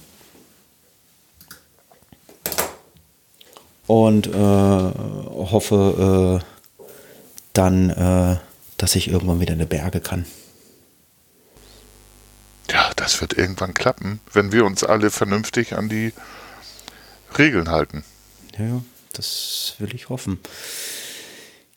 Und 3.86 4.28
äh, 4.28 4.30
hoffe 4.30 6.40
äh, 6.40 6.44
dann, 7.52 7.90
äh, 7.90 8.36
dass 8.76 8.94
ich 8.94 9.08
irgendwann 9.08 9.40
wieder 9.40 9.54
in 9.54 9.58
die 9.58 9.66
Berge 9.66 10.00
kann. 10.00 10.26
Ja, 12.70 12.92
das 12.94 13.20
wird 13.20 13.36
irgendwann 13.36 13.74
klappen, 13.74 14.20
wenn 14.32 14.52
wir 14.52 14.64
uns 14.64 14.84
alle 14.84 15.10
vernünftig 15.10 15.74
an 15.74 15.88
die 15.88 16.12
Regeln 17.36 17.68
halten. 17.68 18.04
Ja. 18.58 18.82
Das 19.12 19.74
will 19.78 19.94
ich 19.94 20.08
hoffen. 20.08 20.38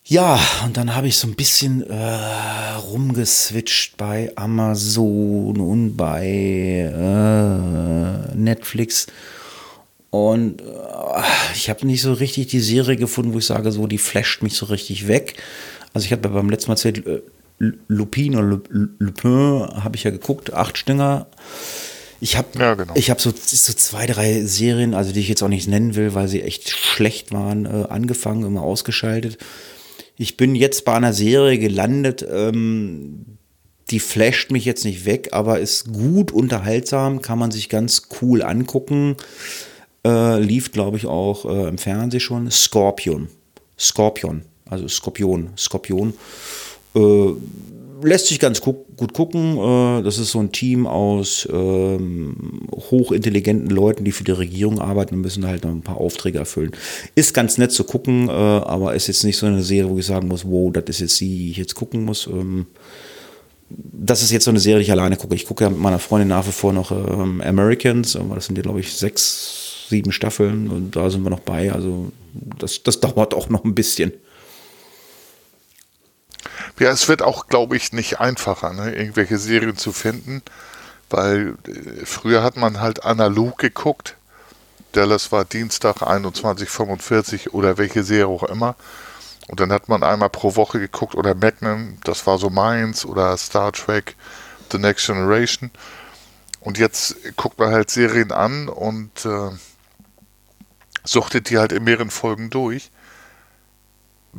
Ja, 0.06 0.38
und 0.64 0.76
dann 0.76 0.94
habe 0.94 1.08
ich 1.08 1.16
so 1.16 1.26
ein 1.26 1.34
bisschen 1.34 1.82
äh, 1.88 2.74
rumgeswitcht 2.74 3.96
bei 3.96 4.30
Amazon 4.36 5.58
und 5.58 5.96
bei 5.96 6.26
äh, 6.92 8.36
Netflix. 8.36 9.06
Und 10.10 10.60
äh, 10.60 10.64
ich 11.54 11.70
habe 11.70 11.86
nicht 11.86 12.02
so 12.02 12.12
richtig 12.12 12.48
die 12.48 12.60
Serie 12.60 12.96
gefunden, 12.96 13.32
wo 13.32 13.38
ich 13.38 13.46
sage, 13.46 13.72
so, 13.72 13.86
die 13.86 13.96
flasht 13.96 14.42
mich 14.42 14.56
so 14.56 14.66
richtig 14.66 15.08
weg. 15.08 15.42
Also 15.94 16.04
ich 16.04 16.12
habe 16.12 16.28
beim 16.28 16.50
letzten 16.50 16.70
Mal 16.70 16.74
erzählt, 16.74 17.06
äh, 17.06 17.22
Lupin 17.88 18.36
oder 18.36 18.60
Lupin 18.98 19.66
habe 19.82 19.96
ich 19.96 20.04
ja 20.04 20.10
geguckt, 20.10 20.52
acht 20.52 20.76
Stinger. 20.76 21.26
Ich 22.24 22.38
habe 22.38 22.58
ja, 22.58 22.72
genau. 22.72 22.94
hab 22.94 23.20
so, 23.20 23.34
so 23.36 23.72
zwei, 23.74 24.06
drei 24.06 24.40
Serien, 24.46 24.94
also 24.94 25.12
die 25.12 25.20
ich 25.20 25.28
jetzt 25.28 25.42
auch 25.42 25.48
nicht 25.48 25.68
nennen 25.68 25.94
will, 25.94 26.14
weil 26.14 26.26
sie 26.26 26.40
echt 26.40 26.70
schlecht 26.70 27.32
waren, 27.32 27.66
äh, 27.66 27.84
angefangen, 27.90 28.46
immer 28.46 28.62
ausgeschaltet. 28.62 29.36
Ich 30.16 30.38
bin 30.38 30.54
jetzt 30.54 30.86
bei 30.86 30.94
einer 30.94 31.12
Serie 31.12 31.58
gelandet, 31.58 32.26
ähm, 32.26 33.26
die 33.90 34.00
flasht 34.00 34.52
mich 34.52 34.64
jetzt 34.64 34.86
nicht 34.86 35.04
weg, 35.04 35.28
aber 35.32 35.60
ist 35.60 35.92
gut 35.92 36.32
unterhaltsam, 36.32 37.20
kann 37.20 37.38
man 37.38 37.50
sich 37.50 37.68
ganz 37.68 38.08
cool 38.22 38.42
angucken. 38.42 39.16
Äh, 40.02 40.40
lief, 40.40 40.72
glaube 40.72 40.96
ich, 40.96 41.04
auch 41.04 41.44
äh, 41.44 41.68
im 41.68 41.76
Fernsehen 41.76 42.20
schon. 42.20 42.50
Scorpion. 42.50 43.28
Scorpion. 43.78 44.46
Also 44.64 44.88
Skorpion. 44.88 45.50
Skorpion. 45.58 46.14
Äh, 46.96 47.34
lässt 48.04 48.26
sich 48.26 48.38
ganz 48.38 48.60
gu 48.60 48.74
gut 48.96 49.12
gucken. 49.12 49.58
Äh, 49.58 50.02
das 50.02 50.18
ist 50.18 50.30
so 50.30 50.40
ein 50.40 50.52
Team 50.52 50.86
aus 50.86 51.48
ähm, 51.50 52.68
hochintelligenten 52.72 53.70
Leuten, 53.70 54.04
die 54.04 54.12
für 54.12 54.24
die 54.24 54.32
Regierung 54.32 54.80
arbeiten 54.80 55.16
und 55.16 55.20
müssen 55.22 55.46
halt 55.46 55.64
noch 55.64 55.70
ein 55.70 55.82
paar 55.82 55.98
Aufträge 55.98 56.38
erfüllen. 56.38 56.72
Ist 57.14 57.34
ganz 57.34 57.58
nett 57.58 57.72
zu 57.72 57.84
gucken, 57.84 58.28
äh, 58.28 58.32
aber 58.32 58.94
ist 58.94 59.08
jetzt 59.08 59.24
nicht 59.24 59.36
so 59.36 59.46
eine 59.46 59.62
Serie, 59.62 59.90
wo 59.90 59.98
ich 59.98 60.06
sagen 60.06 60.28
muss, 60.28 60.44
wow, 60.44 60.72
das 60.72 60.84
ist 60.88 61.00
jetzt 61.00 61.20
die, 61.20 61.38
die 61.38 61.50
ich 61.50 61.56
jetzt 61.56 61.74
gucken 61.74 62.04
muss. 62.04 62.26
Ähm, 62.26 62.66
das 63.68 64.22
ist 64.22 64.30
jetzt 64.30 64.44
so 64.44 64.50
eine 64.50 64.60
Serie, 64.60 64.78
die 64.78 64.84
ich 64.84 64.92
alleine 64.92 65.16
gucke. 65.16 65.34
Ich 65.34 65.46
gucke 65.46 65.64
ja 65.64 65.70
mit 65.70 65.80
meiner 65.80 65.98
Freundin 65.98 66.28
nach 66.28 66.46
wie 66.46 66.52
vor 66.52 66.72
noch 66.72 66.90
ähm, 66.90 67.40
Americans, 67.40 68.16
aber 68.16 68.34
das 68.34 68.46
sind 68.46 68.56
ja, 68.56 68.62
glaube 68.62 68.80
ich, 68.80 68.92
sechs, 68.92 69.86
sieben 69.88 70.12
Staffeln 70.12 70.68
und 70.68 70.96
da 70.96 71.10
sind 71.10 71.24
wir 71.24 71.30
noch 71.30 71.40
bei. 71.40 71.72
Also 71.72 72.12
das, 72.58 72.82
das 72.82 73.00
dauert 73.00 73.34
auch 73.34 73.48
noch 73.48 73.64
ein 73.64 73.74
bisschen. 73.74 74.12
Ja, 76.78 76.90
es 76.90 77.08
wird 77.08 77.22
auch, 77.22 77.46
glaube 77.46 77.76
ich, 77.76 77.92
nicht 77.92 78.20
einfacher, 78.20 78.72
ne? 78.72 78.94
irgendwelche 78.94 79.38
Serien 79.38 79.76
zu 79.76 79.92
finden, 79.92 80.42
weil 81.08 81.54
äh, 81.68 82.04
früher 82.04 82.42
hat 82.42 82.56
man 82.56 82.80
halt 82.80 83.04
analog 83.04 83.58
geguckt. 83.58 84.16
Dallas 84.92 85.30
war 85.32 85.44
Dienstag 85.44 86.02
21.45 86.02 87.50
oder 87.50 87.78
welche 87.78 88.02
Serie 88.02 88.26
auch 88.26 88.42
immer. 88.44 88.76
Und 89.48 89.60
dann 89.60 89.72
hat 89.72 89.88
man 89.88 90.02
einmal 90.02 90.30
pro 90.30 90.56
Woche 90.56 90.78
geguckt 90.78 91.14
oder 91.14 91.34
Magnum, 91.34 91.98
das 92.04 92.26
war 92.26 92.38
so 92.38 92.50
meins, 92.50 93.04
oder 93.04 93.36
Star 93.36 93.72
Trek, 93.72 94.16
The 94.72 94.78
Next 94.78 95.06
Generation. 95.06 95.70
Und 96.60 96.78
jetzt 96.78 97.16
guckt 97.36 97.58
man 97.58 97.72
halt 97.72 97.90
Serien 97.90 98.32
an 98.32 98.68
und 98.68 99.26
äh, 99.26 99.50
suchtet 101.04 101.50
die 101.50 101.58
halt 101.58 101.72
in 101.72 101.84
mehreren 101.84 102.10
Folgen 102.10 102.48
durch. 102.50 102.90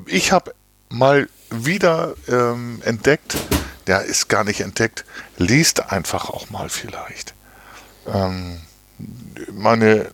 ich 0.07 0.32
habe 0.32 0.53
mal 0.90 1.30
wieder 1.50 2.16
ähm, 2.28 2.82
entdeckt, 2.84 3.38
der 3.88 4.04
ist 4.04 4.30
gar 4.30 4.44
nicht 4.44 4.62
entdeckt, 4.62 5.06
liest 5.38 5.92
einfach 5.92 6.30
auch 6.30 6.50
mal 6.50 6.70
vielleicht. 6.70 7.34
Ähm, 8.08 8.62
meine 9.52 10.12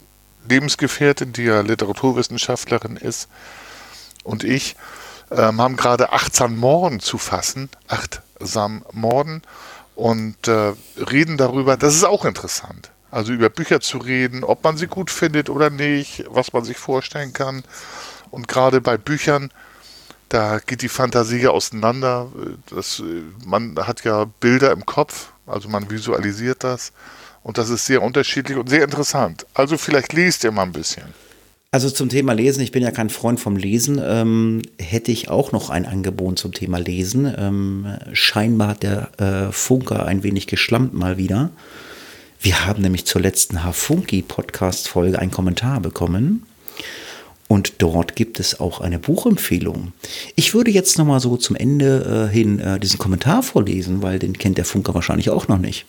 Lebensgefährtin, 0.47 1.33
die 1.33 1.43
ja 1.43 1.61
Literaturwissenschaftlerin 1.61 2.97
ist, 2.97 3.29
und 4.23 4.43
ich 4.43 4.75
ähm, 5.31 5.61
haben 5.61 5.77
gerade 5.77 6.11
achtsam 6.11 6.57
Morden 6.57 6.99
zu 6.99 7.17
fassen, 7.17 7.69
achtsam 7.87 8.83
Morden 8.91 9.41
und 9.95 10.47
äh, 10.47 10.73
reden 10.97 11.37
darüber, 11.37 11.77
das 11.77 11.95
ist 11.95 12.03
auch 12.03 12.25
interessant. 12.25 12.91
Also 13.09 13.33
über 13.33 13.49
Bücher 13.49 13.81
zu 13.81 13.97
reden, 13.97 14.43
ob 14.43 14.63
man 14.63 14.77
sie 14.77 14.87
gut 14.87 15.11
findet 15.11 15.49
oder 15.49 15.69
nicht, 15.69 16.23
was 16.29 16.53
man 16.53 16.63
sich 16.63 16.77
vorstellen 16.77 17.33
kann. 17.33 17.63
Und 18.29 18.47
gerade 18.47 18.79
bei 18.79 18.97
Büchern, 18.97 19.51
da 20.31 20.59
geht 20.59 20.81
die 20.81 20.89
Fantasie 20.89 21.47
auseinander. 21.47 22.31
Das, 22.69 23.03
man 23.45 23.75
hat 23.77 24.05
ja 24.05 24.25
Bilder 24.39 24.71
im 24.71 24.85
Kopf, 24.85 25.33
also 25.45 25.67
man 25.67 25.89
visualisiert 25.89 26.63
das. 26.63 26.93
Und 27.43 27.57
das 27.57 27.69
ist 27.69 27.85
sehr 27.85 28.01
unterschiedlich 28.01 28.57
und 28.57 28.69
sehr 28.69 28.83
interessant. 28.83 29.45
Also 29.53 29.77
vielleicht 29.77 30.13
liest 30.13 30.43
ihr 30.45 30.51
mal 30.51 30.63
ein 30.63 30.71
bisschen. 30.71 31.03
Also 31.71 31.89
zum 31.89 32.07
Thema 32.07 32.33
Lesen, 32.33 32.61
ich 32.61 32.71
bin 32.71 32.83
ja 32.83 32.91
kein 32.91 33.09
Freund 33.09 33.39
vom 33.39 33.57
Lesen, 33.57 34.01
ähm, 34.03 34.61
hätte 34.79 35.11
ich 35.11 35.29
auch 35.29 35.51
noch 35.51 35.69
ein 35.69 35.85
Angebot 35.85 36.39
zum 36.39 36.53
Thema 36.53 36.77
Lesen. 36.77 37.33
Ähm, 37.37 37.97
scheinbar 38.13 38.69
hat 38.69 38.83
der 38.83 39.09
äh, 39.19 39.51
Funker 39.51 40.05
ein 40.05 40.23
wenig 40.23 40.47
geschlampt 40.47 40.93
mal 40.93 41.17
wieder. 41.17 41.49
Wir 42.39 42.65
haben 42.65 42.81
nämlich 42.81 43.05
zur 43.05 43.21
letzten 43.21 43.63
H-Funky-Podcast-Folge 43.63 45.19
einen 45.19 45.31
Kommentar 45.31 45.81
bekommen. 45.81 46.45
Und 47.51 47.81
dort 47.81 48.15
gibt 48.15 48.39
es 48.39 48.61
auch 48.61 48.79
eine 48.79 48.97
Buchempfehlung. 48.97 49.91
Ich 50.37 50.53
würde 50.53 50.71
jetzt 50.71 50.97
nochmal 50.97 51.19
so 51.19 51.35
zum 51.35 51.57
Ende 51.57 52.29
äh, 52.29 52.33
hin 52.33 52.61
äh, 52.61 52.79
diesen 52.79 52.97
Kommentar 52.97 53.43
vorlesen, 53.43 54.01
weil 54.01 54.19
den 54.19 54.37
kennt 54.37 54.57
der 54.57 54.63
Funker 54.63 54.93
wahrscheinlich 54.93 55.31
auch 55.31 55.49
noch 55.49 55.57
nicht. 55.57 55.85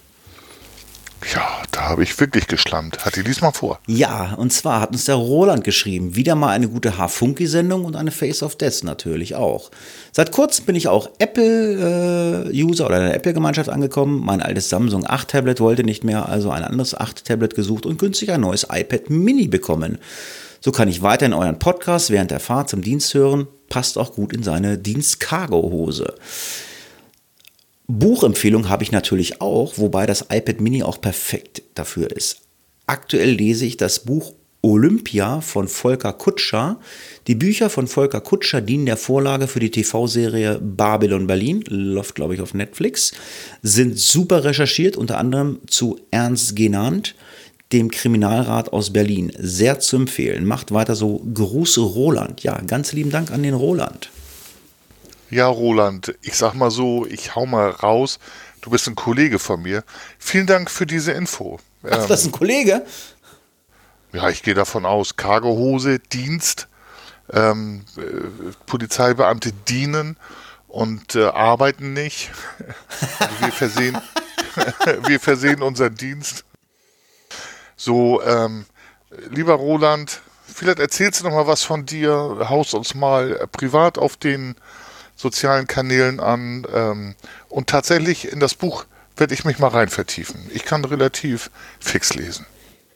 Ja, 1.33 1.63
da 1.71 1.83
habe 1.83 2.03
ich 2.03 2.19
wirklich 2.19 2.49
geschlammt. 2.49 3.07
Hat 3.07 3.15
die 3.15 3.23
diesmal 3.23 3.53
vor? 3.53 3.79
Ja, 3.87 4.35
und 4.35 4.53
zwar 4.53 4.81
hat 4.81 4.91
uns 4.91 5.05
der 5.05 5.15
Roland 5.15 5.63
geschrieben. 5.63 6.17
Wieder 6.17 6.35
mal 6.35 6.49
eine 6.49 6.67
gute 6.69 6.99
H-Funky-Sendung 6.99 7.85
und 7.85 7.95
eine 7.95 8.11
Face 8.11 8.43
of 8.43 8.57
Death 8.57 8.83
natürlich 8.83 9.37
auch. 9.37 9.71
Seit 10.11 10.33
kurzem 10.33 10.65
bin 10.65 10.75
ich 10.75 10.89
auch 10.89 11.11
Apple-User 11.21 12.83
äh, 12.83 12.87
oder 12.87 12.97
in 12.97 13.05
der 13.05 13.15
Apple-Gemeinschaft 13.15 13.69
angekommen. 13.69 14.21
Mein 14.25 14.43
altes 14.43 14.69
Samsung 14.69 15.07
8-Tablet 15.07 15.61
wollte 15.61 15.85
nicht 15.85 16.03
mehr, 16.03 16.29
also 16.29 16.51
ein 16.51 16.65
anderes 16.65 16.99
8-Tablet 16.99 17.55
gesucht 17.55 17.87
und 17.87 18.01
günstig 18.01 18.33
ein 18.33 18.41
neues 18.41 18.67
iPad 18.69 19.11
Mini 19.11 19.47
bekommen. 19.47 19.99
So 20.65 20.71
kann 20.71 20.87
ich 20.87 21.03
weiterhin 21.03 21.35
euren 21.35 21.59
Podcast 21.59 22.11
während 22.11 22.31
der 22.31 22.39
Fahrt 22.39 22.71
zum 22.71 22.83
Dienst 22.83 23.13
hören. 23.15 23.49
Passt 23.69 23.99
auch 23.99 24.15
gut 24.15 24.33
in 24.33 24.45
seine 24.45 24.79
Dienst-Cargo-Hose. 24.79 26.15
Buchempfehlung 27.89 28.69
habe 28.69 28.85
ich 28.85 28.93
natürlich 28.93 29.41
auch, 29.41 29.77
wobei 29.77 30.07
das 30.07 30.27
iPad 30.31 30.61
Mini 30.61 30.85
auch 30.85 31.01
perfekt 31.01 31.65
dafür 31.75 32.13
ist. 32.13 32.43
Aktuell 32.87 33.33
lese 33.33 33.67
ich 33.67 33.77
das 33.77 34.05
Buch 34.05 34.35
Olympia 34.63 35.41
von 35.41 35.67
Volker 35.67 36.13
Kutscher. 36.13 36.79
Die 37.27 37.35
Bücher 37.35 37.69
von 37.69 37.89
Volker 37.89 38.21
Kutscher 38.21 38.61
dienen 38.61 38.87
der 38.87 38.97
Vorlage 38.97 39.49
für 39.49 39.59
die 39.59 39.73
TV-Serie 39.73 40.61
Babylon 40.63 41.27
Berlin, 41.27 41.65
läuft 41.67 42.15
glaube 42.15 42.35
ich 42.35 42.41
auf 42.41 42.55
Netflix, 42.55 43.13
sind 43.63 43.99
super 43.99 44.45
recherchiert, 44.45 44.97
unter 44.97 45.19
anderem 45.19 45.59
zu 45.67 45.99
Ernst 46.13 46.55
Genannt, 46.55 47.17
dem 47.73 47.91
Kriminalrat 47.91 48.73
aus 48.73 48.93
Berlin. 48.93 49.33
Sehr 49.39 49.81
zu 49.81 49.97
empfehlen. 49.97 50.45
Macht 50.45 50.73
weiter 50.73 50.95
so. 50.95 51.23
Gruß 51.33 51.79
Roland. 51.79 52.43
Ja, 52.43 52.61
ganz 52.61 52.93
lieben 52.93 53.11
Dank 53.11 53.31
an 53.31 53.43
den 53.43 53.55
Roland. 53.55 54.11
Ja, 55.31 55.47
Roland, 55.47 56.15
ich 56.21 56.37
sag 56.37 56.53
mal 56.55 56.71
so, 56.71 57.07
ich 57.07 57.35
hau 57.35 57.47
mal 57.47 57.71
raus. 57.71 58.19
Du 58.61 58.71
bist 58.71 58.87
ein 58.87 58.95
Kollege 58.95 59.39
von 59.39 59.63
mir. 59.63 59.83
Vielen 60.19 60.47
Dank 60.47 60.71
für 60.71 60.85
diese 60.85 61.13
Info. 61.13 61.59
Ach, 61.85 62.07
das 62.07 62.21
ist 62.21 62.27
ein 62.27 62.33
Kollege? 62.33 62.85
Ja, 64.13 64.29
ich 64.29 64.43
gehe 64.43 64.55
davon 64.55 64.85
aus. 64.85 65.17
Cargohose, 65.17 65.99
Dienst, 65.99 66.69
ähm, 67.33 67.85
äh, 67.97 68.03
Polizeibeamte 68.67 69.53
dienen 69.53 70.19
und 70.69 71.15
äh, 71.15 71.25
arbeiten 71.25 71.95
nicht. 71.95 72.31
Also 73.19 73.35
wir 73.41 73.53
versehen, 73.53 73.99
wir 75.07 75.19
versehen 75.19 75.63
unseren 75.63 75.95
Dienst. 75.95 76.45
So, 77.85 78.23
ähm, 78.23 78.65
lieber 79.31 79.55
Roland, 79.55 80.21
vielleicht 80.47 80.79
erzählst 80.79 81.19
du 81.19 81.25
noch 81.25 81.33
mal 81.33 81.49
was 81.49 81.65
von 81.65 81.85
dir, 81.85 82.47
haust 82.49 82.75
uns 82.75 82.95
mal 82.95 83.49
privat 83.51 83.99
auf 83.99 84.17
den 84.17 84.55
sozialen 85.17 85.67
Kanälen 85.67 86.21
an. 86.21 86.65
Ähm, 86.73 87.17
und 87.49 87.67
tatsächlich 87.67 88.31
in 88.31 88.39
das 88.39 88.55
Buch 88.55 88.85
werde 89.17 89.35
ich 89.35 89.45
mich 89.45 89.59
mal 89.59 89.67
rein 89.67 89.89
vertiefen. 89.89 90.49
Ich 90.55 90.65
kann 90.65 90.85
relativ 90.85 91.51
fix 91.81 92.15
lesen. 92.15 92.47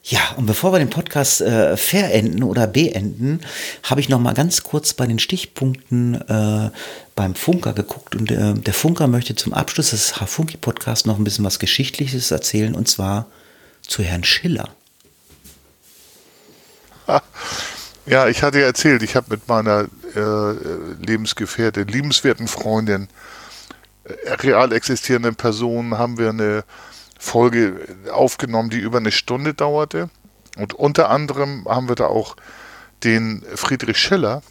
Ja, 0.05 0.21
und 0.37 0.47
bevor 0.47 0.73
wir 0.73 0.79
den 0.79 0.89
Podcast 0.89 1.41
äh, 1.41 1.77
verenden 1.77 2.45
oder 2.45 2.69
beenden, 2.69 3.41
habe 3.83 4.01
ich 4.01 4.09
noch 4.09 4.21
mal 4.21 4.35
ganz 4.35 4.63
kurz 4.63 4.95
bei 4.95 5.09
den 5.09 5.19
Stichpunkten 5.19 6.15
äh, 6.29 6.71
beim 7.17 7.35
Funker 7.35 7.73
geguckt 7.73 8.15
und 8.15 8.31
äh, 8.31 8.55
der 8.55 8.73
Funker 8.73 9.09
möchte 9.09 9.35
zum 9.35 9.53
Abschluss 9.53 9.91
des 9.91 10.21
H-Funky-Podcasts 10.21 11.07
noch 11.07 11.19
ein 11.19 11.25
bisschen 11.25 11.45
was 11.45 11.59
Geschichtliches 11.59 12.31
erzählen 12.31 12.77
und 12.77 12.87
zwar 12.87 13.27
zu 13.87 14.03
Herrn 14.03 14.25
Schiller. 14.25 14.69
Ja, 18.09 18.29
ich 18.29 18.45
hatte 18.45 18.61
ja 18.61 18.67
erzählt, 18.67 19.03
ich 19.03 19.17
habe 19.17 19.27
mit 19.31 19.49
meiner 19.49 19.89
äh, 20.15 20.53
Lebensgefährtin, 21.05 21.89
liebenswerten 21.89 22.47
Freundin, 22.47 23.09
äh, 24.05 24.31
real 24.35 24.73
existierenden 24.73 25.35
Personen 25.35 25.99
haben 25.99 26.17
wir 26.17 26.29
eine 26.29 26.63
Folge 27.19 27.81
aufgenommen, 28.13 28.71
die 28.71 28.79
über 28.79 28.99
eine 28.99 29.11
Stunde 29.11 29.55
dauerte. 29.55 30.09
Und 30.57 30.75
unter 30.75 31.11
anderem 31.11 31.67
haben 31.69 31.89
wir 31.89 31.97
da 31.97 32.07
auch 32.07 32.37
den 33.03 33.45
Friedrich 33.57 33.99
Schiller, 33.99 34.43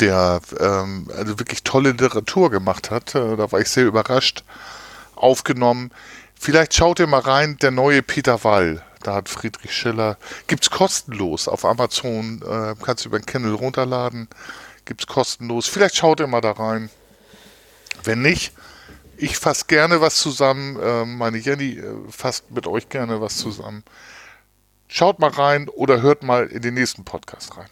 der 0.00 0.40
ähm, 0.58 1.10
also 1.14 1.38
wirklich 1.38 1.64
tolle 1.64 1.90
Literatur 1.90 2.50
gemacht 2.50 2.90
hat. 2.90 3.14
Äh, 3.14 3.36
da 3.36 3.52
war 3.52 3.60
ich 3.60 3.68
sehr 3.68 3.86
überrascht. 3.86 4.42
Aufgenommen. 5.14 5.90
Vielleicht 6.42 6.74
schaut 6.74 6.98
ihr 6.98 7.06
mal 7.06 7.20
rein, 7.20 7.56
der 7.58 7.70
neue 7.70 8.02
Peter 8.02 8.42
Wall 8.42 8.82
da 9.02 9.14
hat 9.14 9.28
Friedrich 9.28 9.74
Schiller, 9.74 10.16
gibt 10.46 10.64
es 10.64 10.70
kostenlos 10.70 11.48
auf 11.48 11.64
Amazon, 11.64 12.42
äh, 12.42 12.74
kannst 12.82 13.04
du 13.04 13.08
über 13.08 13.18
den 13.18 13.26
Kindle 13.26 13.52
runterladen, 13.52 14.28
gibt 14.84 15.02
es 15.02 15.06
kostenlos. 15.06 15.68
Vielleicht 15.68 15.96
schaut 15.96 16.20
ihr 16.20 16.26
mal 16.26 16.40
da 16.40 16.52
rein. 16.52 16.90
Wenn 18.04 18.22
nicht, 18.22 18.52
ich 19.16 19.38
fasse 19.38 19.66
gerne 19.66 20.00
was 20.00 20.16
zusammen. 20.16 20.78
Äh, 20.80 21.04
meine 21.04 21.38
Jenny 21.38 21.78
äh, 21.78 21.94
fasst 22.10 22.50
mit 22.50 22.66
euch 22.66 22.88
gerne 22.88 23.20
was 23.20 23.36
zusammen. 23.36 23.84
Schaut 24.88 25.18
mal 25.18 25.30
rein 25.30 25.68
oder 25.68 26.02
hört 26.02 26.22
mal 26.22 26.46
in 26.46 26.62
den 26.62 26.74
nächsten 26.74 27.04
Podcast 27.04 27.56
rein. 27.56 27.68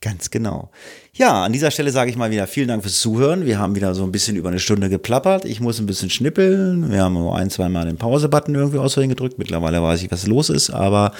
Ganz 0.00 0.30
genau. 0.30 0.70
Ja, 1.12 1.42
an 1.44 1.52
dieser 1.52 1.72
Stelle 1.72 1.90
sage 1.90 2.10
ich 2.10 2.16
mal 2.16 2.30
wieder 2.30 2.46
vielen 2.46 2.68
Dank 2.68 2.82
fürs 2.82 3.00
Zuhören. 3.00 3.46
Wir 3.46 3.58
haben 3.58 3.74
wieder 3.74 3.96
so 3.96 4.04
ein 4.04 4.12
bisschen 4.12 4.36
über 4.36 4.48
eine 4.48 4.60
Stunde 4.60 4.88
geplappert. 4.88 5.44
Ich 5.44 5.60
muss 5.60 5.80
ein 5.80 5.86
bisschen 5.86 6.08
schnippeln. 6.08 6.90
Wir 6.92 7.02
haben 7.02 7.14
nur 7.14 7.34
ein, 7.34 7.50
zwei 7.50 7.68
Mal 7.68 7.86
den 7.86 7.96
Pause-Button 7.96 8.54
irgendwie 8.54 8.78
aus 8.78 8.94
gedrückt. 8.94 9.38
Mittlerweile 9.38 9.82
weiß 9.82 10.02
ich, 10.02 10.10
was 10.12 10.28
los 10.28 10.50
ist, 10.50 10.70
aber 10.70 11.12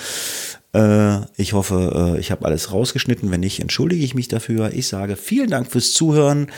äh, 0.75 1.21
ich 1.37 1.55
hoffe, 1.55 2.15
äh, 2.17 2.21
ich 2.21 2.31
habe 2.31 2.45
alles 2.45 2.73
rausgeschnitten. 2.73 3.33
Wenn 3.33 3.41
nicht, 3.41 3.59
entschuldige 3.59 4.05
ich 4.05 4.15
mich 4.15 4.29
dafür. 4.29 4.73
Ich 4.73 4.87
sage 4.87 5.17
vielen 5.17 5.51
Dank 5.51 5.71
fürs 5.71 5.93
Zuhören 5.93 6.51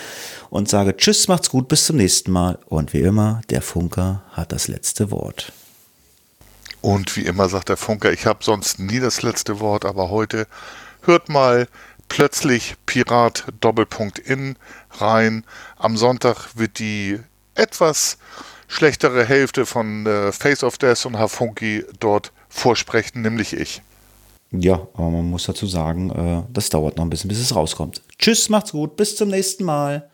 und 0.50 0.68
sage 0.68 0.96
Tschüss, 0.96 1.28
macht's 1.28 1.48
gut, 1.48 1.68
bis 1.68 1.86
zum 1.86 1.96
nächsten 1.96 2.30
Mal. 2.30 2.58
Und 2.66 2.92
wie 2.92 3.00
immer, 3.00 3.40
der 3.48 3.62
Funker 3.62 4.24
hat 4.32 4.52
das 4.52 4.68
letzte 4.68 5.10
Wort. 5.10 5.52
Und 6.82 7.16
wie 7.16 7.22
immer 7.22 7.48
sagt 7.48 7.70
der 7.70 7.76
Funker, 7.78 8.12
ich 8.12 8.26
habe 8.26 8.42
sonst 8.42 8.78
nie 8.78 9.00
das 9.00 9.22
letzte 9.22 9.60
Wort, 9.60 9.84
aber 9.84 10.10
heute 10.10 10.46
hört 11.02 11.28
mal 11.28 11.66
plötzlich 12.10 12.74
Pirat 12.84 13.46
Doppelpunkt 13.60 14.18
in 14.18 14.56
rein. 14.90 15.44
Am 15.78 15.96
Sonntag 15.96 16.50
wird 16.56 16.78
die 16.78 17.18
etwas 17.54 18.18
schlechtere 18.68 19.24
Hälfte 19.24 19.64
von 19.64 20.04
äh, 20.04 20.32
Face 20.32 20.62
of 20.62 20.76
Death 20.76 21.06
und 21.06 21.18
Hafunki 21.18 21.84
dort 21.98 22.32
vorsprechen, 22.50 23.22
nämlich 23.22 23.54
ich. 23.54 23.80
Ja, 24.52 24.74
aber 24.94 25.10
man 25.10 25.30
muss 25.30 25.44
dazu 25.44 25.66
sagen, 25.66 26.10
äh, 26.10 26.52
das 26.52 26.68
dauert 26.68 26.96
noch 26.96 27.04
ein 27.04 27.10
bisschen, 27.10 27.28
bis 27.28 27.38
es 27.38 27.54
rauskommt. 27.54 28.02
Tschüss, 28.18 28.48
macht's 28.48 28.72
gut, 28.72 28.96
bis 28.96 29.16
zum 29.16 29.28
nächsten 29.28 29.64
Mal. 29.64 30.09